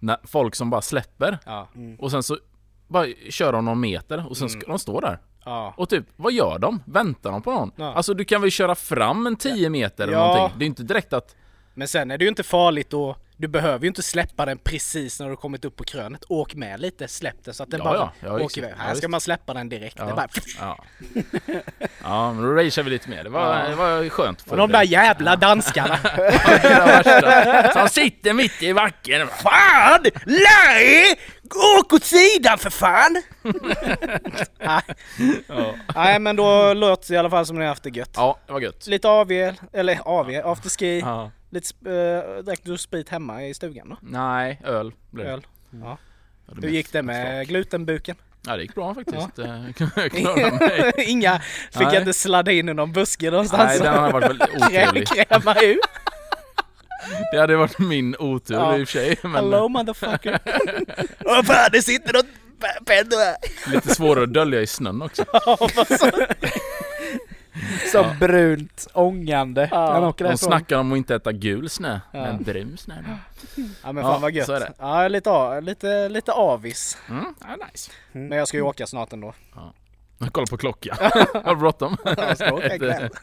när 0.03 0.17
folk 0.23 0.55
som 0.55 0.69
bara 0.69 0.81
släpper 0.81 1.37
Ja. 1.45 1.67
och 1.99 2.11
sen 2.11 2.23
så 2.23 2.37
bara 2.87 3.05
kör 3.29 3.53
de 3.53 3.65
någon 3.65 3.79
meter 3.79 4.25
och 4.29 4.37
sen 4.37 4.49
ska 4.49 4.67
de 4.67 4.79
stå 4.79 4.99
där. 4.99 5.19
Ja. 5.45 5.73
Och 5.77 5.89
typ, 5.89 6.05
vad 6.15 6.33
gör 6.33 6.59
de? 6.59 6.79
Väntar 6.85 7.31
de 7.31 7.41
på 7.41 7.51
någon? 7.51 7.71
Ja. 7.75 7.93
Alltså 7.93 8.13
du 8.13 8.25
kan 8.25 8.41
väl 8.41 8.51
köra 8.51 8.75
fram 8.75 9.27
en 9.27 9.35
10 9.35 9.69
meter 9.69 10.03
eller 10.07 10.17
Ja. 10.17 10.35
någonting? 10.35 10.59
Det 10.59 10.65
är 10.65 10.67
inte 10.67 10.83
direkt 10.83 11.13
att... 11.13 11.35
Men 11.73 11.87
sen 11.87 12.11
är 12.11 12.17
det 12.17 12.23
ju 12.25 12.29
inte 12.29 12.43
farligt 12.43 12.93
och 12.93 13.17
du 13.37 13.47
behöver 13.47 13.81
ju 13.81 13.87
inte 13.87 14.03
släppa 14.03 14.45
den 14.45 14.57
precis 14.57 15.19
när 15.19 15.29
du 15.29 15.35
kommit 15.35 15.65
upp 15.65 15.75
på 15.75 15.83
krönet. 15.83 16.23
Åk 16.29 16.55
med 16.55 16.79
lite, 16.79 17.07
släpp 17.07 17.43
den 17.43 17.53
så 17.53 17.63
att 17.63 17.71
den 17.71 17.79
Ja, 17.79 17.83
bara 17.83 17.97
ja. 17.97 18.11
Ja, 18.19 18.45
åker 18.45 18.61
iväg. 18.61 18.73
Här 18.77 18.95
ska 18.95 19.07
man 19.07 19.21
släppa 19.21 19.53
den 19.53 19.69
direkt. 19.69 19.95
Ja, 19.99 20.15
bara... 20.15 20.27
ja. 20.59 20.83
ja 22.03 22.33
men 22.33 22.43
då 22.43 22.49
ragear 22.49 22.83
vi 22.83 22.89
lite 22.89 23.09
mer. 23.09 23.23
Det 23.23 23.29
var, 23.29 23.69
det 23.69 23.75
var 23.75 24.09
skönt. 24.09 24.45
Och 24.51 24.57
de 24.57 24.71
där 24.71 24.83
jävla 24.83 25.35
danskarna. 25.35 25.97
Som 27.73 27.89
sitter 27.89 28.33
mitt 28.33 28.63
i 28.63 28.73
backen. 28.73 29.27
Fan! 29.27 30.05
Nej! 30.25 31.19
Åk 31.79 31.93
åt 31.93 32.03
sidan 32.03 32.57
för 32.57 32.69
fan! 32.69 33.21
Nej. 34.59 34.81
Ja. 35.95 36.19
Men 36.19 36.35
då 36.35 36.73
låter 36.73 37.07
det 37.07 37.13
i 37.13 37.17
alla 37.17 37.29
fall 37.29 37.45
som 37.45 37.55
ni 37.55 37.61
har 37.61 37.69
haft 37.69 37.83
det 37.83 37.89
gött. 37.89 38.13
ja, 38.15 38.39
det 38.47 38.53
var 38.53 38.59
gött. 38.59 38.87
Lite 38.87 39.09
AV, 39.09 39.31
eller 39.73 39.99
AV, 40.05 40.41
afterski, 40.43 40.99
Ja. 40.99 41.31
Lite 41.53 41.67
sp- 41.73 42.37
äh, 42.37 42.43
drack 42.43 42.59
du 42.63 42.77
sprit 42.77 43.09
hemma 43.09 43.43
i 43.45 43.53
stugan 43.53 43.89
då? 43.89 43.97
Nej, 44.01 44.61
öl 44.65 44.91
blev 45.11 45.25
det. 45.25 45.31
Öl? 45.33 45.47
Ja. 45.69 45.97
Ja, 46.47 46.53
Hur 46.61 46.69
gick 46.69 46.91
det 46.91 47.01
med 47.01 47.47
glutenbuken? 47.47 48.15
Ja, 48.47 48.55
det 48.55 48.61
gick 48.61 48.75
bra 48.75 48.93
faktiskt. 48.95 49.27
Ja. 49.35 49.45
Mig. 50.59 50.93
Inga, 50.97 51.39
fick 51.39 51.75
Nej. 51.81 51.93
jag 51.93 52.01
inte 52.01 52.13
sladda 52.13 52.51
in 52.51 52.69
i 52.69 52.73
någon 52.73 52.91
buske 52.93 53.31
någonstans? 53.31 53.63
Nej, 53.69 53.79
den 53.79 53.93
har 54.03 54.11
varit 54.11 54.29
väldigt 54.29 54.55
otrevlig. 54.63 55.07
Kräma 55.07 55.55
ut? 55.61 55.79
Det 57.31 57.39
hade 57.39 57.55
varit 57.55 57.79
min 57.79 58.15
otur 58.19 58.55
Ja. 58.55 58.77
i 58.77 58.83
och 58.83 58.87
för 58.89 58.99
sig. 58.99 59.17
Men 59.23 59.31
Hello 59.35 59.67
motherfucker. 59.67 60.39
Vad 61.19 61.45
fan, 61.45 61.69
det 61.71 61.81
sitter 61.81 62.13
något 62.13 62.25
p- 62.61 62.83
penno 62.85 63.17
här. 63.17 63.35
lite 63.73 63.95
svårare 63.95 64.23
att 64.23 64.33
dölja 64.33 64.61
i 64.61 64.67
snön 64.67 65.01
också. 65.01 65.25
Ja, 67.61 67.77
så- 67.91 68.03
Som 68.03 68.19
brunt 68.19 68.87
ångande. 68.93 69.67
Ja. 69.71 69.93
Han 69.93 70.03
åker 70.03 70.23
De 70.25 70.29
därifrån. 70.29 70.47
snackar 70.47 70.77
om 70.77 70.91
att 70.91 70.97
inte 70.97 71.15
äta 71.15 71.31
gul 71.31 71.69
snö, 71.69 71.99
Ja. 72.11 72.21
men 72.21 72.43
brun 72.43 72.77
snö. 72.77 72.95
ja 73.83 73.91
men 73.91 73.97
Ja, 74.05 74.11
fan 74.11 74.21
vad 74.21 74.31
gött. 74.31 74.45
så 74.45 74.53
är 74.53 74.59
det. 74.59 74.73
Ja, 74.79 75.07
lite, 75.07 75.61
lite, 75.61 76.09
lite 76.09 76.31
avis. 76.31 76.97
Mm, 77.09 77.25
ja, 77.41 77.47
nice. 77.71 77.91
Men 78.11 78.37
jag 78.37 78.47
ska 78.47 78.57
ju 78.57 78.63
åka 78.63 78.87
snart 78.87 79.13
ändå. 79.13 79.33
Jag 80.17 80.33
kollar 80.33 80.47
på 80.47 80.57
klockan. 80.57 80.97
Har 81.45 81.55
bråttom? 81.55 81.97
Jag 82.03 82.37
ska 82.37 82.53
åka 82.53 82.75
ikväll. 82.75 83.09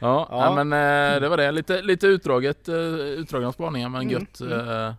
Ja, 0.00 0.26
Ja. 0.30 0.54
Nej, 0.54 0.64
men 0.64 1.12
eh, 1.14 1.20
det 1.20 1.28
var 1.28 1.36
det. 1.36 1.50
Lite, 1.50 1.82
lite 1.82 2.06
utdraget, 2.06 2.68
eh, 2.68 2.74
utdragna 2.74 3.52
spaningar 3.52 3.88
men 3.88 4.00
Mm, 4.00 4.12
gött. 4.12 4.40
eh, 4.40 4.94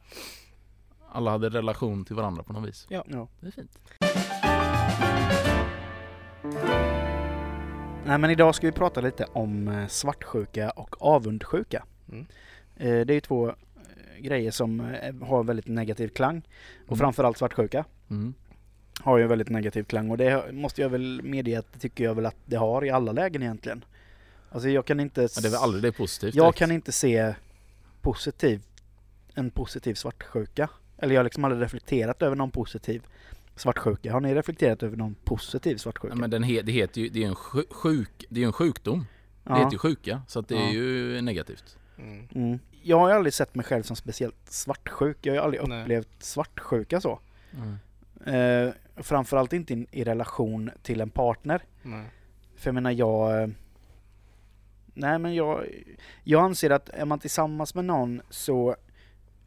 Alla 1.12 1.32
hade 1.32 1.50
relation 1.50 2.06
till 2.06 2.16
varandra 2.16 2.44
på 2.44 2.54
något 2.54 2.70
vis. 2.70 2.86
Ja. 2.90 3.04
Det 3.40 3.48
är 3.48 3.52
fint. 3.52 3.78
Nej 8.10 8.18
men 8.18 8.30
idag 8.32 8.56
ska 8.56 8.68
vi 8.68 8.72
prata 8.72 9.02
lite 9.02 9.26
om 9.34 9.68
eh, 9.68 9.88
svartsjuka 9.88 10.70
och 10.70 10.96
avundsjuka. 11.02 11.84
Mm. 12.12 12.26
Eh, 12.78 13.06
Det 13.06 13.12
är 13.14 13.16
ju 13.16 13.22
två 13.22 13.50
eh, 13.50 13.56
grejer 14.20 14.52
som 14.52 14.96
har 15.22 15.44
väldigt 15.44 15.68
negativ 15.68 16.08
klang. 16.08 16.42
Och 16.82 16.88
Mm. 16.92 17.00
framförallt 17.00 17.38
svartsjuka 17.38 17.86
Mm. 18.10 18.34
har 19.00 19.18
ju 19.18 19.28
väldigt 19.28 19.50
negativ 19.50 19.84
klang 19.84 20.10
och 20.12 20.18
det 20.18 20.52
måste 20.54 20.82
jag 20.82 20.90
väl 20.90 21.22
medge 21.24 21.60
att 21.60 21.74
det 21.74 21.80
tycker 21.80 22.04
jag 22.04 22.16
väl 22.16 22.26
att 22.26 22.36
det 22.46 22.56
har 22.56 22.86
i 22.86 22.90
alla 22.90 23.12
lägen 23.12 23.42
egentligen. 23.44 23.86
Alltså 24.52 24.70
jag 24.70 24.86
kan 24.86 25.00
inte... 25.00 25.22
Ja, 25.22 25.28
det 25.42 25.48
är 25.48 25.52
väl 25.52 25.60
aldrig 25.64 25.84
det 25.84 25.92
positivt 25.92 26.36
Jag 26.36 26.46
direkt. 26.46 26.58
kan 26.60 26.72
inte 26.72 26.92
se 26.92 27.34
positiv, 28.02 28.62
en 29.36 29.52
positiv 29.52 29.94
svartsjuka. 29.94 30.70
Eller 30.98 31.14
jag 31.16 31.20
har 31.20 31.24
liksom 31.24 31.46
aldrig 31.46 31.62
reflekterat 31.64 32.22
över 32.22 32.36
någon 32.36 32.52
positiv 32.52 33.04
svartsjuka. 33.60 34.14
Har 34.14 34.20
ni 34.22 34.36
reflekterat 34.36 34.84
över 34.84 34.98
någon 34.98 35.16
positiv 35.24 35.78
svartsjuka? 35.78 36.14
Ja, 36.16 36.20
men 36.22 36.30
den 36.30 36.44
he, 36.44 36.62
det 36.62 36.72
heter 36.72 37.02
ju, 37.02 37.10
det 37.10 37.24
är 37.24 37.28
en 37.28 37.36
sjuk, 37.70 38.26
det 38.30 38.40
är 38.40 38.42
ju 38.42 38.46
en 38.48 38.54
sjukdom. 38.54 39.00
Det 39.44 39.50
Ja. 39.50 39.58
heter 39.58 39.72
ju 39.72 39.78
sjuka, 39.78 40.22
så 40.28 40.40
att 40.40 40.48
det 40.48 40.56
är 40.56 40.60
Ja. 40.66 40.72
ju 40.72 41.22
negativt. 41.22 41.78
Mm. 41.98 42.28
Mm. 42.36 42.60
Jag 42.82 43.00
har 43.00 43.10
ju 43.10 43.16
aldrig 43.16 43.34
sett 43.34 43.56
mig 43.56 43.66
själv 43.66 43.84
som 43.84 43.96
speciellt 43.96 44.36
svartsjuk. 44.50 45.18
Jag 45.22 45.34
har 45.34 45.38
ju 45.38 45.44
aldrig 45.44 45.68
Nej. 45.70 45.82
upplevt 45.84 46.24
svartsjuka 46.24 47.02
så. 47.02 47.20
Mm. 47.54 48.68
Eh, 48.68 48.74
framförallt 49.04 49.54
inte 49.54 49.74
i, 49.74 49.88
i 49.92 50.04
relation 50.04 50.72
till 50.82 51.02
en 51.02 51.10
partner. 51.10 51.62
Nej. 51.82 52.06
För 52.56 52.68
jag 52.68 52.74
menar 52.76 52.92
jag... 52.92 53.42
eh, 53.44 53.50
Nej 54.94 55.20
men 55.20 55.36
jag... 55.36 55.66
Jag 56.24 56.44
anser 56.44 56.70
att 56.70 56.90
är 56.90 57.06
man 57.06 57.20
tillsammans 57.20 57.76
med 57.76 57.86
någon 57.86 58.22
så 58.30 58.76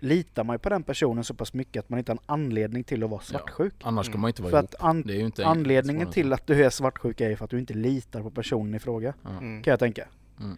litar 0.03 0.45
man 0.45 0.55
ju 0.55 0.59
på 0.59 0.69
den 0.69 0.83
personen 0.83 1.25
så 1.25 1.35
pass 1.35 1.53
mycket 1.55 1.81
att 1.81 1.89
man 1.89 1.99
inte 1.99 2.13
har 2.13 2.17
en 2.17 2.23
anledning 2.27 2.85
till 2.85 3.05
att 3.05 3.11
vara 3.11 3.21
svartsjuk. 3.21 3.75
Annars 3.83 4.07
ska 4.07 4.13
Mm. 4.13 4.21
man 4.21 4.29
inte 4.29 4.43
vara 4.43 4.51
För 4.51 4.59
ihop. 4.59 4.75
att 4.75 4.83
an- 4.83 5.03
Det 5.07 5.13
är 5.15 5.17
ju 5.19 5.25
inte 5.27 5.47
anledningen 5.47 6.11
till 6.11 6.33
att 6.33 6.47
du 6.47 6.65
är 6.65 6.71
svartsjuk 6.71 7.21
är 7.21 7.37
för 7.37 7.45
att 7.45 7.51
du 7.51 7.59
inte 7.59 7.75
litar 7.75 8.23
på 8.23 8.31
personen 8.31 8.75
i 8.75 8.79
fråga. 8.79 9.15
Ja. 9.23 9.31
Mm. 9.31 9.63
Kan 9.63 9.71
jag 9.71 9.79
tänka. 9.81 10.09
Mm. 10.41 10.57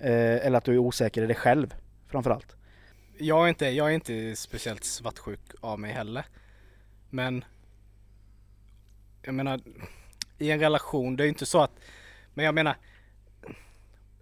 Eh, 0.00 0.46
eller 0.46 0.58
att 0.58 0.64
du 0.64 0.72
är 0.74 0.78
osäker 0.78 1.22
i 1.22 1.26
dig 1.26 1.36
själv. 1.36 1.74
Framförallt. 2.08 2.56
Jag 3.18 3.44
är, 3.44 3.48
inte, 3.48 3.66
jag 3.66 3.86
är 3.90 3.94
inte 3.94 4.36
speciellt 4.36 4.84
svartsjuk 4.84 5.40
av 5.60 5.80
mig 5.80 5.92
heller. 5.92 6.24
Men 7.10 7.44
jag 9.22 9.34
menar 9.34 9.60
i 10.38 10.50
en 10.50 10.60
relation, 10.60 11.16
det 11.16 11.22
är 11.22 11.24
ju 11.24 11.28
inte 11.28 11.46
så 11.46 11.60
att 11.62 11.72
men 12.34 12.44
jag 12.44 12.54
menar 12.54 12.76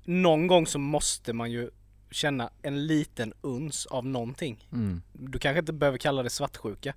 någon 0.04 0.46
gång 0.46 0.66
så 0.66 0.78
måste 0.78 1.32
man 1.32 1.50
ju 1.50 1.70
känna 2.10 2.50
en 2.62 2.86
liten 2.86 3.32
uns 3.40 3.86
av 3.86 4.06
någonting. 4.06 4.68
Mm. 4.72 5.02
Du 5.12 5.38
kanske 5.38 5.58
inte 5.60 5.72
behöver 5.72 5.98
kalla 5.98 6.22
det 6.22 6.30
svartsjuka. 6.30 6.94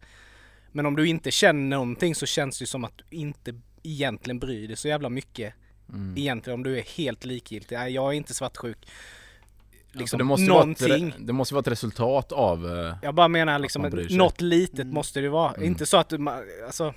Men 0.71 0.85
om 0.85 0.95
du 0.95 1.07
inte 1.07 1.31
känner 1.31 1.77
någonting 1.77 2.15
så 2.15 2.25
känns 2.25 2.59
det 2.59 2.65
som 2.65 2.83
att 2.83 2.97
du 2.97 3.03
inte 3.17 3.53
egentligen 3.83 4.39
bryr 4.39 4.67
dig 4.67 4.77
så 4.77 4.87
jävla 4.87 5.09
mycket. 5.09 5.53
Mm. 5.89 6.17
Egentligen 6.17 6.59
om 6.59 6.63
du 6.63 6.77
är 6.79 6.83
helt 6.97 7.25
likgiltig. 7.25 7.75
Nej, 7.75 7.93
jag 7.93 8.07
är 8.13 8.17
inte 8.17 8.33
svartsjuk. 8.33 8.77
Liksom, 8.81 9.99
Liksom 10.01 10.17
det, 10.17 10.23
måste 10.23 10.49
vara 10.49 10.59
någonting. 10.59 11.07
ett, 11.09 11.27
det 11.27 11.33
måste 11.33 11.53
vara 11.53 11.61
ett 11.61 11.67
resultat 11.67 12.31
av... 12.31 12.77
eh, 12.77 12.95
Jag 13.01 13.15
bara 13.15 13.27
menar 13.27 13.59
liksom 13.59 13.81
något 14.09 14.41
litet 14.41 14.79
Mm. 14.79 14.93
måste 14.93 15.21
det 15.21 15.29
vara. 15.29 15.53
Mm. 15.53 15.63
Inte 15.67 15.85
så 15.85 15.97
att 15.97 16.09
du, 16.09 16.29
alltså 16.65 16.93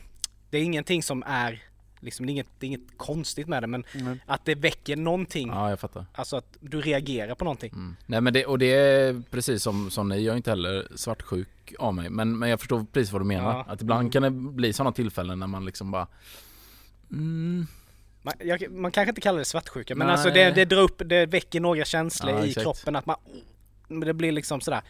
det 0.51 0.59
är 0.59 0.63
ingenting 0.63 1.03
som 1.03 1.23
är 1.27 1.63
liksom, 2.01 2.27
det 2.27 2.31
är 2.31 2.33
inget, 2.33 2.47
det 2.59 2.67
är 2.67 2.69
inget 2.69 2.97
konstigt 2.97 3.49
med 3.49 3.63
det 3.63 3.67
men 3.67 3.85
Mm. 3.95 4.19
att 4.27 4.45
det 4.45 4.55
väcker 4.55 4.97
någonting. 4.97 5.49
Ja, 5.49 5.71
jag 5.71 5.81
fattar. 5.81 6.07
Alltså 6.15 6.37
att 6.37 6.57
du 6.61 6.81
reagerar 6.81 7.35
på 7.35 7.45
någonting. 7.45 7.73
Mm. 7.73 7.97
Nej 8.07 8.21
men 8.21 8.33
det, 8.33 8.47
och 8.47 8.59
det 8.59 8.67
är 8.75 9.23
precis 9.31 9.63
som, 9.63 9.91
som 9.91 10.09
ni, 10.09 10.25
jag 10.25 10.33
är 10.33 10.37
inte 10.37 10.51
heller 10.51 10.89
svartsjuk 10.95 11.49
av 11.79 11.95
mig. 11.95 12.11
Men, 12.11 12.39
men 12.39 12.49
jag 12.51 12.61
förstår 12.61 12.87
precis 12.93 13.13
vad 13.13 13.21
du 13.21 13.27
menar. 13.27 13.51
Ja. 13.53 13.65
Att 13.69 13.83
ibland 13.83 14.13
kan 14.13 14.23
det 14.23 14.31
bli 14.31 14.73
sådana 14.73 14.93
tillfällen 14.93 15.39
när 15.39 15.47
man 15.47 15.65
liksom 15.65 15.91
bara... 15.91 16.07
Mm, 17.11 17.67
Man, 18.23 18.35
jag, 18.39 18.71
man 18.73 18.91
kanske 18.93 19.09
inte 19.11 19.21
kallar 19.21 19.39
det 19.39 19.45
svartsjuka 19.45 19.95
men 19.95 20.07
Nej. 20.07 20.13
alltså 20.15 20.31
det, 20.31 20.51
det 20.51 20.65
drar 20.65 20.83
upp, 20.83 21.03
det 21.05 21.27
väcker 21.27 21.61
några 21.61 21.85
känslor 21.85 22.31
Ja, 22.35 22.45
i 22.45 22.49
exakt. 22.49 22.65
kroppen 22.65 22.97
att 22.97 23.07
man 23.07 23.17
det 23.89 24.15
blir 24.15 24.33
liksom 24.33 24.61
sådär. 24.61 24.83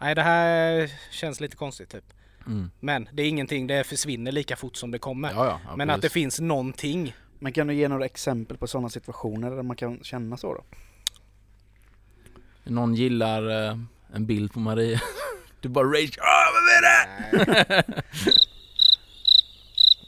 Nej 0.00 0.14
det 0.14 0.22
här 0.22 0.90
känns 1.10 1.40
lite 1.40 1.56
konstigt 1.56 1.90
typ. 1.90 2.04
Mm. 2.48 2.70
Men 2.80 3.08
det 3.12 3.22
är 3.22 3.28
ingenting, 3.28 3.66
det 3.66 3.84
försvinner 3.84 4.32
lika 4.32 4.56
fort 4.56 4.76
som 4.76 4.90
det 4.90 4.98
kommer. 4.98 5.30
Ja, 5.30 5.46
ja, 5.46 5.60
ja, 5.68 5.76
Men 5.76 5.90
att 5.90 6.02
det 6.02 6.08
finns 6.08 6.40
någonting. 6.40 7.14
Men 7.38 7.52
kan 7.52 7.66
du 7.66 7.74
ge 7.74 7.88
några 7.88 8.04
exempel 8.04 8.56
på 8.56 8.66
sådana 8.66 8.88
situationer 8.88 9.50
där 9.50 9.62
man 9.62 9.76
kan 9.76 10.04
känna 10.04 10.36
så 10.36 10.54
då? 10.54 10.64
Någon 12.64 12.94
gillar 12.94 13.68
eh, 13.70 13.78
en 14.14 14.26
bild 14.26 14.52
på 14.52 14.60
Maria. 14.60 15.00
Du 15.60 15.68
bara 15.68 15.84
rage. 15.86 16.18
Ah, 16.20 16.46
vad 16.52 16.62
är 16.76 16.82
det? 16.82 17.84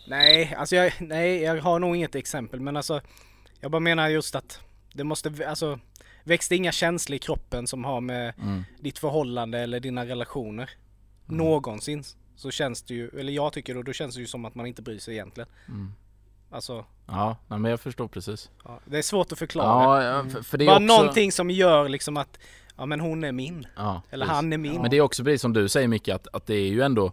Nej, 0.07 0.55
alltså 0.59 0.76
jag, 0.76 0.92
nej, 1.00 1.42
jag 1.42 1.62
har 1.62 1.79
nog 1.79 1.96
inget 1.96 2.14
exempel 2.14 2.61
men 2.61 2.76
alltså 2.76 3.00
jag 3.61 3.70
bara 3.70 3.81
menar 3.81 4.09
just 4.09 4.35
att 4.35 4.61
det 4.92 5.05
måste, 5.05 5.33
alltså 5.48 5.79
väcks 6.24 6.48
det 6.48 6.57
inga 6.57 6.72
känslor 6.72 7.16
i 7.16 7.18
kroppen 7.18 7.66
som 7.66 7.85
har 7.85 8.00
med 8.00 8.35
Mm. 8.42 8.64
ditt 8.81 8.98
förhållande 8.98 9.59
eller 9.59 9.81
dina 9.81 10.07
relationer 10.07 10.70
någonsin 11.26 12.05
så 12.40 12.50
känns 12.50 12.83
det 12.83 12.94
ju, 12.94 13.09
eller 13.09 13.33
jag 13.33 13.53
tycker 13.53 13.74
då, 13.74 13.83
då 13.83 13.92
känns 13.92 14.14
det 14.14 14.20
ju 14.20 14.26
som 14.26 14.44
att 14.44 14.55
man 14.55 14.66
inte 14.66 14.83
bryr 14.83 14.98
sig 14.98 15.14
egentligen. 15.14 15.48
Mm. 15.68 15.92
Alltså, 16.50 16.85
Ja, 17.07 17.37
men 17.48 17.64
jag 17.64 17.81
förstår 17.81 18.09
precis. 18.09 18.50
ja, 18.64 18.81
det 18.85 18.98
är 18.98 19.03
svårt 19.03 19.33
att 19.33 19.38
förklara. 19.38 20.05
Ja, 20.05 20.24
för, 20.31 20.42
för 20.42 20.59
det 20.59 20.64
är 20.64 20.66
Bara 20.66 20.76
också... 20.76 20.87
någonting 20.87 21.33
som 21.33 21.50
gör 21.50 21.88
liksom 21.88 22.16
att, 22.16 22.38
ja 22.76 22.87
men 22.87 23.00
hon 23.00 23.24
är 23.24 23.33
min. 23.33 23.66
Ja, 23.76 24.03
Eller 24.11 24.26
precis. 24.26 24.37
han 24.37 24.53
är 24.53 24.59
min. 24.59 24.81
Men 24.83 24.90
det 24.90 24.96
är 24.96 25.00
också 25.00 25.24
precis 25.24 25.42
som 25.42 25.53
du 25.53 25.68
säger 25.68 25.88
Micke, 25.88 26.09
att, 26.09 26.26
att 26.33 26.46
det 26.46 26.55
är 26.55 26.68
ju 26.68 26.81
ändå 26.83 27.12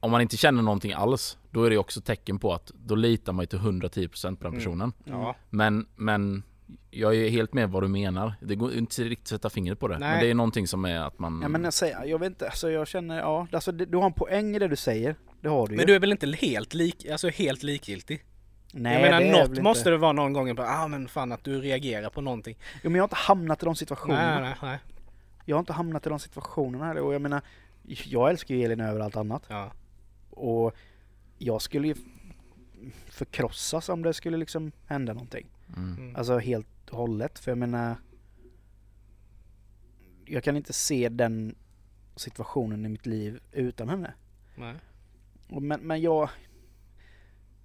Om 0.00 0.10
man 0.10 0.20
inte 0.20 0.36
känner 0.36 0.62
någonting 0.62 0.92
alls, 0.92 1.38
då 1.50 1.64
är 1.64 1.70
det 1.70 1.78
också 1.78 2.00
tecken 2.00 2.38
på 2.38 2.54
att 2.54 2.72
då 2.74 2.94
litar 2.94 3.32
man 3.32 3.42
ju 3.42 3.46
till 3.46 3.58
110% 3.58 4.36
på 4.36 4.42
den 4.44 4.52
Mm. 4.52 4.52
personen. 4.60 4.92
Ja. 5.04 5.36
Men, 5.50 5.86
men 5.96 6.42
jag 6.90 7.16
är 7.16 7.28
helt 7.28 7.54
med 7.54 7.70
vad 7.70 7.82
du 7.82 7.88
menar. 7.88 8.34
Det 8.40 8.54
går 8.54 8.72
inte 8.72 9.02
riktigt 9.02 9.24
att 9.24 9.28
sätta 9.28 9.50
fingret 9.50 9.80
på 9.80 9.88
det. 9.88 9.98
Nej. 9.98 10.10
Men 10.10 10.20
det 10.20 10.30
är 10.30 10.34
någonting 10.34 10.66
som 10.66 10.84
är 10.84 11.00
att 11.00 11.18
man... 11.18 11.40
Ja 11.42 11.48
men 11.48 11.64
jag 11.64 11.72
säger, 11.72 12.04
jag 12.04 12.18
vet 12.18 12.26
inte, 12.26 12.46
alltså 12.46 12.70
jag 12.70 12.88
känner, 12.88 13.18
ja, 13.18 13.46
alltså 13.52 13.72
du 13.72 13.96
har 13.96 14.06
en 14.06 14.12
poäng 14.12 14.56
i 14.56 14.58
det 14.58 14.68
du 14.68 14.76
säger. 14.76 15.16
Det 15.40 15.48
har 15.48 15.66
du 15.66 15.72
ju. 15.72 15.76
Men 15.76 15.86
du 15.86 15.94
är 15.94 16.00
väl 16.00 16.12
inte 16.12 16.26
helt, 16.26 16.74
lik, 16.74 17.06
alltså 17.06 17.28
helt 17.28 17.62
likgiltig? 17.62 18.24
Nej, 18.72 18.92
jag 18.92 19.02
menar 19.02 19.20
det 19.20 19.26
är 19.26 19.32
väl 19.32 19.40
något 19.40 19.48
inte. 19.48 19.62
måste 19.62 19.90
det 19.90 19.96
vara 19.96 20.12
någon 20.12 20.32
gång 20.32 20.56
på, 20.56 20.62
ah 20.62 20.88
men 20.88 21.08
fan 21.08 21.32
att 21.32 21.44
du 21.44 21.60
reagerar 21.60 22.10
på 22.10 22.20
någonting. 22.20 22.56
Jo 22.82 22.90
men 22.90 22.94
jag 22.94 23.02
har 23.02 23.06
inte 23.06 23.16
hamnat 23.16 23.62
i 23.62 23.64
de 23.64 23.74
situationerna. 23.74 24.40
Nej, 24.40 24.50
nej, 24.50 24.56
nej. 24.62 24.78
Jag 25.44 25.56
har 25.56 25.60
inte 25.60 25.72
hamnat 25.72 26.06
i 26.06 26.08
de 26.08 26.18
situationerna 26.18 26.86
heller 26.86 27.02
och 27.02 27.14
jag 27.14 27.22
menar, 27.22 27.40
jag 27.84 28.30
älskar 28.30 28.54
ju 28.54 28.62
Elin 28.64 28.80
över 28.80 29.00
allt 29.00 29.16
annat. 29.16 29.42
Ja. 29.48 29.72
Och 30.30 30.76
jag 31.38 31.62
skulle 31.62 31.88
ju 31.88 31.94
förkrossas 33.06 33.88
om 33.88 34.02
det 34.02 34.14
skulle 34.14 34.36
liksom 34.36 34.72
hända 34.86 35.12
någonting. 35.12 35.46
Mm. 35.76 36.16
Alltså 36.16 36.38
helt 36.38 36.90
och 36.90 36.98
hållet. 36.98 37.38
För 37.38 37.50
jag 37.50 37.58
menar, 37.58 37.96
jag 40.24 40.44
kan 40.44 40.56
inte 40.56 40.72
se 40.72 41.08
den 41.08 41.54
situationen 42.16 42.86
i 42.86 42.88
mitt 42.88 43.06
liv 43.06 43.40
utan 43.52 43.88
henne. 43.88 44.14
Nej. 44.56 44.74
Och 45.48 45.62
Men, 45.62 45.80
men 45.80 46.00
jag... 46.00 46.28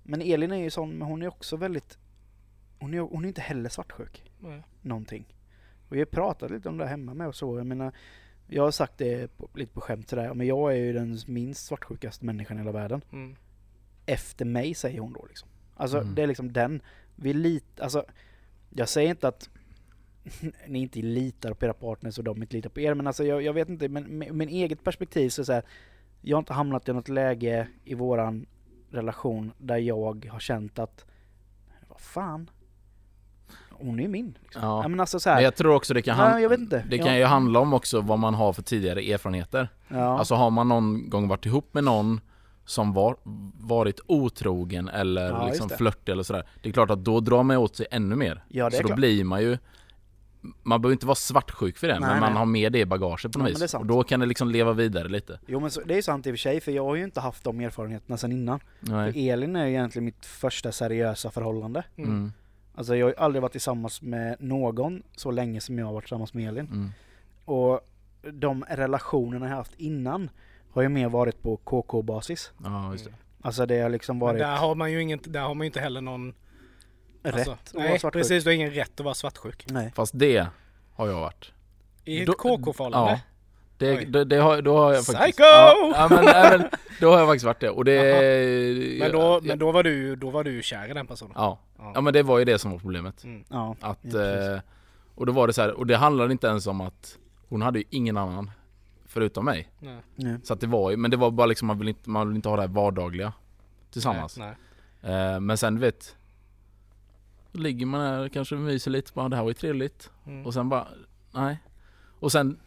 Men 0.04 0.22
Elin 0.22 0.52
är 0.52 0.58
ju 0.63 0.70
sån, 0.70 0.98
men 0.98 1.08
hon 1.08 1.22
är 1.22 1.28
också 1.28 1.58
väldigt... 1.58 1.98
Hon 2.80 2.93
är, 2.93 3.00
hon 3.00 3.24
är 3.24 3.28
inte 3.28 3.41
heller 3.41 3.70
svartsjuk. 3.70 4.32
Nej. 4.39 4.63
Någonting. 4.82 5.36
Och 5.89 5.96
vi 5.96 6.00
har 6.00 6.06
pratat 6.06 6.52
lite 6.52 6.70
om 6.70 6.78
det 6.78 6.88
hemma 6.88 7.13
med 7.13 7.28
och 7.28 7.36
så. 7.36 7.58
Jag 7.58 7.65
menar, 7.65 7.91
jag 8.48 8.63
har 8.63 8.72
sagt 8.72 8.98
det 8.98 9.38
på, 9.38 9.50
lite 9.56 9.74
på 9.74 9.82
skämt 9.82 10.10
sådär, 10.10 10.34
men 10.34 10.48
jag 10.48 10.72
är 10.72 10.76
ju 10.78 10.93
den 10.93 11.17
minst 11.28 11.65
svartsjukaste 11.65 12.26
människan 12.26 12.58
i 12.58 12.60
hela 12.60 12.72
världen. 12.72 13.02
Mm. 13.12 13.36
Efter 14.06 14.46
mig 14.46 14.74
säger 14.74 15.00
hon 15.00 15.13
då 15.13 15.26
liksom. 15.26 15.50
Alltså 15.76 15.98
Mm. 15.98 16.15
det 16.15 16.24
är 16.24 16.28
liksom 16.28 16.54
den. 16.54 16.82
Vi 17.20 17.34
lit, 17.34 17.80
alltså 17.80 18.06
jag 18.70 18.90
säger 18.90 19.10
inte 19.10 19.28
att 19.28 19.50
ni 20.68 20.80
inte 20.80 21.00
litar 21.00 21.54
på 21.54 21.66
era 21.66 21.74
partners 21.74 22.18
och 22.18 22.24
de 22.24 22.42
inte 22.42 22.56
litar 22.56 22.70
på 22.70 22.80
er, 22.80 22.94
men 22.94 23.08
alltså 23.08 23.24
jag, 23.24 23.42
jag 23.42 23.54
vet 23.54 23.70
inte, 23.70 23.90
men 23.90 24.04
med 24.04 24.34
min 24.36 24.50
eget 24.50 24.84
perspektiv 24.84 25.30
så 25.30 25.40
är 25.42 25.44
det 25.44 25.46
så 25.46 25.54
här, 25.54 25.64
jag 26.22 26.38
har 26.38 26.42
inte 26.42 26.54
hamnat 26.54 26.90
i 26.90 26.94
något 26.94 27.10
läge 27.10 27.68
i 27.84 27.94
våran 27.94 28.46
relation 28.92 29.52
där 29.58 29.78
jag 29.78 30.26
har 30.32 30.40
känt 30.40 30.80
att, 30.80 31.06
vad 31.88 32.00
fan, 32.02 32.50
hon 33.72 34.00
är 34.00 34.08
min. 34.08 34.38
Liksom. 34.44 34.62
Ja. 34.62 34.82
Ja. 34.84 34.88
men 34.88 35.00
alltså 35.00 35.20
så 35.20 35.30
här, 35.30 35.36
Men 35.38 35.44
jag 35.44 35.56
tror 35.56 35.76
också 35.76 35.94
det 35.94 36.02
kan, 36.02 36.16
handla, 36.16 36.42
jag 36.42 36.50
vet 36.50 36.60
inte. 36.60 36.84
det 36.90 36.96
Ja. 36.96 37.06
kan 37.06 37.18
ju 37.18 37.24
handla 37.24 37.60
om 37.60 37.74
också 37.74 38.02
vad 38.02 38.20
man 38.20 38.34
har 38.34 38.54
för 38.54 38.62
tidigare 38.62 39.02
erfarenheter. 39.02 39.70
ja. 39.88 40.20
Alltså 40.20 40.36
har 40.36 40.50
man 40.50 40.68
någon 40.68 41.10
gång 41.10 41.28
varit 41.28 41.46
ihop 41.46 41.74
med 41.74 41.84
någon 41.84 42.22
som 42.68 42.94
var, 42.94 43.16
varit 43.60 44.00
otrogen 44.08 44.88
eller 44.90 45.30
Ja, 45.30 45.48
liksom 45.48 45.70
flörtig 45.70 46.12
eller 46.12 46.24
sådär. 46.24 46.48
Det 46.62 46.70
är 46.70 46.74
klart 46.74 46.92
att 46.92 47.04
då 47.04 47.20
drar 47.20 47.44
man 47.44 47.58
åt 47.58 47.76
sig 47.76 47.88
ännu 47.92 48.16
mer. 48.16 48.44
Ja, 48.48 48.72
så 48.72 48.82
då 48.82 48.88
klart. 48.88 48.98
blir 48.98 49.24
man 49.24 49.42
ju 49.42 49.58
man 50.64 50.82
behöver 50.82 50.94
inte 50.94 51.06
vara 51.06 51.16
svartsjuk 51.16 51.78
för 51.78 51.88
det, 51.88 52.00
Nej, 52.00 52.10
men 52.10 52.20
man 52.20 52.30
nej. 52.30 52.40
har 52.40 52.46
med 52.46 52.72
det 52.72 52.80
i 52.80 52.86
bagaget 52.86 53.32
på 53.34 53.40
något 53.40 53.50
Ja, 53.50 53.58
vis. 53.60 53.74
Och 53.74 53.86
då 53.86 54.04
kan 54.04 54.20
det 54.20 54.26
liksom 54.26 54.50
leva 54.50 54.74
vidare 54.74 55.08
lite. 55.08 55.40
Jo 55.48 55.60
men 55.60 55.72
så, 55.72 55.82
det 55.82 55.98
är 55.98 56.02
sant 56.02 56.28
i 56.28 56.30
och 56.30 56.34
för 56.34 56.38
sig, 56.38 56.62
för 56.62 56.72
jag 56.72 56.84
har 56.84 56.96
ju 56.96 57.04
inte 57.04 57.20
haft 57.20 57.44
de 57.44 57.60
erfarenheterna 57.60 58.18
sedan 58.18 58.32
innan. 58.32 58.60
Nej. 58.80 59.14
För 59.14 59.20
Elin 59.20 59.56
är 59.56 59.66
ju 59.66 59.72
egentligen 59.72 60.06
mitt 60.06 60.26
första 60.26 60.72
seriösa 60.72 61.32
förhållande. 61.32 61.84
Mm. 61.96 62.32
Alltså 62.76 62.96
jag 62.96 63.06
har 63.06 63.10
ju 63.10 63.18
aldrig 63.18 63.42
varit 63.42 63.52
tillsammans 63.52 64.02
med 64.02 64.36
någon 64.40 65.04
så 65.16 65.32
länge 65.32 65.62
som 65.62 65.80
jag 65.80 65.86
har 65.86 65.94
varit 65.94 66.04
tillsammans 66.04 66.34
med 66.34 66.48
Elin. 66.48 66.66
Mm. 66.66 66.90
Och 67.46 67.82
de 68.32 68.64
relationerna 68.70 69.50
jag 69.50 69.56
haft 69.56 69.76
innan 69.78 70.30
har 70.72 70.82
ju 70.82 70.90
mer 70.90 71.10
varit 71.10 71.42
på 71.44 71.58
KK-basis. 71.58 72.52
Ja, 72.64 72.92
just 72.92 73.06
det. 73.06 73.12
Alltså 73.42 73.66
det 73.66 73.80
har 73.80 73.90
liksom 73.90 74.18
Men 74.18 74.28
varit 74.28 74.40
där 74.40 74.56
har 74.56 74.76
man 74.76 74.92
ju 74.92 75.02
inget, 75.02 75.34
där 75.34 75.42
har 75.42 75.54
man 75.56 75.62
ju 75.62 75.66
inte 75.66 75.80
heller 75.80 76.02
någon... 76.02 76.34
rätt 77.24 77.34
Alltså, 77.36 77.52
att 77.52 77.74
vara 77.74 77.84
nej, 77.84 78.00
svartsjuk. 78.00 78.22
precis. 78.24 78.44
Du 78.44 78.50
har 78.50 78.56
ingen 78.56 78.72
rätt 78.72 79.00
att 79.00 79.04
vara 79.04 79.14
svartsjuk. 79.16 79.66
Nej. 79.70 79.92
Fast 79.96 80.20
det 80.20 80.48
har 80.94 81.08
jag 81.08 81.20
varit. 81.20 81.52
I 82.06 82.22
ett 82.24 82.38
KK-förhållande? 82.38 83.12
Ja. 83.12 83.20
Det, 83.78 83.96
det, 84.06 84.24
det 84.26 84.38
har, 84.38 84.62
då 84.62 84.78
har 84.78 84.94
jag 84.94 85.06
faktiskt... 85.06 85.38
Psycho! 85.38 85.44
Ja, 85.44 86.08
men, 86.10 86.26
men 86.26 86.70
då 87.02 87.12
har 87.12 87.20
jag 87.20 87.28
faktiskt 87.28 87.46
varit 87.46 87.60
det. 87.60 87.70
Och 87.70 87.86
det... 87.86 89.00
Men, 89.00 89.12
då, 89.12 89.40
men 89.44 89.60
då 89.60 89.72
var 89.72 89.84
du 89.84 90.16
då 90.16 90.30
var 90.30 90.44
du 90.44 90.62
kär 90.64 90.90
i 90.90 90.94
den 90.94 91.08
personen? 91.08 91.34
Ja. 91.36 91.60
Ja. 91.78 91.92
ja, 91.96 92.02
men 92.02 92.14
det 92.14 92.24
var 92.24 92.40
ju 92.40 92.46
det 92.46 92.60
som 92.60 92.72
var 92.72 92.80
problemet. 92.80 93.24
Mm. 93.24 93.44
Ja. 93.50 93.76
Att, 93.82 94.00
Ja, 94.02 94.54
eh, 94.54 94.60
och 95.16 95.26
då 95.26 95.32
var 95.32 95.48
det 95.48 95.54
så 95.54 95.62
här, 95.62 95.72
och 95.72 95.88
det 95.88 95.98
handlade 95.98 96.32
inte 96.32 96.48
ens 96.48 96.68
om 96.68 96.82
att 96.82 97.18
hon 97.50 97.62
hade 97.62 97.80
ju 97.80 97.86
ingen 97.90 98.18
annan 98.18 98.52
förutom 99.18 99.46
mig. 99.46 99.70
Nej. 99.80 100.02
Nej. 100.16 100.38
Så 100.44 100.54
att 100.54 100.60
det 100.60 100.68
var 100.68 100.92
ju, 100.92 100.98
men 100.98 101.12
det 101.12 101.18
var 101.18 101.32
bara 101.32 101.48
liksom, 101.48 101.68
man 101.68 101.80
vill 101.80 101.88
inte, 101.88 102.10
man 102.10 102.28
vill 102.28 102.36
inte 102.36 102.50
ha 102.50 102.56
det 102.56 102.62
här 102.62 102.70
vardagliga 102.70 103.34
tillsammans. 103.92 104.38
Nej, 104.38 104.56
nej. 105.02 105.34
Eh, 105.34 105.40
men 105.40 105.58
sen 105.58 105.76
du 105.76 105.82
vet, 105.82 106.16
då 107.52 107.60
ligger 107.60 107.86
man 107.86 108.02
här 108.02 108.30
kanske 108.30 108.56
myser 108.56 108.92
lite, 108.92 109.12
bara 109.14 109.30
det 109.30 109.36
här 109.36 109.44
var 109.44 109.50
ju 109.50 109.54
trevligt. 109.54 110.10
Mm. 110.26 110.46
Och 110.46 110.54
sen 110.54 110.70
bara, 110.70 110.88
nej. 111.32 111.60
Och 112.20 112.32
sen, 112.32 112.60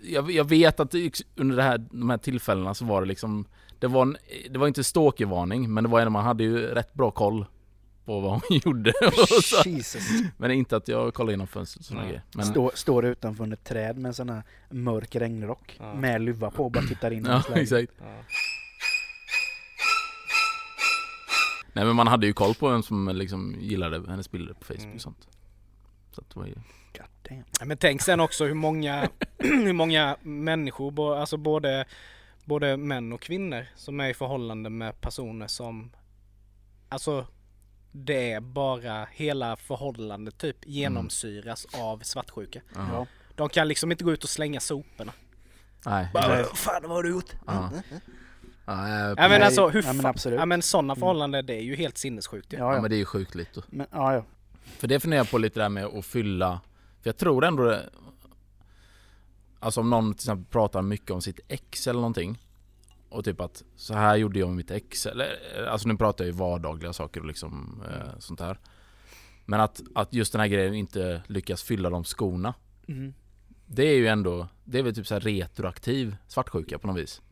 jag, 0.00 0.30
jag 0.30 0.44
vet 0.44 0.80
att 0.80 0.90
det, 0.90 1.22
under 1.36 1.56
det 1.56 1.62
här, 1.62 1.78
de 1.78 2.10
här 2.10 2.18
tillfällena 2.18 2.74
så 2.74 2.84
var 2.84 3.00
det 3.00 3.08
liksom, 3.08 3.44
det 3.78 3.86
var, 3.86 4.02
en, 4.02 4.16
det 4.50 4.58
var 4.58 4.68
inte 4.68 4.84
stalkervarning, 4.84 5.74
men 5.74 5.84
det 5.84 5.90
var 5.90 6.00
ändå, 6.00 6.10
man 6.10 6.24
hade 6.24 6.44
ju 6.44 6.58
rätt 6.58 6.94
bra 6.94 7.10
koll 7.10 7.46
på 8.04 8.20
vad 8.20 8.30
hon 8.30 8.40
gjorde. 8.64 8.92
Och 9.06 9.44
så, 9.44 9.68
Jesus. 9.68 10.08
men 10.36 10.50
inte 10.50 10.76
att 10.76 10.88
jag 10.88 11.14
kollade 11.14 11.32
genom 11.32 11.46
fönstret 11.46 11.90
Nej. 11.90 12.04
grejer. 12.06 12.22
Men, 12.34 12.46
Står, 12.46 12.72
står 12.74 13.04
utanför 13.04 13.52
ett 13.52 13.64
träd 13.64 13.98
med 13.98 14.08
en 14.08 14.14
sån 14.14 14.28
här 14.30 14.42
mörk 14.70 15.16
regnrock 15.16 15.76
Ja. 15.80 15.94
med 15.94 16.20
luva 16.22 16.50
på 16.50 16.64
och 16.64 16.70
bara 16.72 16.84
tittar 16.84 17.10
in 17.10 17.26
i 17.26 17.28
ja, 17.28 17.42
exakt. 17.54 17.92
Ja. 17.98 18.04
Nej 21.72 21.84
men 21.84 21.96
man 21.96 22.06
hade 22.06 22.26
ju 22.26 22.32
koll 22.32 22.54
på 22.54 22.68
vem 22.68 22.82
som 22.82 23.08
liksom 23.14 23.56
gillade 23.60 24.10
hennes 24.10 24.30
bilder 24.30 24.54
på 24.54 24.64
Facebook 24.64 24.82
Mm. 24.84 24.94
och 24.96 25.00
sånt. 25.02 25.28
Så 26.12 26.20
att 26.20 26.30
det 26.30 26.40
var 26.40 26.46
ju... 26.46 26.54
God 26.54 27.06
damn. 27.28 27.44
Ja, 27.60 27.64
Men 27.66 27.76
tänk 27.76 28.02
sen 28.02 28.20
också 28.20 28.44
hur 28.44 28.54
många, 28.54 29.08
hur 29.38 29.72
många 29.72 30.16
människor, 30.22 31.16
alltså 31.16 31.36
både, 31.36 31.84
både 32.44 32.76
män 32.76 33.12
och 33.12 33.20
kvinnor 33.20 33.66
som 33.76 34.00
är 34.00 34.08
i 34.08 34.14
förhållande 34.14 34.70
med 34.70 35.00
personer 35.00 35.46
som 35.46 35.90
Alltså 36.88 37.26
det 37.96 38.32
är 38.32 38.40
bara 38.40 39.06
hela 39.12 39.56
förhållandet 39.56 40.38
typ 40.38 40.56
genomsyras 40.66 41.66
av 41.74 41.98
svartsjuka. 41.98 42.60
Ja. 42.74 43.06
De 43.34 43.48
kan 43.48 43.68
liksom 43.68 43.92
inte 43.92 44.04
gå 44.04 44.12
ut 44.12 44.24
och 44.24 44.30
slänga 44.30 44.60
soporna. 44.60 45.12
Nej. 45.86 46.08
Nej. 46.14 46.44
Fan, 46.54 46.82
vad 46.82 46.90
har 46.90 47.02
du 47.02 47.10
gjort? 47.10 47.32
Ja. 47.46 47.70
Ja, 48.66 48.88
eh, 48.88 48.94
Ja 48.94 49.14
men 49.16 49.30
Nej, 49.30 49.42
alltså 49.42 49.68
hur 49.68 49.82
ja, 49.82 49.92
men 49.92 50.06
absolut. 50.06 50.38
ja 50.38 50.46
men 50.46 50.62
sådana 50.62 50.94
förhållanden 50.94 51.46
det 51.46 51.54
är 51.54 51.62
ju 51.62 51.76
helt 51.76 51.98
sinnessjukt 51.98 52.52
ju. 52.52 52.56
Ja, 52.56 52.64
ja 52.64 52.74
ja. 52.74 52.80
men 52.80 52.90
det 52.90 52.96
är 52.96 52.98
ju 52.98 53.04
sjukt 53.04 53.34
lite. 53.34 53.62
Men, 53.66 53.86
ja, 53.90 54.14
ja. 54.14 54.24
För 54.64 54.88
det 54.88 55.00
funderar 55.00 55.20
jag 55.20 55.30
på 55.30 55.38
lite 55.38 55.60
där 55.60 55.68
med 55.68 55.84
att 55.84 56.06
fylla, 56.06 56.60
för 57.02 57.08
jag 57.08 57.16
tror 57.16 57.44
ändå 57.44 57.62
det, 57.64 57.90
Alltså 59.60 59.80
om 59.80 59.90
någon 59.90 60.14
till 60.14 60.22
exempel 60.22 60.46
pratar 60.52 60.82
mycket 60.82 61.10
om 61.10 61.22
sitt 61.22 61.40
ex 61.48 61.86
eller 61.86 62.00
någonting 62.00 62.38
Och 63.14 63.24
typ 63.24 63.40
att 63.40 63.62
så 63.76 63.94
här 63.94 64.16
gjorde 64.16 64.38
jag 64.38 64.48
med 64.48 64.56
mitt 64.56 64.70
ex 64.70 65.06
eller, 65.06 65.28
Alltså 65.68 65.88
nu 65.88 65.96
pratar 65.96 66.24
jag 66.24 66.32
ju 66.32 66.38
vardagliga 66.38 66.92
saker 66.92 67.20
och 67.20 67.26
liksom 67.26 67.82
eh, 67.88 68.18
sånt 68.18 68.40
här 68.40 68.58
Men 69.44 69.60
att, 69.60 69.82
att 69.94 70.14
just 70.14 70.32
den 70.32 70.40
här 70.40 70.48
grejen 70.48 70.74
inte 70.74 71.22
lyckas 71.26 71.62
fylla 71.62 71.90
de 71.90 72.04
skorna 72.04 72.54
Mm. 72.88 73.14
Det 73.66 73.82
är 73.82 73.96
ju 73.96 74.06
ändå, 74.06 74.48
det 74.64 74.78
är 74.78 74.82
väl 74.82 74.94
typ 74.94 75.06
så 75.06 75.18
retroaktiv 75.18 76.16
svartsjuka 76.26 76.78
på 76.78 76.86
något 76.86 76.96
vis 76.96 77.22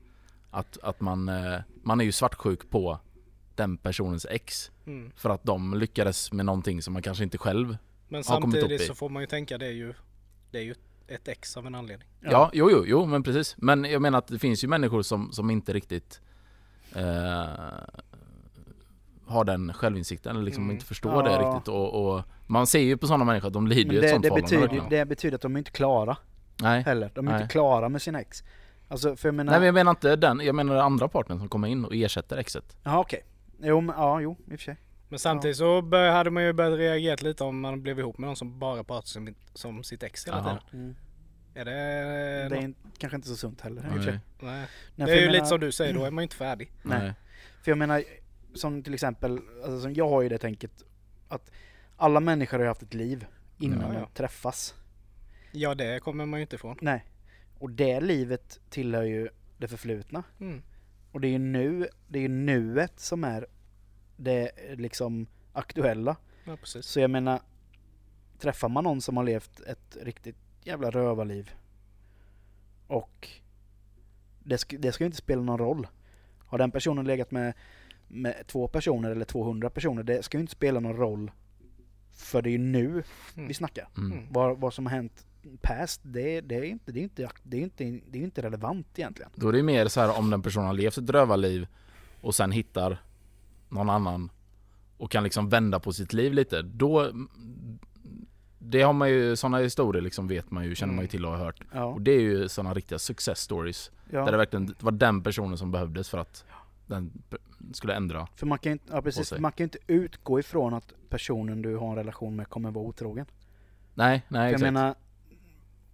Att, 0.50 0.78
att 0.82 1.00
man, 1.00 1.28
eh, 1.28 1.60
man 1.82 2.00
är 2.00 2.04
ju 2.04 2.12
svartsjuk 2.12 2.70
på 2.70 2.98
den 3.54 3.76
personens 3.76 4.26
ex 4.30 4.70
Mm. 4.86 5.12
För 5.16 5.30
att 5.30 5.44
de 5.44 5.74
lyckades 5.74 6.32
med 6.32 6.46
någonting 6.46 6.82
som 6.82 6.92
man 6.92 7.02
kanske 7.02 7.24
inte 7.24 7.38
själv 7.38 7.76
Men 8.08 8.22
har 8.26 8.40
kommit 8.40 8.56
upp 8.56 8.60
samtidigt 8.60 8.80
i. 8.80 8.86
så 8.86 8.94
får 8.94 9.08
man 9.08 9.22
ju 9.22 9.26
tänka 9.26 9.58
det 9.58 9.66
är 9.66 9.72
ju 9.72 9.94
Det 10.50 10.58
är 10.58 10.62
ju 10.62 10.74
ett 11.14 11.28
ex 11.28 11.56
av 11.56 11.66
en 11.66 11.74
anledning. 11.74 12.08
Ja, 12.20 12.50
jo, 12.52 12.70
jo, 12.70 12.84
jo, 12.86 13.06
men 13.06 13.22
precis. 13.22 13.54
Men 13.58 13.84
jag 13.84 14.02
menar 14.02 14.18
att 14.18 14.26
det 14.26 14.38
finns 14.38 14.64
ju 14.64 14.68
människor 14.68 15.02
som, 15.02 15.32
som 15.32 15.50
inte 15.50 15.72
riktigt 15.72 16.20
eh, 16.96 17.46
har 19.26 19.44
den 19.44 19.72
självinsikten 19.72 20.36
eller 20.36 20.44
liksom 20.44 20.62
Mm. 20.64 20.74
inte 20.74 20.86
förstår 20.86 21.22
det 21.22 21.30
Ja. 21.32 21.38
riktigt 21.54 21.68
och, 21.68 22.14
och 22.16 22.22
man 22.46 22.66
ser 22.66 22.78
ju 22.80 22.96
på 22.96 23.06
sådana 23.06 23.24
människor 23.24 23.46
att 23.46 23.52
de 23.54 23.66
lider 23.66 23.92
ju 23.92 23.98
ett 23.98 24.02
det, 24.02 24.08
sånt 24.08 24.22
det, 24.22 24.30
betyder, 24.30 24.82
det 24.90 25.04
betyder 25.04 25.34
att 25.34 25.42
de 25.42 25.54
är 25.54 25.58
inte 25.58 25.70
klara 25.70 26.16
Nej. 26.62 26.82
heller. 26.82 27.10
De 27.14 27.28
är 27.28 27.32
Nej. 27.32 27.42
inte 27.42 27.52
klara 27.52 27.88
med 27.88 28.02
sina 28.02 28.20
ex. 28.20 28.42
Alltså 28.88 29.16
för 29.16 29.28
jag 29.28 29.34
menar... 29.34 29.52
Nej 29.52 29.60
men 29.60 29.66
jag 29.66 29.74
menar 29.74 29.90
inte 29.90 30.16
den, 30.16 30.40
jag 30.40 30.54
menar 30.54 30.74
den 30.74 30.84
andra 30.84 31.08
parten 31.08 31.38
som 31.38 31.48
kommer 31.48 31.68
in 31.68 31.84
och 31.84 31.94
ersätter 31.94 32.36
exet. 32.36 32.76
Ja 32.82 32.98
okej. 33.00 33.24
Jo 33.60 33.80
men 33.80 33.94
ja, 33.98 34.20
jo 34.20 34.36
i 34.46 34.54
och 34.54 34.58
för 34.58 34.64
sig. 34.64 34.76
Men 35.12 35.18
samtidigt 35.18 35.56
så 35.56 35.82
bör, 35.82 36.10
hade 36.10 36.30
man 36.30 36.44
ju 36.44 36.52
börjat 36.52 36.78
reagera 36.78 37.16
lite 37.28 37.44
om 37.44 37.60
man 37.60 37.82
blev 37.82 37.98
ihop 37.98 38.18
med 38.18 38.26
någon 38.26 38.36
som 38.36 38.58
bara 38.58 38.84
pratar 38.84 39.06
som, 39.08 39.34
som 39.54 39.84
sitt 39.84 40.02
ex 40.02 40.26
hela 40.26 40.42
tiden. 40.42 40.58
Mm. 40.84 40.94
Är 41.54 41.64
det... 41.64 41.72
Det 42.48 42.56
är 42.56 42.60
in, 42.60 42.74
kanske 42.98 43.16
inte 43.16 43.28
så 43.28 43.36
sunt 43.36 43.60
heller 43.60 43.82
Nej. 43.82 44.06
Nej. 44.06 44.18
Nej, 44.40 44.66
Det 44.96 45.02
är 45.02 45.06
ju 45.14 45.20
menar- 45.20 45.32
lite 45.32 45.46
som 45.46 45.60
du 45.60 45.72
säger, 45.72 45.94
då 45.94 46.04
är 46.04 46.10
man 46.10 46.22
ju 46.22 46.24
inte 46.24 46.36
färdig. 46.36 46.72
Nej. 46.82 46.98
Nej. 46.98 47.12
För 47.62 47.70
jag 47.70 47.78
menar, 47.78 48.04
som 48.54 48.82
till 48.82 48.94
exempel, 48.94 49.40
alltså, 49.64 49.80
som 49.80 49.94
jag 49.94 50.08
har 50.08 50.22
ju 50.22 50.28
det 50.28 50.38
tänket 50.38 50.82
att 51.28 51.50
alla 51.96 52.20
människor 52.20 52.58
har 52.58 52.64
ju 52.64 52.68
haft 52.68 52.82
ett 52.82 52.94
liv 52.94 53.26
innan 53.58 53.80
Ja, 53.80 53.86
de 53.88 53.94
ja. 53.94 54.08
träffas. 54.14 54.74
Ja, 55.52 55.74
det 55.74 56.00
kommer 56.02 56.26
man 56.26 56.40
ju 56.40 56.42
inte 56.42 56.56
ifrån. 56.56 56.76
Nej. 56.80 57.04
Och 57.58 57.70
det 57.70 58.00
livet 58.00 58.60
tillhör 58.70 59.02
ju 59.02 59.28
det 59.58 59.68
förflutna. 59.68 60.22
Mm. 60.40 60.62
Och 61.12 61.20
det 61.20 61.28
är 61.28 61.32
ju 61.32 61.38
nu, 61.38 61.88
det 62.08 62.18
är 62.18 62.22
ju 62.22 62.28
nuet 62.28 63.00
som 63.00 63.24
är 63.24 63.46
det 64.16 64.50
liksom 64.78 65.26
aktuella. 65.52 66.16
Ja, 66.44 66.56
precis. 66.56 66.86
Så 66.86 67.00
jag 67.00 67.10
menar, 67.10 67.40
träffar 68.38 68.68
man 68.68 68.84
någon 68.84 69.00
som 69.00 69.16
har 69.16 69.24
levt 69.24 69.60
ett 69.60 69.96
riktigt 70.02 70.36
jävla 70.64 70.90
rövarliv 70.90 71.50
och 72.86 73.28
det 74.44 74.58
ska, 74.58 74.78
det 74.78 74.92
ska 74.92 75.04
ju 75.04 75.06
inte 75.06 75.16
spela 75.18 75.42
någon 75.42 75.58
roll. 75.58 75.86
Har 76.46 76.58
den 76.58 76.70
personen 76.70 77.06
legat 77.06 77.30
med, 77.30 77.54
med 78.08 78.46
två 78.46 78.68
personer 78.68 79.10
eller 79.10 79.24
200 79.24 79.70
personer, 79.70 80.02
det 80.02 80.22
ska 80.22 80.36
ju 80.36 80.40
inte 80.40 80.52
spela 80.52 80.80
någon 80.80 80.96
roll. 80.96 81.30
För 82.12 82.42
det 82.42 82.48
är 82.48 82.52
ju 82.52 82.58
nu 82.58 83.02
Mm. 83.34 83.48
vi 83.48 83.54
snackar. 83.54 83.88
Mm. 83.96 84.26
Vad, 84.30 84.58
vad 84.58 84.74
som 84.74 84.86
har 84.86 84.92
hänt 84.92 85.26
past, 85.60 86.00
det, 86.04 86.40
det, 86.40 86.54
är 86.54 86.62
inte, 86.62 86.92
det, 86.92 87.00
är 87.00 87.02
inte, 87.02 87.28
det, 87.42 87.56
är 87.56 87.62
inte, 87.62 88.00
det 88.10 88.18
är 88.18 88.22
inte 88.22 88.42
relevant 88.42 88.98
egentligen. 88.98 89.30
Då 89.34 89.48
är 89.48 89.52
det 89.52 89.62
mer 89.62 89.88
så 89.88 90.00
här 90.00 90.18
om 90.18 90.30
den 90.30 90.42
personen 90.42 90.66
har 90.66 90.74
levt 90.74 90.98
ett 90.98 91.10
rövarliv 91.10 91.66
och 92.20 92.34
sen 92.34 92.52
hittar 92.52 93.02
någon 93.72 93.90
annan 93.90 94.30
och 94.96 95.10
kan 95.10 95.24
liksom 95.24 95.48
vända 95.48 95.80
på 95.80 95.92
sitt 95.92 96.12
liv 96.12 96.32
lite. 96.32 96.62
Då 96.62 97.10
det 98.58 98.82
har 98.82 98.92
man 98.92 99.10
ju, 99.10 99.36
sådana 99.36 99.58
historier 99.58 100.02
liksom 100.02 100.28
vet 100.28 100.50
man 100.50 100.64
ju, 100.64 100.74
känner 100.74 100.92
man 100.94 100.98
ju 101.02 101.06
Mm. 101.06 101.10
till 101.10 101.24
och 101.26 101.30
har 101.32 101.38
hört. 101.38 101.60
Ja, 101.72 101.84
Och 101.84 102.02
det 102.02 102.10
är 102.12 102.20
ju 102.20 102.48
sådana 102.48 102.74
riktiga 102.74 102.98
success 102.98 103.38
stories. 103.40 103.90
ja. 104.10 104.24
Där 104.24 104.32
det 104.32 104.38
verkligen 104.38 104.74
var 104.80 104.92
den 104.92 105.22
personen 105.22 105.58
som 105.58 105.70
behövdes 105.70 106.08
för 106.08 106.18
att 106.18 106.44
den 106.86 107.22
skulle 107.72 107.94
ändra. 107.94 108.26
För 108.36 108.46
man 108.46 108.58
kan 108.58 108.72
inte, 108.72 108.84
ja, 108.92 109.02
precis, 109.02 109.32
man 109.38 109.52
kan 109.52 109.64
inte 109.64 109.78
utgå 109.86 110.38
ifrån 110.40 110.74
att 110.74 110.92
personen 111.08 111.62
du 111.62 111.76
har 111.76 111.88
en 111.90 111.96
relation 111.96 112.36
med 112.36 112.48
kommer 112.48 112.70
vara 112.70 112.84
otrogen. 112.84 113.26
Nej, 113.94 114.22
nej 114.28 114.38
För 114.38 114.38
jag 114.38 114.48
exakt. 114.50 114.62
menar, 114.62 114.94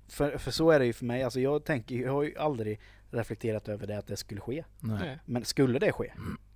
för, 0.08 0.38
för 0.38 0.50
så 0.50 0.70
är 0.70 0.78
det 0.78 0.86
ju 0.86 0.92
för 0.92 1.04
mig. 1.04 1.22
Alltså 1.22 1.40
jag 1.40 1.64
tänker, 1.64 1.94
jag 1.96 2.12
har 2.12 2.22
ju 2.22 2.38
aldrig 2.38 2.80
reflekterat 3.10 3.68
över 3.68 3.86
det 3.86 3.98
att 3.98 4.06
det 4.06 4.16
skulle 4.16 4.40
ske. 4.40 4.64
Nej. 4.80 5.18
Men 5.24 5.44
skulle 5.44 5.78
det 5.78 5.92
ske, 5.92 6.12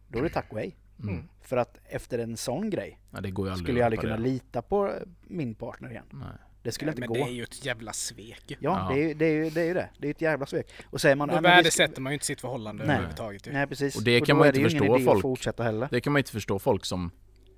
då 0.08 0.18
är 0.18 0.22
det 0.22 0.28
tack 0.28 0.52
och 0.52 0.58
hej. 0.58 0.76
Mm. 1.02 1.28
För 1.42 1.56
att 1.56 1.78
efter 1.84 2.18
en 2.18 2.36
sån 2.36 2.70
grej 2.70 2.98
Ja, 3.10 3.20
det 3.20 3.30
går 3.30 3.46
ju 3.46 3.52
aldrig 3.52 3.66
skulle 3.66 3.78
jag 3.78 3.86
aldrig 3.86 4.00
kunna 4.00 4.12
reparera. 4.12 4.32
lita 4.32 4.62
på 4.62 4.90
min 5.22 5.54
partner 5.54 5.90
igen. 5.90 6.04
Nej. 6.10 6.26
Det 6.62 6.72
skulle 6.72 6.90
Nej, 6.90 6.96
inte 6.96 7.00
men 7.00 7.08
gå. 7.20 7.26
det 7.26 7.30
är 7.30 7.34
ju 7.34 7.42
ett 7.42 7.64
jävla 7.64 7.92
svek 7.92 8.42
ju. 8.46 8.56
Ja, 8.60 8.86
Ja. 8.90 8.94
Det, 8.94 9.10
är, 9.10 9.14
det, 9.14 9.24
är, 9.26 9.50
det 9.50 9.60
är 9.60 9.64
ju 9.64 9.74
det. 9.74 9.88
Det 9.98 10.06
är 10.06 10.10
ett 10.10 10.20
jävla 10.20 10.46
svek. 10.46 10.66
Och 10.90 11.00
säger 11.00 11.16
man... 11.16 11.28
Då 11.28 11.34
"Ja, 11.34 11.40
men 11.40 11.50
värdesätter 11.50 12.00
man 12.02 12.12
ju 12.12 12.14
inte 12.14 12.26
sitt 12.26 12.40
förhållande 12.40 12.84
Nej. 12.84 12.94
överhuvudtaget 12.94 13.46
ju. 13.46 13.52
Nej 13.52 13.66
precis. 13.66 13.96
Och 13.96 14.02
det 14.02 14.20
kan 14.20 14.36
då 14.36 14.38
man 14.38 14.48
inte 14.48 14.60
förstå 14.60 14.98
folk. 15.20 15.90
Det 15.90 16.00
kan 16.00 16.12
man 16.12 16.20
inte 16.20 16.32
förstå 16.32 16.58
folk 16.58 16.84
som, 16.84 17.10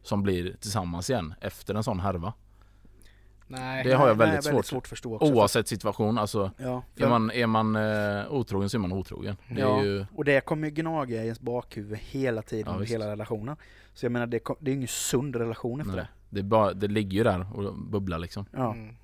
som 0.03 0.23
blir 0.23 0.53
tillsammans 0.61 1.11
igen 1.11 1.35
efter 1.41 1.75
en 1.75 1.85
sån 1.85 2.01
härva. 2.01 2.33
Nej. 3.47 3.85
Det 3.85 3.93
har 3.93 4.09
jag 4.09 4.15
väldigt 4.15 4.45
nej, 4.53 4.65
svårt. 4.65 4.83
att 4.83 4.89
förstå 4.89 5.15
också. 5.15 5.33
Oavsett 5.33 5.69
situation, 5.69 6.19
alltså 6.19 6.51
Ja, 6.57 6.83
är 6.97 7.01
för, 7.01 7.09
man, 7.09 7.31
är 7.31 7.47
man 7.47 7.77
eh, 7.77 8.33
otrogen 8.33 8.71
så 8.71 8.77
är 8.77 8.81
man 8.81 8.93
otrogen. 8.93 9.37
Det 9.49 9.61
ja, 9.61 9.81
är 9.81 9.85
ju, 9.85 10.07
och 10.15 10.25
det 10.25 10.41
kommer 10.41 10.69
ju 10.69 10.75
gnaga 10.75 11.17
i 11.17 11.25
ens 11.25 11.41
bakhuvud 11.41 11.99
hela 11.99 12.43
tiden 12.43 12.65
Ja, 12.67 12.73
under 12.73 12.87
hela 12.87 13.11
relationen. 13.11 13.57
Så 13.95 14.05
jag 14.05 14.13
menar, 14.13 14.27
det, 14.27 14.39
kom- 14.39 14.57
det 14.61 14.71
är 14.71 14.75
ingen 14.75 14.89
sund 14.89 15.37
relation 15.37 15.81
efter 15.81 15.97
nej, 15.97 16.05
det. 16.31 16.35
det, 16.37 16.41
är 16.41 16.45
bara, 16.45 16.73
det 16.73 16.89
ligger 16.89 17.19
ju 17.19 17.25
där 17.25 17.57
och 17.57 17.75
bubblar 17.79 18.19
liksom. 18.19 18.47
Ja. 18.53 18.73
Mm. 18.73 18.95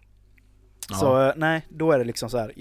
Så 1.01 1.29
eh, 1.29 1.33
nej, 1.37 1.67
då 1.69 1.93
är 1.93 1.99
det 1.99 2.05
liksom 2.05 2.31
så 2.31 2.39
här. 2.39 2.53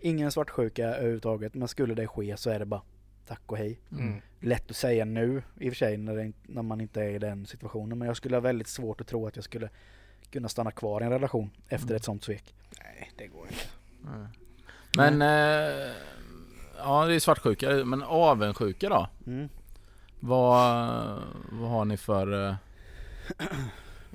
Ingen 0.00 0.32
svartsjuka 0.32 0.86
överhuvudtaget, 0.86 1.54
men 1.54 1.68
skulle 1.68 1.94
det 1.94 2.06
ske 2.06 2.36
så 2.36 2.50
är 2.50 2.58
det 2.58 2.64
bara 2.66 2.82
tack 3.26 3.42
och 3.46 3.56
hej. 3.56 3.80
Mm. 3.92 4.20
Lätt 4.40 4.70
att 4.70 4.76
säga 4.76 5.04
nu 5.04 5.42
i 5.60 5.68
och 5.68 5.72
för 5.72 5.76
sig 5.76 5.96
när, 5.96 6.16
det, 6.16 6.32
när 6.42 6.62
man 6.62 6.80
inte 6.80 7.02
är 7.02 7.10
i 7.10 7.18
den 7.18 7.46
situationen, 7.46 7.98
men 7.98 8.08
jag 8.08 8.16
skulle 8.16 8.36
ha 8.36 8.40
väldigt 8.40 8.68
svårt 8.68 9.00
att 9.00 9.06
tro 9.06 9.26
att 9.26 9.36
jag 9.36 9.44
skulle 9.44 9.68
kunna 10.32 10.48
stanna 10.48 10.70
kvar 10.70 11.00
i 11.00 11.04
en 11.04 11.10
relation 11.10 11.50
efter 11.68 11.86
Mm. 11.86 11.96
ett 11.96 12.04
sånt 12.04 12.24
svek. 12.24 12.54
Nej, 12.82 13.10
det 13.16 13.26
går 13.26 13.46
inte. 13.46 13.64
Nej. 14.00 14.26
Men, 14.96 15.22
eh, 15.22 15.92
ja 16.78 17.06
det 17.06 17.14
är 17.14 17.20
svartsjuka, 17.20 17.84
men 17.84 18.02
avundsjuka 18.02 18.88
då? 18.88 19.08
Mm. 19.26 19.48
Vad, 20.20 21.22
vad 21.52 21.70
har 21.70 21.84
ni 21.84 21.96
för... 21.96 22.48
eh, 22.48 22.54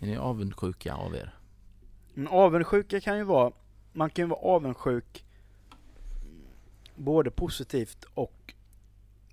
Är 0.02 0.06
ni 0.08 0.18
avundsjuka 0.18 0.94
av 0.94 1.16
er? 1.16 1.34
Men 2.14 2.28
avundsjuka 2.28 3.02
kan 3.02 3.18
ju 3.18 3.24
vara, 3.24 3.52
man 3.94 4.10
kan 4.10 4.26
ju 4.26 4.30
vara 4.30 4.40
avundsjuk 4.40 5.26
både 6.96 7.32
positivt 7.32 8.06
och 8.14 8.54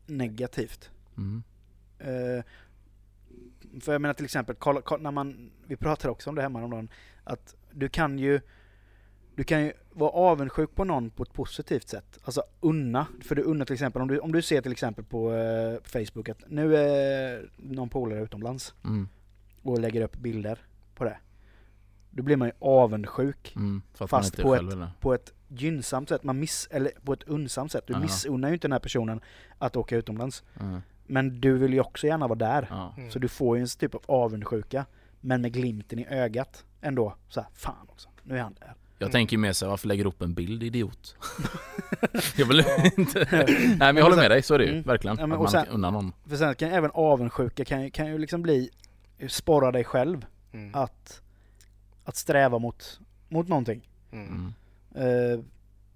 negativt. 0.07 0.91
Mm. 1.17 1.43
Eh, 1.99 2.45
för 3.81 3.93
jag 3.93 4.03
menar 4.03 4.15
till 4.15 4.25
exempel, 4.25 4.57
när 5.01 5.11
man, 5.11 5.51
vi 5.67 5.77
pratade 5.77 6.13
också 6.13 6.31
om 6.31 6.37
det 6.37 6.43
hemma 6.43 6.59
häromdagen, 6.59 6.89
att 7.25 7.55
du 7.73 7.89
kan 7.89 8.19
ju 8.19 8.41
du 9.37 9.45
kan 9.45 9.65
ju 9.65 9.73
vara 9.93 10.11
avundsjuk 10.11 10.75
på 10.75 10.85
någon 10.85 11.11
på 11.11 11.23
ett 11.23 11.33
positivt 11.33 11.89
sätt. 11.89 12.19
Alltså 12.25 12.43
unna. 12.61 13.07
För 13.23 13.35
du 13.35 13.43
unnar 13.43 13.65
till 13.65 13.73
exempel, 13.75 14.03
om 14.03 14.09
du, 14.09 14.19
om 14.19 14.33
du 14.33 14.43
ser 14.43 14.61
till 14.61 14.73
exempel 14.73 15.05
på 15.05 15.33
eh, 15.33 15.79
Facebook 15.85 16.29
att 16.29 16.39
nu 16.49 16.77
är 16.77 17.49
någon 17.57 17.89
polare 17.89 18.21
utomlands 18.23 18.75
Mm. 18.85 19.09
och 19.63 19.79
lägger 19.81 20.01
upp 20.03 20.17
bilder 20.17 20.59
på 20.95 21.05
det. 21.05 21.17
Då 22.11 22.23
blir 22.23 22.37
man 22.37 22.49
ju 22.49 22.55
avundsjuk 22.59 23.53
Mm. 23.57 23.83
Fast 23.95 24.37
på 24.43 24.55
ett- 24.55 24.61
på 25.01 25.15
ett 25.15 25.33
gynnsamt 25.49 26.09
sätt. 26.09 26.25
Man 26.25 26.39
miss, 26.41 26.69
eller 26.71 26.93
på 27.05 27.13
ett 27.13 27.23
unsamt 27.23 27.73
sätt. 27.73 27.87
Du 27.87 27.93
Ja. 27.93 27.99
missunnar 27.99 28.49
ju 28.49 28.55
inte 28.55 28.69
den 28.69 28.73
här 28.73 28.79
personen 28.81 29.21
att 29.59 29.77
åka 29.77 29.97
utomlands. 29.97 30.43
Mm. 30.61 30.81
Men 31.07 31.41
du 31.41 31.59
vill 31.59 31.73
ju 31.73 31.81
också 31.81 32.07
gärna 32.07 32.27
vara 32.29 32.39
där. 32.39 32.67
Ja. 32.71 32.95
Mm. 32.97 33.11
Så 33.11 33.19
du 33.19 33.29
får 33.29 33.57
ju 33.57 33.61
en 33.63 33.69
typ 33.79 33.95
av 33.95 34.03
avundsjuka. 34.09 34.87
Men 35.21 35.41
med 35.43 35.53
glimten 35.53 35.99
i 35.99 36.07
ögat 36.11 36.65
ändå. 36.81 37.15
Så 37.29 37.41
här, 37.41 37.49
fan 37.55 37.87
också. 37.89 38.09
Nu 38.23 38.39
är 38.39 38.43
han 38.43 38.55
där. 38.61 38.75
Jag 38.99 39.13
tänker 39.13 39.37
ju 39.37 39.41
mer 39.41 39.53
så 39.53 39.65
här, 39.65 39.71
varför 39.71 39.89
lägger 39.89 40.05
du 40.05 40.09
upp 40.09 40.23
en 40.23 40.35
bild 40.35 40.63
idiot? 40.63 41.17
jag 42.37 42.47
vill 42.47 42.65
inte... 42.97 43.27
Nej 43.59 43.77
men 43.79 43.97
jag 43.97 44.03
håller 44.05 44.17
med 44.17 44.31
dig, 44.31 44.43
så 44.43 44.55
är 44.55 44.59
det 44.59 44.65
ju. 44.65 44.71
Mm. 44.71 44.83
Verkligen. 44.83 45.17
Ja, 45.21 45.27
men 45.27 45.33
att 45.33 45.39
och 45.39 45.43
man 45.43 45.51
sen- 45.65 45.69
unnar 45.75 45.91
någon. 45.91 46.13
För 46.29 46.37
sen 46.37 46.55
kan 46.55 46.71
även 46.71 46.91
avundsjuka 46.95 47.65
kan, 47.65 47.83
ju- 47.83 47.91
kan 47.91 48.07
ju 48.07 48.19
liksom 48.19 48.43
bli 48.43 48.71
sporra 49.29 49.73
dig 49.73 49.85
själv 49.85 50.27
Mm. 50.53 50.71
att, 50.75 51.23
att 52.05 52.17
sträva 52.17 52.59
mot, 52.59 53.01
mot 53.29 53.49
någonting. 53.49 53.89
Mm. 54.13 54.53
Mm. 54.95 55.33
Eh, 55.35 55.41